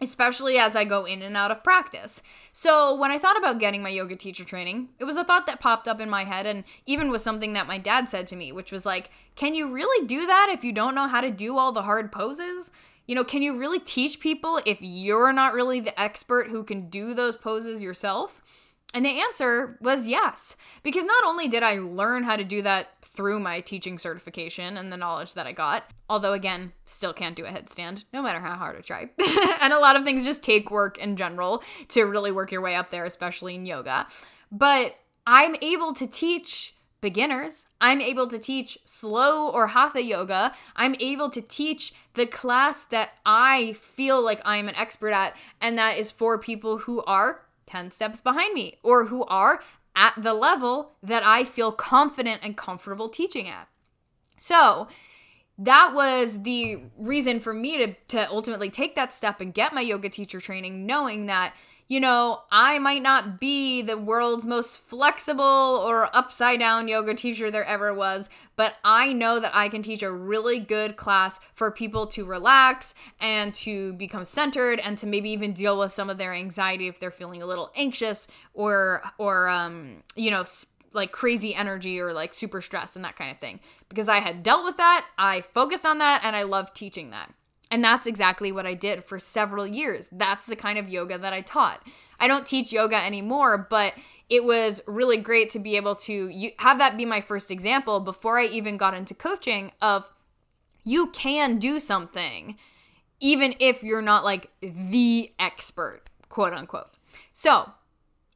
especially 0.00 0.58
as 0.58 0.74
I 0.74 0.84
go 0.84 1.04
in 1.04 1.22
and 1.22 1.36
out 1.36 1.50
of 1.50 1.64
practice. 1.64 2.22
So, 2.52 2.94
when 2.94 3.10
I 3.10 3.18
thought 3.18 3.38
about 3.38 3.58
getting 3.58 3.82
my 3.82 3.88
yoga 3.88 4.16
teacher 4.16 4.44
training, 4.44 4.90
it 4.98 5.04
was 5.04 5.16
a 5.16 5.24
thought 5.24 5.46
that 5.46 5.60
popped 5.60 5.88
up 5.88 6.00
in 6.00 6.10
my 6.10 6.24
head 6.24 6.46
and 6.46 6.64
even 6.84 7.10
was 7.10 7.22
something 7.22 7.52
that 7.54 7.66
my 7.66 7.78
dad 7.78 8.08
said 8.08 8.26
to 8.28 8.36
me, 8.36 8.52
which 8.52 8.72
was 8.72 8.84
like, 8.84 9.10
"Can 9.36 9.54
you 9.54 9.72
really 9.72 10.06
do 10.06 10.26
that 10.26 10.48
if 10.50 10.64
you 10.64 10.72
don't 10.72 10.94
know 10.94 11.08
how 11.08 11.20
to 11.20 11.30
do 11.30 11.58
all 11.58 11.72
the 11.72 11.82
hard 11.82 12.12
poses?" 12.12 12.70
You 13.06 13.14
know, 13.14 13.24
can 13.24 13.42
you 13.42 13.58
really 13.58 13.78
teach 13.78 14.20
people 14.20 14.60
if 14.64 14.78
you're 14.80 15.32
not 15.32 15.54
really 15.54 15.80
the 15.80 15.98
expert 16.00 16.48
who 16.48 16.64
can 16.64 16.88
do 16.88 17.14
those 17.14 17.36
poses 17.36 17.82
yourself? 17.82 18.40
And 18.94 19.04
the 19.04 19.20
answer 19.20 19.76
was 19.80 20.06
yes. 20.06 20.56
Because 20.84 21.04
not 21.04 21.24
only 21.24 21.48
did 21.48 21.64
I 21.64 21.78
learn 21.78 22.22
how 22.22 22.36
to 22.36 22.44
do 22.44 22.62
that 22.62 22.88
through 23.02 23.40
my 23.40 23.60
teaching 23.60 23.98
certification 23.98 24.76
and 24.76 24.92
the 24.92 24.96
knowledge 24.96 25.34
that 25.34 25.48
I 25.48 25.52
got, 25.52 25.84
although 26.08 26.32
again, 26.32 26.72
still 26.86 27.12
can't 27.12 27.34
do 27.34 27.44
a 27.44 27.50
headstand, 27.50 28.04
no 28.12 28.22
matter 28.22 28.38
how 28.38 28.54
hard 28.54 28.76
I 28.76 28.80
try. 28.80 29.10
and 29.60 29.72
a 29.72 29.80
lot 29.80 29.96
of 29.96 30.04
things 30.04 30.24
just 30.24 30.44
take 30.44 30.70
work 30.70 30.96
in 30.96 31.16
general 31.16 31.64
to 31.88 32.04
really 32.04 32.30
work 32.30 32.52
your 32.52 32.60
way 32.60 32.76
up 32.76 32.90
there, 32.90 33.04
especially 33.04 33.56
in 33.56 33.66
yoga. 33.66 34.06
But 34.52 34.94
I'm 35.26 35.56
able 35.60 35.92
to 35.94 36.06
teach 36.06 36.74
beginners. 37.04 37.66
I'm 37.82 38.00
able 38.00 38.26
to 38.28 38.38
teach 38.38 38.78
slow 38.86 39.50
or 39.50 39.66
hatha 39.68 40.02
yoga. 40.02 40.54
I'm 40.74 40.96
able 40.98 41.28
to 41.28 41.42
teach 41.42 41.92
the 42.14 42.24
class 42.24 42.84
that 42.84 43.10
I 43.26 43.74
feel 43.74 44.24
like 44.24 44.40
I'm 44.42 44.68
an 44.68 44.74
expert 44.74 45.12
at, 45.12 45.36
and 45.60 45.76
that 45.76 45.98
is 45.98 46.10
for 46.10 46.38
people 46.38 46.78
who 46.78 47.04
are 47.04 47.42
10 47.66 47.90
steps 47.90 48.22
behind 48.22 48.54
me 48.54 48.78
or 48.82 49.04
who 49.04 49.22
are 49.24 49.62
at 49.94 50.14
the 50.16 50.32
level 50.32 50.92
that 51.02 51.22
I 51.22 51.44
feel 51.44 51.72
confident 51.72 52.40
and 52.42 52.56
comfortable 52.56 53.10
teaching 53.10 53.50
at. 53.50 53.68
So, 54.38 54.88
that 55.58 55.92
was 55.94 56.42
the 56.42 56.84
reason 56.96 57.38
for 57.38 57.52
me 57.52 57.76
to, 57.76 57.94
to 58.08 58.30
ultimately 58.30 58.70
take 58.70 58.96
that 58.96 59.12
step 59.12 59.42
and 59.42 59.52
get 59.52 59.74
my 59.74 59.82
yoga 59.82 60.08
teacher 60.08 60.40
training, 60.40 60.86
knowing 60.86 61.26
that 61.26 61.54
you 61.88 62.00
know, 62.00 62.40
I 62.50 62.78
might 62.78 63.02
not 63.02 63.38
be 63.38 63.82
the 63.82 63.98
world's 63.98 64.46
most 64.46 64.78
flexible 64.78 65.44
or 65.44 66.14
upside 66.16 66.58
down 66.58 66.88
yoga 66.88 67.14
teacher 67.14 67.50
there 67.50 67.64
ever 67.64 67.92
was, 67.92 68.30
but 68.56 68.74
I 68.82 69.12
know 69.12 69.38
that 69.38 69.54
I 69.54 69.68
can 69.68 69.82
teach 69.82 70.02
a 70.02 70.10
really 70.10 70.60
good 70.60 70.96
class 70.96 71.40
for 71.52 71.70
people 71.70 72.06
to 72.08 72.24
relax 72.24 72.94
and 73.20 73.52
to 73.56 73.92
become 73.94 74.24
centered 74.24 74.80
and 74.80 74.96
to 74.98 75.06
maybe 75.06 75.30
even 75.30 75.52
deal 75.52 75.78
with 75.78 75.92
some 75.92 76.08
of 76.08 76.16
their 76.16 76.32
anxiety 76.32 76.88
if 76.88 76.98
they're 76.98 77.10
feeling 77.10 77.42
a 77.42 77.46
little 77.46 77.70
anxious 77.76 78.28
or 78.54 79.02
or 79.18 79.48
um, 79.48 80.02
you 80.16 80.30
know, 80.30 80.44
like 80.94 81.12
crazy 81.12 81.54
energy 81.54 82.00
or 82.00 82.12
like 82.12 82.32
super 82.32 82.60
stress 82.60 82.96
and 82.96 83.04
that 83.04 83.16
kind 83.16 83.30
of 83.30 83.38
thing. 83.38 83.60
Because 83.90 84.08
I 84.08 84.20
had 84.20 84.42
dealt 84.42 84.64
with 84.64 84.78
that, 84.78 85.04
I 85.18 85.42
focused 85.42 85.84
on 85.84 85.98
that 85.98 86.22
and 86.24 86.34
I 86.34 86.44
love 86.44 86.72
teaching 86.72 87.10
that. 87.10 87.32
And 87.70 87.82
that's 87.82 88.06
exactly 88.06 88.52
what 88.52 88.66
I 88.66 88.74
did 88.74 89.04
for 89.04 89.18
several 89.18 89.66
years. 89.66 90.08
That's 90.12 90.46
the 90.46 90.56
kind 90.56 90.78
of 90.78 90.88
yoga 90.88 91.18
that 91.18 91.32
I 91.32 91.40
taught. 91.40 91.86
I 92.20 92.28
don't 92.28 92.46
teach 92.46 92.72
yoga 92.72 92.96
anymore, 92.96 93.66
but 93.68 93.94
it 94.30 94.44
was 94.44 94.80
really 94.86 95.16
great 95.16 95.50
to 95.50 95.58
be 95.58 95.76
able 95.76 95.94
to 95.96 96.50
have 96.58 96.78
that 96.78 96.96
be 96.96 97.04
my 97.04 97.20
first 97.20 97.50
example 97.50 98.00
before 98.00 98.38
I 98.38 98.44
even 98.46 98.76
got 98.76 98.94
into 98.94 99.14
coaching 99.14 99.72
of 99.82 100.08
you 100.84 101.08
can 101.08 101.58
do 101.58 101.80
something 101.80 102.56
even 103.20 103.54
if 103.58 103.82
you're 103.82 104.02
not 104.02 104.24
like 104.24 104.50
the 104.60 105.32
expert, 105.38 106.02
quote 106.28 106.52
unquote. 106.52 106.90
So, 107.32 107.70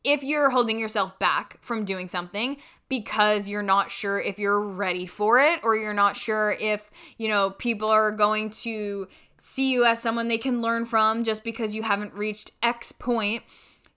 if 0.05 0.23
you're 0.23 0.51
holding 0.51 0.79
yourself 0.79 1.19
back 1.19 1.59
from 1.61 1.85
doing 1.85 2.09
something 2.09 2.57
because 2.89 3.49
you're 3.49 3.63
not 3.63 3.91
sure 3.91 4.21
if 4.21 4.39
you're 4.39 4.63
ready 4.63 5.07
for 5.07 5.39
it 5.39 5.61
or 5.63 5.77
you're 5.77 5.95
not 5.95 6.17
sure 6.17 6.57
if, 6.59 6.91
you 7.19 7.29
know, 7.29 7.51
people 7.51 7.89
are 7.89 8.11
going 8.11 8.51
to 8.51 9.09
see 9.39 9.71
you 9.73 9.85
as 9.85 10.01
someone 10.01 10.29
they 10.29 10.39
can 10.39 10.63
learn 10.63 10.87
from 10.87 11.23
just 11.23 11.45
because 11.45 11.75
you 11.75 11.83
haven't 11.83 12.15
reached 12.15 12.53
X 12.63 12.93
point, 12.93 13.43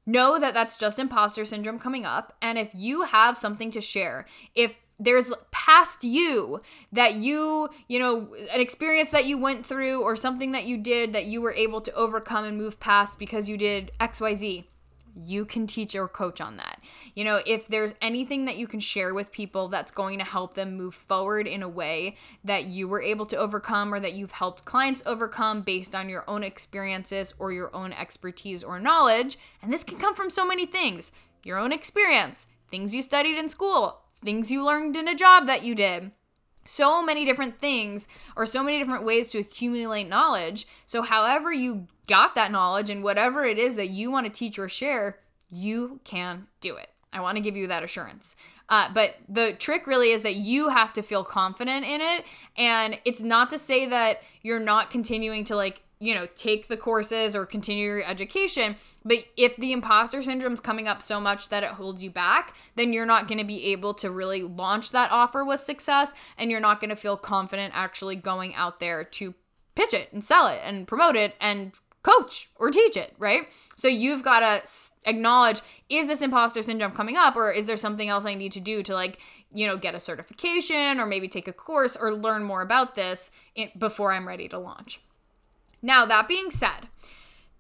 know 0.05 0.37
that 0.39 0.53
that's 0.53 0.75
just 0.75 0.99
imposter 0.99 1.45
syndrome 1.45 1.79
coming 1.79 2.05
up. 2.05 2.35
And 2.41 2.57
if 2.57 2.69
you 2.73 3.03
have 3.03 3.37
something 3.37 3.71
to 3.71 3.81
share, 3.81 4.25
if 4.55 4.75
there's 4.99 5.31
past 5.51 6.03
you 6.03 6.61
that 6.91 7.15
you, 7.15 7.69
you 7.87 7.97
know, 7.97 8.33
an 8.51 8.59
experience 8.59 9.09
that 9.09 9.25
you 9.25 9.37
went 9.37 9.65
through 9.65 10.01
or 10.01 10.15
something 10.15 10.51
that 10.51 10.65
you 10.65 10.77
did 10.77 11.13
that 11.13 11.25
you 11.25 11.41
were 11.41 11.53
able 11.53 11.81
to 11.81 11.93
overcome 11.93 12.45
and 12.45 12.57
move 12.57 12.79
past 12.79 13.17
because 13.17 13.49
you 13.49 13.57
did 13.57 13.91
XYZ 13.99 14.65
you 15.15 15.45
can 15.45 15.67
teach 15.67 15.95
or 15.95 16.08
coach 16.08 16.41
on 16.41 16.58
that. 16.58 16.82
You 17.15 17.24
know, 17.24 17.41
if 17.45 17.67
there's 17.67 17.93
anything 18.02 18.45
that 18.45 18.58
you 18.58 18.67
can 18.67 18.80
share 18.80 19.13
with 19.13 19.32
people 19.32 19.67
that's 19.67 19.91
going 19.91 20.19
to 20.19 20.26
help 20.26 20.54
them 20.54 20.78
move 20.78 20.95
forward 20.95 21.47
in 21.47 21.63
a 21.63 21.69
way 21.69 22.17
that 22.43 22.65
you 22.65 22.88
were 22.88 23.02
able 23.02 23.26
to 23.28 23.38
overcome 23.38 23.93
or 23.93 24.00
that 24.00 24.13
you've 24.13 24.32
helped 24.32 24.65
clients 24.65 25.04
overcome 25.06 25.62
based 25.62 25.95
on 25.95 26.10
your 26.10 26.24
own 26.30 26.43
experiences 26.43 27.34
or 27.39 27.52
your 27.52 27.76
own 27.76 27.93
expertise 27.93 28.63
or 28.63 28.80
knowledge, 28.80 29.38
and 29.62 29.71
this 29.71 29.84
can 29.84 29.97
come 29.97 30.15
from 30.15 30.30
so 30.30 30.45
many 30.45 30.65
things 30.65 31.12
your 31.43 31.58
own 31.58 31.71
experience, 31.71 32.45
things 32.69 32.93
you 32.93 33.02
studied 33.02 33.36
in 33.36 33.50
school, 33.50 34.02
things 34.24 34.52
you 34.52 34.63
learned 34.63 34.95
in 34.95 35.08
a 35.08 35.15
job 35.15 35.47
that 35.47 35.63
you 35.63 35.74
did 35.74 36.12
so 36.65 37.04
many 37.04 37.26
different 37.26 37.60
things 37.60 38.08
or 38.36 38.45
so 38.45 38.63
many 38.63 38.80
different 38.80 39.04
ways 39.04 39.28
to 39.30 39.39
accumulate 39.39 40.08
knowledge. 40.08 40.67
So, 40.86 41.02
however, 41.02 41.52
you 41.52 41.88
got 42.08 42.36
that 42.36 42.52
knowledge 42.52 42.89
and 42.89 43.04
whatever 43.04 43.43
it 43.45 43.58
is 43.58 43.76
that 43.76 43.89
you 43.89 44.12
want 44.12 44.26
to 44.26 44.32
teach 44.32 44.60
or 44.60 44.69
share, 44.69 45.19
you 45.50 46.00
can 46.04 46.47
do 46.60 46.76
it. 46.76 46.89
I 47.13 47.19
want 47.21 47.36
to 47.38 47.41
give 47.41 47.58
you 47.58 47.67
that 47.67 47.84
assurance. 47.84 48.36
Uh, 48.69 48.88
but 48.93 49.15
the 49.28 49.54
trick 49.54 49.86
really 49.86 50.12
is 50.12 50.21
that 50.21 50.36
you 50.36 50.69
have 50.69 50.93
to 50.93 51.02
feel 51.02 51.26
confident 51.26 51.86
in 51.86 52.00
it. 52.00 52.26
And 52.58 52.97
it's 53.04 53.21
not 53.21 53.50
to 53.50 53.58
say 53.58 53.85
that 53.88 54.21
you're 54.44 54.62
not 54.62 54.90
continuing 54.90 55.44
to 55.46 55.56
like 55.56 55.83
you 56.02 56.15
know, 56.15 56.27
take 56.35 56.67
the 56.67 56.75
courses 56.75 57.35
or 57.35 57.46
continue 57.46 57.85
your 57.85 58.04
education. 58.04 58.75
But 59.04 59.19
if 59.35 59.56
the 59.56 59.71
imposter 59.71 60.21
syndrome 60.21 60.54
is 60.54 60.60
coming 60.60 60.87
up 60.87 61.02
so 61.02 61.19
much 61.19 61.49
that 61.49 61.63
it 61.63 61.71
holds 61.71 62.04
you 62.04 62.12
back, 62.12 62.56
then 62.75 62.93
you're 62.93 63.06
not 63.06 63.27
going 63.27 63.39
to 63.39 63.43
be 63.43 63.65
able 63.71 63.93
to 63.95 64.12
really 64.12 64.43
launch 64.43 64.91
that 64.91 65.12
offer 65.12 65.43
with 65.43 65.62
success 65.62 66.13
and 66.37 66.52
you're 66.52 66.60
not 66.60 66.79
going 66.79 66.89
to 66.89 66.95
feel 66.95 67.17
confident 67.17 67.73
actually 67.75 68.15
going 68.15 68.54
out 68.56 68.79
there 68.79 69.04
to 69.04 69.33
pitch 69.75 69.93
it 69.93 70.12
and 70.13 70.23
sell 70.23 70.47
it 70.47 70.62
and 70.63 70.87
promote 70.87 71.15
it 71.15 71.35
and 71.39 71.73
coach 72.04 72.49
or 72.56 72.69
teach 72.69 72.97
it, 72.97 73.13
right? 73.17 73.47
So 73.75 73.87
you've 73.87 74.23
got 74.23 74.39
to 74.39 75.10
acknowledge 75.10 75.62
is 75.89 76.08
this 76.08 76.21
imposter 76.21 76.63
syndrome 76.63 76.91
coming 76.91 77.17
up 77.17 77.35
or 77.35 77.52
is 77.52 77.67
there 77.67 77.77
something 77.77 78.10
else 78.10 78.25
I 78.25 78.33
need 78.33 78.52
to 78.54 78.60
do 78.60 78.83
to 78.83 78.93
like, 78.93 79.19
you 79.54 79.67
know, 79.67 79.77
get 79.77 79.95
a 79.95 79.99
certification 79.99 80.99
or 80.99 81.06
maybe 81.06 81.27
take 81.27 81.47
a 81.47 81.54
course 81.54 81.95
or 81.95 82.13
learn 82.13 82.43
more 82.43 82.62
about 82.62 82.95
this 82.95 83.31
before 83.77 84.13
I'm 84.13 84.27
ready 84.27 84.47
to 84.49 84.58
launch. 84.58 85.02
Now, 85.81 86.06
that 86.06 86.27
being 86.27 86.52
said, 86.52 86.87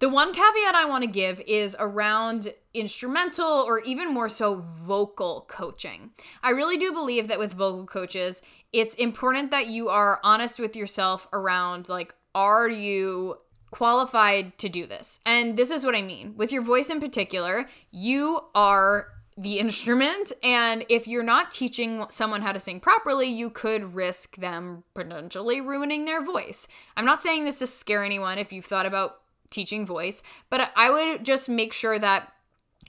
the 0.01 0.09
one 0.09 0.33
caveat 0.33 0.73
I 0.73 0.85
want 0.85 1.03
to 1.03 1.09
give 1.09 1.39
is 1.41 1.75
around 1.79 2.51
instrumental 2.73 3.45
or 3.45 3.81
even 3.81 4.11
more 4.11 4.29
so 4.29 4.55
vocal 4.55 5.45
coaching. 5.47 6.09
I 6.41 6.49
really 6.49 6.75
do 6.75 6.91
believe 6.91 7.27
that 7.27 7.37
with 7.37 7.53
vocal 7.53 7.85
coaches, 7.85 8.41
it's 8.73 8.95
important 8.95 9.51
that 9.51 9.67
you 9.67 9.89
are 9.89 10.19
honest 10.23 10.57
with 10.57 10.75
yourself 10.75 11.27
around 11.31 11.87
like, 11.87 12.15
are 12.33 12.67
you 12.67 13.37
qualified 13.69 14.57
to 14.57 14.69
do 14.69 14.87
this? 14.87 15.19
And 15.23 15.55
this 15.55 15.69
is 15.69 15.85
what 15.85 15.95
I 15.95 16.01
mean. 16.01 16.33
With 16.35 16.51
your 16.51 16.63
voice 16.63 16.89
in 16.89 16.99
particular, 16.99 17.67
you 17.91 18.39
are 18.55 19.05
the 19.37 19.59
instrument. 19.59 20.33
And 20.43 20.83
if 20.89 21.07
you're 21.07 21.21
not 21.21 21.51
teaching 21.51 22.05
someone 22.09 22.41
how 22.41 22.53
to 22.53 22.59
sing 22.59 22.79
properly, 22.79 23.27
you 23.27 23.51
could 23.51 23.93
risk 23.93 24.37
them 24.37 24.83
potentially 24.95 25.61
ruining 25.61 26.05
their 26.05 26.25
voice. 26.25 26.67
I'm 26.97 27.05
not 27.05 27.21
saying 27.21 27.45
this 27.45 27.59
to 27.59 27.67
scare 27.67 28.03
anyone 28.03 28.39
if 28.39 28.51
you've 28.51 28.65
thought 28.65 28.87
about 28.87 29.17
teaching 29.51 29.85
voice, 29.85 30.23
but 30.49 30.71
I 30.75 30.89
would 30.89 31.23
just 31.23 31.47
make 31.47 31.73
sure 31.73 31.99
that 31.99 32.31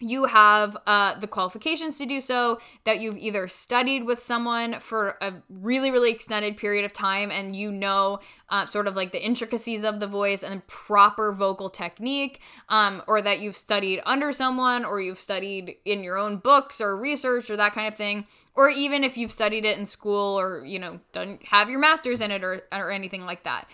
you 0.02 0.24
have 0.24 0.76
uh, 0.86 1.18
the 1.20 1.28
qualifications 1.28 1.96
to 1.98 2.06
do 2.06 2.20
so, 2.20 2.60
that 2.84 3.00
you've 3.00 3.16
either 3.16 3.46
studied 3.46 4.04
with 4.04 4.20
someone 4.20 4.80
for 4.80 5.16
a 5.20 5.32
really, 5.48 5.90
really 5.90 6.10
extended 6.10 6.56
period 6.56 6.84
of 6.84 6.92
time 6.92 7.30
and 7.30 7.54
you 7.54 7.70
know 7.70 8.18
uh, 8.48 8.66
sort 8.66 8.88
of 8.88 8.96
like 8.96 9.12
the 9.12 9.24
intricacies 9.24 9.84
of 9.84 10.00
the 10.00 10.06
voice 10.06 10.42
and 10.42 10.66
proper 10.66 11.32
vocal 11.32 11.68
technique, 11.68 12.40
um, 12.68 13.02
or 13.06 13.22
that 13.22 13.40
you've 13.40 13.56
studied 13.56 14.02
under 14.04 14.32
someone 14.32 14.84
or 14.84 15.00
you've 15.00 15.20
studied 15.20 15.76
in 15.84 16.02
your 16.02 16.18
own 16.18 16.36
books 16.36 16.80
or 16.80 16.96
research 16.96 17.48
or 17.48 17.56
that 17.56 17.72
kind 17.72 17.86
of 17.86 17.94
thing. 17.94 18.26
Or 18.54 18.68
even 18.68 19.04
if 19.04 19.16
you've 19.16 19.32
studied 19.32 19.64
it 19.64 19.78
in 19.78 19.86
school 19.86 20.38
or, 20.38 20.64
you 20.66 20.78
know, 20.78 21.00
done 21.12 21.38
have 21.44 21.70
your 21.70 21.78
master's 21.78 22.20
in 22.20 22.30
it 22.30 22.44
or, 22.44 22.62
or 22.70 22.90
anything 22.90 23.24
like 23.24 23.44
that 23.44 23.66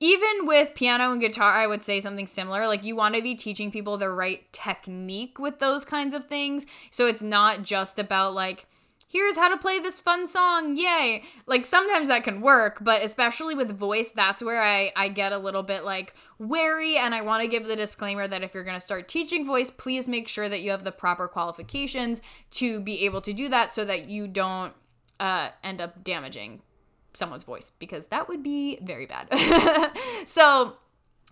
even 0.00 0.46
with 0.46 0.74
piano 0.74 1.10
and 1.12 1.20
guitar, 1.20 1.52
I 1.52 1.66
would 1.66 1.84
say 1.84 2.00
something 2.00 2.26
similar. 2.26 2.66
Like, 2.66 2.84
you 2.84 2.96
want 2.96 3.14
to 3.14 3.22
be 3.22 3.34
teaching 3.34 3.70
people 3.70 3.96
the 3.96 4.10
right 4.10 4.50
technique 4.52 5.38
with 5.38 5.58
those 5.58 5.84
kinds 5.84 6.14
of 6.14 6.24
things. 6.24 6.66
So 6.90 7.06
it's 7.06 7.22
not 7.22 7.62
just 7.62 7.98
about, 7.98 8.34
like, 8.34 8.66
here's 9.08 9.36
how 9.36 9.48
to 9.48 9.56
play 9.56 9.78
this 9.78 10.00
fun 10.00 10.26
song, 10.26 10.76
yay. 10.76 11.24
Like, 11.46 11.64
sometimes 11.64 12.08
that 12.08 12.24
can 12.24 12.40
work, 12.40 12.78
but 12.82 13.02
especially 13.02 13.54
with 13.54 13.78
voice, 13.78 14.10
that's 14.10 14.42
where 14.42 14.62
I, 14.62 14.92
I 14.96 15.08
get 15.08 15.32
a 15.32 15.38
little 15.38 15.62
bit, 15.62 15.84
like, 15.84 16.14
wary. 16.38 16.96
And 16.96 17.14
I 17.14 17.22
want 17.22 17.42
to 17.42 17.48
give 17.48 17.66
the 17.66 17.76
disclaimer 17.76 18.28
that 18.28 18.42
if 18.42 18.52
you're 18.52 18.64
going 18.64 18.76
to 18.76 18.80
start 18.80 19.08
teaching 19.08 19.46
voice, 19.46 19.70
please 19.70 20.08
make 20.08 20.28
sure 20.28 20.48
that 20.48 20.60
you 20.60 20.70
have 20.72 20.84
the 20.84 20.92
proper 20.92 21.28
qualifications 21.28 22.20
to 22.52 22.80
be 22.80 23.04
able 23.06 23.22
to 23.22 23.32
do 23.32 23.48
that 23.48 23.70
so 23.70 23.84
that 23.84 24.08
you 24.08 24.28
don't 24.28 24.74
uh, 25.20 25.50
end 25.64 25.80
up 25.80 26.04
damaging 26.04 26.60
someone's 27.16 27.44
voice 27.44 27.70
because 27.78 28.06
that 28.06 28.28
would 28.28 28.42
be 28.42 28.78
very 28.82 29.06
bad. 29.06 29.28
so 30.26 30.76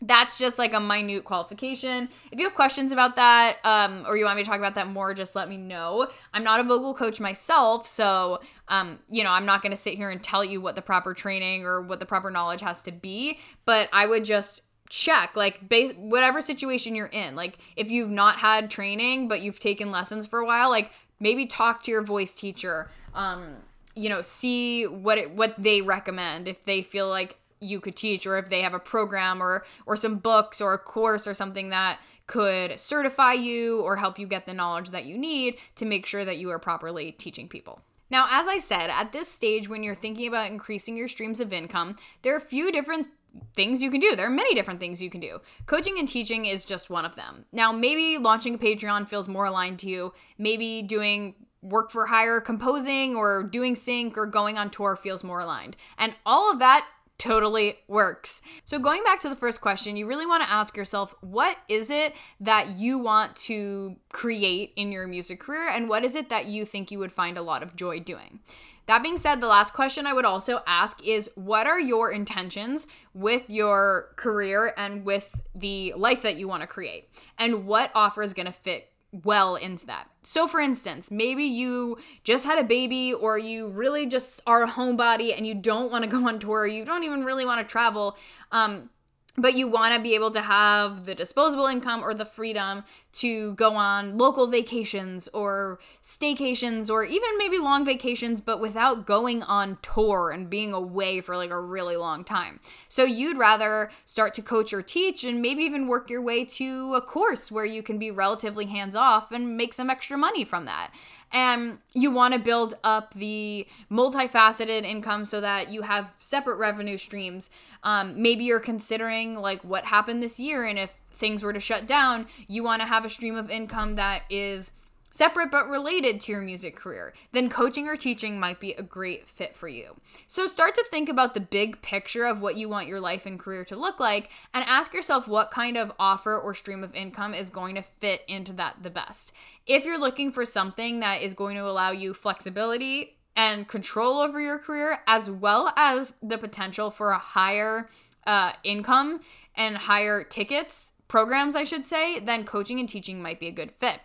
that's 0.03 0.39
just 0.39 0.59
like 0.59 0.75
a 0.75 0.81
minute 0.81 1.25
qualification. 1.25 2.09
If 2.31 2.39
you 2.39 2.45
have 2.47 2.55
questions 2.55 2.93
about 2.93 3.17
that, 3.17 3.59
um, 3.65 4.05
or 4.07 4.17
you 4.17 4.25
want 4.25 4.37
me 4.37 4.43
to 4.43 4.49
talk 4.49 4.59
about 4.59 4.75
that 4.75 4.89
more, 4.89 5.15
just 5.15 5.35
let 5.35 5.49
me 5.49 5.57
know. 5.57 6.09
I'm 6.33 6.45
not 6.45 6.61
a 6.61 6.63
vocal 6.65 6.95
coach 6.95 7.21
myself, 7.21 7.87
so 7.87 8.41
um, 8.69 8.99
you 9.11 9.23
know, 9.23 9.31
I'm 9.31 9.47
not 9.47 9.63
going 9.63 9.71
to 9.71 9.77
sit 9.77 9.95
here 9.95 10.11
and 10.11 10.23
tell 10.23 10.45
you 10.45 10.61
what 10.61 10.75
the 10.75 10.83
proper 10.83 11.15
training 11.15 11.65
or 11.65 11.81
what 11.81 12.01
the 12.01 12.07
proper 12.07 12.31
knowledge 12.31 12.61
has 12.61 12.83
to 12.83 12.93
be, 12.93 13.39
but 13.65 13.89
I 13.93 14.07
would 14.07 14.25
just 14.25 14.63
check 14.91 15.35
like 15.35 15.69
base 15.69 15.93
whatever 15.97 16.41
situation 16.41 16.95
you're 16.95 17.07
in. 17.07 17.35
Like 17.35 17.59
if 17.77 17.91
you've 17.91 18.11
not 18.11 18.39
had 18.39 18.71
training 18.71 19.29
but 19.29 19.41
you've 19.41 19.59
taken 19.59 19.91
lessons 19.91 20.27
for 20.27 20.39
a 20.39 20.47
while, 20.47 20.71
like 20.71 20.93
maybe 21.21 21.47
talk 21.47 21.83
to 21.85 21.91
your 21.91 22.03
voice 22.03 22.35
teacher. 22.35 22.91
Um, 23.15 23.59
you 23.95 24.09
know, 24.09 24.23
see 24.23 24.85
what 24.87 25.19
it, 25.19 25.31
what 25.31 25.55
they 25.59 25.81
recommend 25.81 26.49
if 26.49 26.65
they 26.65 26.83
feel 26.83 27.09
like 27.09 27.39
you 27.61 27.81
could 27.81 27.97
teach 27.97 28.27
or 28.27 28.37
if 28.37 28.49
they 28.49 28.61
have 28.61 28.75
a 28.75 28.79
program 28.79 29.43
or 29.43 29.65
or 29.87 29.97
some 29.97 30.17
books 30.17 30.61
or 30.61 30.75
a 30.75 30.79
course 30.79 31.27
or 31.27 31.35
something 31.35 31.71
that 31.71 31.99
could 32.27 32.79
certify 32.79 33.33
you 33.33 33.81
or 33.83 33.97
help 33.97 34.19
you 34.19 34.27
get 34.27 34.47
the 34.47 34.55
knowledge 34.55 34.91
that 34.91 35.05
you 35.05 35.17
need 35.17 35.57
to 35.77 35.85
make 35.85 36.07
sure 36.07 36.25
that 36.25 36.39
you 36.39 36.51
are 36.51 36.59
properly 36.59 37.13
teaching 37.13 37.49
people. 37.49 37.81
Now, 38.11 38.27
as 38.31 38.47
I 38.47 38.59
said, 38.59 38.91
at 38.91 39.13
this 39.13 39.29
stage 39.29 39.69
when 39.69 39.83
you're 39.83 39.95
thinking 39.95 40.27
about 40.27 40.51
increasing 40.51 40.97
your 40.97 41.09
streams 41.09 41.41
of 41.41 41.53
income, 41.53 41.97
there 42.23 42.35
are 42.35 42.39
a 42.39 42.41
few 42.41 42.71
different 42.71 43.09
things 43.55 43.83
you 43.83 43.91
can 43.91 44.01
do. 44.01 44.15
There 44.15 44.27
are 44.27 44.31
many 44.31 44.55
different 44.55 44.81
things 44.81 45.03
you 45.03 45.11
can 45.11 45.21
do. 45.21 45.41
Coaching 45.67 45.99
and 45.99 46.07
teaching 46.07 46.47
is 46.47 46.65
just 46.65 46.91
one 46.91 47.05
of 47.05 47.17
them. 47.17 47.45
Now, 47.53 47.73
maybe 47.73 48.19
launching 48.19 48.55
a 48.55 48.59
Patreon 48.59 49.09
feels 49.09 49.29
more 49.29 49.47
aligned 49.47 49.81
to 49.81 49.89
you. 49.89 50.13
Maybe 50.39 50.83
doing 50.83 51.35
work 51.65 51.91
for 51.91 52.07
hire 52.07 52.41
composing 52.41 53.17
or 53.17 53.43
doing 53.43 53.75
sync 53.75 54.17
or 54.17 54.27
going 54.27 54.59
on 54.59 54.71
tour 54.71 54.95
feels 54.95 55.25
more 55.25 55.41
aligned. 55.41 55.77
And 55.99 56.15
all 56.25 56.53
of 56.53 56.59
that 56.61 56.87
totally 57.19 57.79
works. 57.89 58.43
So, 58.65 58.79
going 58.79 59.03
back 59.05 59.19
to 59.21 59.29
the 59.29 59.37
first 59.37 59.61
question, 59.61 59.97
you 59.97 60.07
really 60.07 60.27
want 60.27 60.43
to 60.43 60.51
ask 60.51 60.77
yourself 60.77 61.15
what 61.21 61.57
is 61.69 61.91
it 61.91 62.15
that 62.41 62.77
you 62.77 62.99
want 62.99 63.35
to 63.37 63.97
create 64.13 64.73
in 64.77 64.93
your 64.93 65.07
music 65.07 65.41
career, 65.41 65.69
and 65.73 65.89
what 65.89 66.05
is 66.05 66.15
it 66.15 66.29
that 66.29 66.47
you 66.47 66.65
think 66.65 66.91
you 66.91 66.99
would 66.99 67.13
find 67.13 67.39
a 67.39 67.43
lot 67.43 67.63
of 67.63 67.77
joy 67.77 68.01
doing? 68.01 68.41
That 68.87 69.03
being 69.03 69.17
said, 69.17 69.41
the 69.41 69.47
last 69.47 69.73
question 69.73 70.07
I 70.07 70.13
would 70.13 70.27
also 70.27 70.61
ask 70.67 71.03
is 71.03 71.31
what 71.37 71.67
are 71.67 71.81
your 71.81 72.13
intentions 72.13 72.87
with 73.15 73.49
your 73.49 74.11
career 74.17 74.75
and 74.77 75.07
with 75.07 75.41
the 75.55 75.95
life 75.97 76.21
that 76.23 76.37
you 76.37 76.49
want 76.49 76.61
to 76.61 76.67
create? 76.67 77.09
And 77.39 77.67
what 77.67 77.91
offer 77.95 78.23
is 78.23 78.35
going 78.35 78.47
to 78.47 78.53
fit 78.53 78.91
well 79.23 79.57
into 79.57 79.87
that. 79.87 80.09
So, 80.23 80.47
for 80.47 80.59
instance, 80.59 81.11
maybe 81.11 81.45
you 81.45 81.99
just 82.25 82.45
had 82.45 82.59
a 82.59 82.65
baby, 82.65 83.13
or 83.13 83.39
you 83.39 83.69
really 83.69 84.07
just 84.07 84.41
are 84.47 84.65
a 84.65 84.69
homebody 84.69 85.37
and 85.37 85.47
you 85.47 85.55
don't 85.55 85.93
want 85.93 86.03
to 86.05 86.11
go 86.11 86.27
on 86.27 86.39
tour, 86.39 86.67
you 86.67 86.85
don't 86.85 87.05
even 87.05 87.25
really 87.25 87.45
want 87.45 87.67
to 87.67 87.71
travel. 87.71 88.17
Um, 88.51 88.91
but 89.37 89.55
you 89.55 89.67
want 89.67 89.95
to 89.95 90.01
be 90.01 90.15
able 90.15 90.31
to 90.31 90.41
have 90.41 91.07
the 91.07 91.15
disposable 91.15 91.67
income 91.67 92.03
or 92.05 92.15
the 92.15 92.25
freedom 92.25 92.85
to 93.13 93.55
go 93.55 93.75
on 93.75 94.17
local 94.17 94.47
vacations 94.47 95.29
or 95.29 95.79
staycations 96.03 96.91
or 96.91 97.05
even 97.05 97.29
maybe 97.39 97.59
long 97.59 97.85
vacations 97.85 98.41
but 98.41 98.61
without 98.61 99.07
going 99.07 99.43
on 99.43 99.79
tour 99.83 100.31
and 100.31 100.51
being 100.51 100.73
away 100.73 101.21
for 101.21 101.37
like 101.37 101.51
a 101.51 101.61
really 101.61 101.97
long 101.97 102.25
time. 102.25 102.61
So 102.89 103.05
you'd 103.05 103.39
rather 103.39 103.91
start 104.05 104.35
to 104.35 104.43
coach 104.43 104.73
or 104.73 104.83
teach 104.83 105.25
and 105.25 105.43
maybe 105.43 105.63
even 105.63 105.89
work 105.89 106.11
your 106.11 106.23
way 106.23 106.45
to 106.45 106.95
a 106.95 107.01
course 107.01 107.51
where 107.51 107.65
you 107.65 107.83
can 107.83 107.99
be 107.99 108.11
relatively 108.11 108.67
hands 108.67 108.95
off 108.95 109.33
and 109.33 109.57
make 109.57 109.75
some 109.75 109.91
extra 109.91 110.17
money 110.17 110.45
from 110.45 110.65
that 110.65 110.93
and 111.33 111.79
you 111.93 112.11
want 112.11 112.35
to 112.35 112.41
build 112.41 112.75
up 112.85 113.15
the 113.15 113.67
multifaceted 113.91 114.85
income 114.85 115.25
so 115.25 115.41
that 115.41 115.71
you 115.71 115.83
have 115.83 116.15
separate 116.19 116.57
revenue 116.57 116.97
streams. 116.97 117.51
Um, 117.83 118.21
maybe 118.21 118.45
you're 118.45 118.61
considering 118.61 119.35
like 119.35 119.63
what 119.63 119.85
happened 119.85 120.23
this 120.23 120.39
year, 120.39 120.65
and 120.65 120.79
if 120.79 120.93
things 121.13 121.43
were 121.43 121.53
to 121.53 121.61
shut 121.61 121.87
down, 121.87 122.27
you 122.49 122.63
want 122.63 122.83
to 122.83 122.89
have 122.89 123.05
a 123.05 123.11
stream 123.11 123.37
of 123.37 123.51
income 123.51 123.97
that 123.97 124.23
is 124.31 124.73
separate 125.15 125.49
but 125.49 125.71
related 125.71 126.21
to 126.21 126.33
your 126.33 126.41
music 126.41 126.75
career, 126.75 127.15
then 127.31 127.49
coaching 127.49 127.87
or 127.87 127.95
teaching 127.95 128.41
might 128.41 128.59
be 128.59 128.73
a 128.73 128.83
great 128.83 129.29
fit 129.29 129.55
for 129.55 129.69
you. 129.69 129.95
So 130.27 130.49
start 130.49 130.75
to 130.75 130.85
think 130.91 131.09
about 131.09 131.35
the 131.35 131.41
big 131.41 131.81
picture 131.83 132.27
of 132.27 132.43
what 132.43 132.57
you 132.57 132.69
want 132.69 132.89
your 132.89 132.99
life 132.99 133.25
and 133.25 133.39
career 133.39 133.65
to 133.67 133.77
look 133.77 134.01
like 134.01 134.31
and 134.53 134.65
ask 134.67 134.93
yourself 134.93 135.29
what 135.29 135.53
kind 135.53 135.77
of 135.77 135.93
offer 136.01 136.37
or 136.37 136.53
stream 136.53 136.83
of 136.83 136.93
income 136.97 137.33
is 137.33 137.49
going 137.49 137.77
to 137.77 137.83
fit 137.83 138.23
into 138.27 138.53
that 138.55 138.83
the 138.83 138.91
best. 138.91 139.33
If 139.69 139.85
you're 139.85 140.01
looking 140.01 140.33
for 140.33 140.45
something 140.45 140.99
that 140.99 141.23
is 141.23 141.33
going 141.33 141.57
to 141.59 141.69
allow 141.69 141.93
you 141.93 142.13
flexibility 142.13 143.17
and 143.37 143.69
control 143.69 144.19
over 144.19 144.41
your 144.41 144.59
career, 144.59 144.99
as 145.07 145.31
well 145.31 145.73
as 145.77 146.15
the 146.25 146.39
potential 146.39 146.91
for 146.91 147.13
a 147.13 147.19
higher 147.19 147.89
uh, 148.27 148.55
income 148.65 149.21
and 149.55 149.77
higher 149.77 150.25
tickets, 150.25 150.93
programs, 151.07 151.55
I 151.55 151.63
should 151.63 151.87
say, 151.87 152.19
then 152.19 152.43
coaching 152.43 152.81
and 152.81 152.89
teaching 152.89 153.23
might 153.23 153.39
be 153.39 153.47
a 153.47 153.53
good 153.53 153.71
fit. 153.71 154.01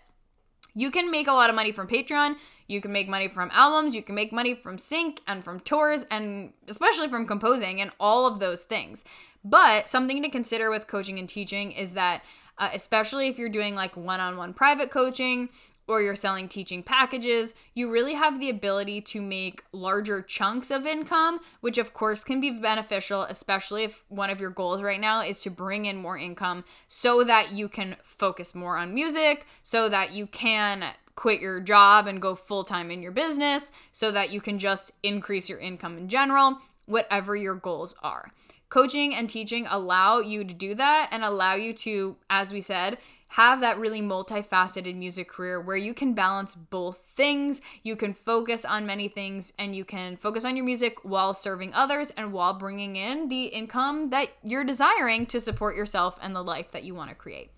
You 0.75 0.91
can 0.91 1.11
make 1.11 1.27
a 1.27 1.33
lot 1.33 1.49
of 1.49 1.55
money 1.55 1.71
from 1.71 1.87
Patreon. 1.87 2.35
You 2.67 2.81
can 2.81 2.91
make 2.91 3.09
money 3.09 3.27
from 3.27 3.49
albums. 3.53 3.95
You 3.95 4.03
can 4.03 4.15
make 4.15 4.31
money 4.31 4.53
from 4.53 4.77
sync 4.77 5.21
and 5.27 5.43
from 5.43 5.59
tours 5.59 6.05
and 6.11 6.53
especially 6.67 7.07
from 7.07 7.25
composing 7.25 7.81
and 7.81 7.91
all 7.99 8.27
of 8.27 8.39
those 8.39 8.63
things. 8.63 9.03
But 9.43 9.89
something 9.89 10.21
to 10.21 10.29
consider 10.29 10.69
with 10.69 10.87
coaching 10.87 11.17
and 11.17 11.27
teaching 11.27 11.71
is 11.71 11.91
that, 11.91 12.23
uh, 12.57 12.69
especially 12.73 13.27
if 13.27 13.39
you're 13.39 13.49
doing 13.49 13.73
like 13.73 13.95
one 13.97 14.19
on 14.19 14.37
one 14.37 14.53
private 14.53 14.91
coaching 14.91 15.49
or 15.89 16.01
you're 16.01 16.15
selling 16.15 16.47
teaching 16.47 16.83
packages, 16.83 17.55
you 17.73 17.91
really 17.91 18.13
have 18.13 18.39
the 18.39 18.49
ability 18.49 19.01
to 19.01 19.21
make 19.21 19.63
larger 19.71 20.21
chunks 20.21 20.69
of 20.69 20.85
income, 20.85 21.39
which 21.61 21.79
of 21.79 21.93
course 21.93 22.23
can 22.23 22.39
be 22.39 22.51
beneficial, 22.51 23.23
especially 23.23 23.83
if 23.83 24.05
one 24.07 24.29
of 24.29 24.39
your 24.39 24.51
goals 24.51 24.83
right 24.83 24.99
now 24.99 25.21
is 25.21 25.39
to 25.39 25.49
bring 25.49 25.85
in 25.85 25.97
more 25.97 26.17
income 26.17 26.63
so 26.87 27.23
that 27.23 27.51
you 27.51 27.67
can 27.67 27.95
focus 28.03 28.53
more 28.53 28.77
on 28.77 28.93
music, 28.93 29.47
so 29.63 29.89
that 29.89 30.13
you 30.13 30.27
can 30.27 30.85
quit 31.15 31.41
your 31.41 31.59
job 31.59 32.07
and 32.07 32.21
go 32.21 32.35
full 32.35 32.63
time 32.63 32.91
in 32.91 33.01
your 33.01 33.11
business, 33.11 33.71
so 33.91 34.11
that 34.11 34.29
you 34.29 34.39
can 34.39 34.59
just 34.59 34.91
increase 35.01 35.49
your 35.49 35.59
income 35.59 35.97
in 35.97 36.07
general, 36.07 36.59
whatever 36.85 37.35
your 37.35 37.55
goals 37.55 37.95
are. 38.03 38.31
Coaching 38.69 39.15
and 39.15 39.27
teaching 39.27 39.65
allow 39.67 40.19
you 40.19 40.43
to 40.43 40.53
do 40.53 40.75
that 40.75 41.09
and 41.11 41.23
allow 41.23 41.55
you 41.55 41.73
to, 41.73 42.15
as 42.29 42.53
we 42.53 42.61
said, 42.61 42.99
have 43.29 43.61
that 43.61 43.77
really 43.77 44.01
multifaceted 44.01 44.95
music 44.95 45.29
career 45.29 45.61
where 45.61 45.77
you 45.77 45.93
can 45.93 46.13
balance 46.13 46.55
both 46.55 46.99
things. 47.15 47.61
You 47.83 47.95
can 47.95 48.13
focus 48.13 48.65
on 48.65 48.85
many 48.85 49.07
things 49.07 49.53
and 49.59 49.75
you 49.75 49.85
can 49.85 50.17
focus 50.17 50.45
on 50.45 50.55
your 50.55 50.65
music 50.65 50.97
while 51.03 51.33
serving 51.33 51.73
others 51.73 52.11
and 52.17 52.33
while 52.33 52.55
bringing 52.55 52.95
in 52.95 53.27
the 53.27 53.45
income 53.45 54.09
that 54.09 54.29
you're 54.43 54.63
desiring 54.63 55.27
to 55.27 55.39
support 55.39 55.75
yourself 55.75 56.17
and 56.21 56.35
the 56.35 56.43
life 56.43 56.71
that 56.71 56.83
you 56.83 56.95
want 56.95 57.09
to 57.09 57.15
create. 57.15 57.51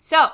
So, 0.00 0.26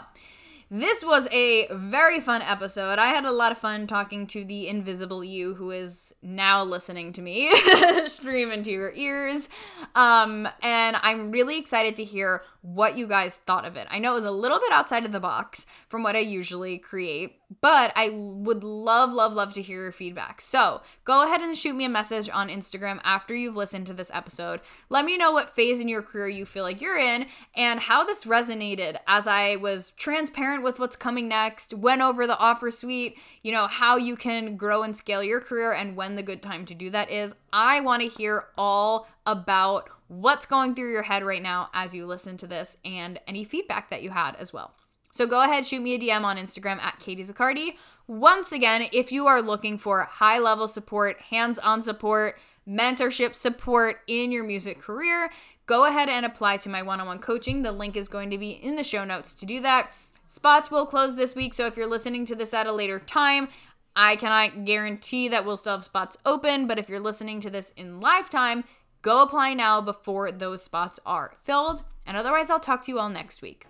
this 0.75 1.05
was 1.05 1.29
a 1.33 1.67
very 1.71 2.19
fun 2.19 2.41
episode. 2.41 2.99
I 2.99 3.09
had 3.09 3.27
a 3.27 3.31
lot 3.31 3.53
of 3.53 3.59
fun 3.59 3.87
talking 3.87 4.27
to 4.29 4.43
the 4.43 4.69
invisible 4.69 5.23
you 5.23 5.53
who 5.53 5.71
is 5.71 6.15
now 6.23 6.65
listening 6.65 7.13
to 7.13 7.21
me 7.21 7.53
stream 8.07 8.51
into 8.51 8.71
your 8.71 8.91
ears. 8.95 9.51
Um, 9.95 10.49
and 10.63 10.97
I'm 11.03 11.31
really 11.31 11.59
excited 11.59 11.97
to 11.97 12.05
hear 12.05 12.43
what 12.63 12.97
you 12.97 13.09
guys 13.09 13.37
thought 13.37 13.65
of 13.65 13.77
it. 13.77 13.89
I 13.91 13.99
know 13.99 14.13
it 14.13 14.15
was 14.15 14.25
a 14.25 14.31
little 14.31 14.61
bit 14.61 14.73
outside 14.73 15.05
of 15.05 15.11
the 15.11 15.21
box 15.21 15.67
from 15.89 16.05
what 16.05 16.15
I 16.15 16.21
usually 16.21 16.79
create, 16.79 17.41
but 17.61 17.93
I 17.97 18.11
would 18.11 18.63
love, 18.63 19.13
love, 19.13 19.35
love 19.35 19.53
to 19.55 19.63
hear 19.63 19.83
your 19.83 19.93
feedback. 19.93 20.41
So 20.41 20.81
go 21.05 21.25
ahead 21.25 21.41
and 21.41 21.59
shoot 21.59 21.75
me 21.75 21.85
a 21.85 21.89
message 21.89 22.31
on 22.33 22.49
Instagram 22.49 23.01
after 23.03 23.35
you've 23.35 23.57
listened 23.57 23.89
to 23.89 23.93
this 23.93 24.13
episode. 24.15 24.61
Let 24.89 25.05
me 25.05 25.19
know 25.19 25.33
what 25.33 25.51
phase 25.51 25.81
in 25.81 25.89
your 25.89 26.03
career 26.03 26.29
you 26.29 26.47
feel 26.47 26.63
like 26.63 26.81
you're 26.81 26.99
in 26.99 27.27
and 27.57 27.81
how 27.81 28.05
this 28.05 28.25
resonated 28.25 28.97
as 29.09 29.27
I 29.27 29.57
was 29.57 29.91
transparent 29.93 30.63
with 30.63 30.79
what's 30.79 30.97
coming 30.97 31.27
next, 31.27 31.75
went 31.75 32.01
over 32.01 32.29
the 32.29 32.39
offer 32.39 32.71
suite, 32.71 33.19
you 33.43 33.51
know, 33.51 33.67
how 33.67 33.97
you 33.97 34.15
can 34.15 34.57
grow 34.57 34.85
and 34.85 34.97
scale 34.97 35.23
your 35.23 35.41
career 35.41 35.73
and 35.73 35.97
when 35.97 36.15
the 36.15 36.23
good 36.23 36.43
time 36.43 36.65
to 36.67 36.75
do 36.75 36.91
that 36.91 37.11
is. 37.11 37.35
I 37.53 37.81
want 37.81 38.03
to 38.03 38.09
hear 38.09 38.47
all 38.57 39.07
about 39.27 39.91
what's 40.09 40.47
going 40.47 40.75
through 40.75 40.93
your 40.93 41.03
head 41.03 41.23
right 41.23 41.43
now 41.43 41.71
as 41.73 41.95
you 41.95 42.07
listen 42.07 42.37
to 42.39 42.47
this 42.47 42.77
and 42.85 43.21
any 43.27 43.45
feedback 43.45 43.91
that 43.91 44.03
you 44.03 44.11
had 44.11 44.37
as 44.37 44.53
well. 44.53 44.75
So 45.11 45.27
go 45.27 45.43
ahead, 45.43 45.67
shoot 45.67 45.83
me 45.83 45.95
a 45.95 45.99
DM 45.99 46.25
on 46.25 46.39
Instagram 46.39 46.81
at 46.81 46.99
Katie 46.99 47.25
Zaccardi. 47.25 47.77
Once 48.07 48.51
again, 48.53 48.89
if 48.93 49.13
you 49.13 49.27
are 49.27 49.43
looking 49.43 49.79
for 49.79 50.03
high 50.05 50.39
level 50.39 50.67
support, 50.67 51.21
hands 51.21 51.59
on 51.59 51.83
support, 51.83 52.39
mentorship 52.69 53.35
support 53.35 54.01
in 54.07 54.33
your 54.33 54.45
music 54.45 54.81
career, 54.81 55.31
go 55.67 55.85
ahead 55.85 56.09
and 56.09 56.25
apply 56.25 56.57
to 56.59 56.69
my 56.69 56.83
one 56.83 57.01
on 57.01 57.07
one 57.07 57.19
coaching. 57.19 57.63
The 57.63 57.73
link 57.73 57.97
is 57.97 58.09
going 58.09 58.31
to 58.31 58.39
be 58.39 58.51
in 58.51 58.77
the 58.77 58.85
show 58.85 59.05
notes 59.05 59.35
to 59.35 59.47
do 59.47 59.61
that. 59.61 59.91
Spots 60.27 60.71
will 60.71 60.87
close 60.87 61.15
this 61.15 61.35
week, 61.35 61.53
so 61.53 61.67
if 61.67 61.77
you're 61.77 61.87
listening 61.87 62.25
to 62.27 62.35
this 62.35 62.55
at 62.55 62.67
a 62.67 62.73
later 62.73 62.99
time, 62.99 63.49
I 63.95 64.17
cannot 64.17 64.65
guarantee 64.65 65.29
that 65.29 65.45
we'll 65.45 65.57
still 65.57 65.77
have 65.77 65.85
spots 65.85 66.17
open, 66.25 66.67
but 66.67 66.79
if 66.79 66.89
you're 66.89 67.01
listening 67.01 67.41
to 67.41 67.51
this 67.51 67.73
in 67.77 68.01
lifetime, 68.01 68.65
Go 69.03 69.21
apply 69.21 69.55
now 69.55 69.81
before 69.81 70.31
those 70.31 70.63
spots 70.63 71.01
are 71.05 71.35
filled. 71.43 71.83
And 72.07 72.17
otherwise, 72.17 72.51
I'll 72.51 72.61
talk 72.61 72.85
to 72.85 72.93
you 72.93 73.01
all 73.01 73.09
next 73.09 73.43
week. 73.43 73.67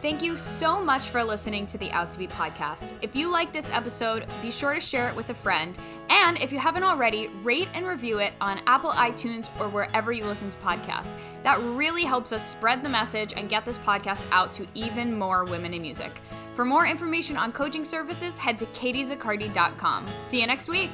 Thank 0.00 0.22
you 0.22 0.36
so 0.36 0.80
much 0.80 1.08
for 1.08 1.24
listening 1.24 1.66
to 1.66 1.78
the 1.78 1.90
Out 1.90 2.12
to 2.12 2.18
Be 2.20 2.28
podcast. 2.28 2.92
If 3.02 3.16
you 3.16 3.28
like 3.28 3.52
this 3.52 3.68
episode, 3.72 4.26
be 4.40 4.52
sure 4.52 4.74
to 4.74 4.80
share 4.80 5.08
it 5.08 5.16
with 5.16 5.30
a 5.30 5.34
friend. 5.34 5.76
And 6.08 6.40
if 6.40 6.52
you 6.52 6.58
haven't 6.60 6.84
already, 6.84 7.26
rate 7.42 7.66
and 7.74 7.84
review 7.84 8.18
it 8.18 8.32
on 8.40 8.60
Apple 8.68 8.90
iTunes 8.90 9.48
or 9.60 9.68
wherever 9.68 10.12
you 10.12 10.24
listen 10.24 10.50
to 10.50 10.56
podcasts. 10.58 11.16
That 11.42 11.58
really 11.76 12.04
helps 12.04 12.32
us 12.32 12.48
spread 12.48 12.84
the 12.84 12.88
message 12.88 13.32
and 13.36 13.48
get 13.48 13.64
this 13.64 13.78
podcast 13.78 14.24
out 14.30 14.52
to 14.52 14.68
even 14.74 15.18
more 15.18 15.44
women 15.44 15.74
in 15.74 15.82
music. 15.82 16.12
For 16.54 16.64
more 16.64 16.86
information 16.86 17.36
on 17.36 17.50
coaching 17.50 17.84
services, 17.84 18.38
head 18.38 18.56
to 18.58 18.66
katiezaccardi.com. 18.66 20.06
See 20.20 20.40
you 20.40 20.46
next 20.46 20.68
week. 20.68 20.92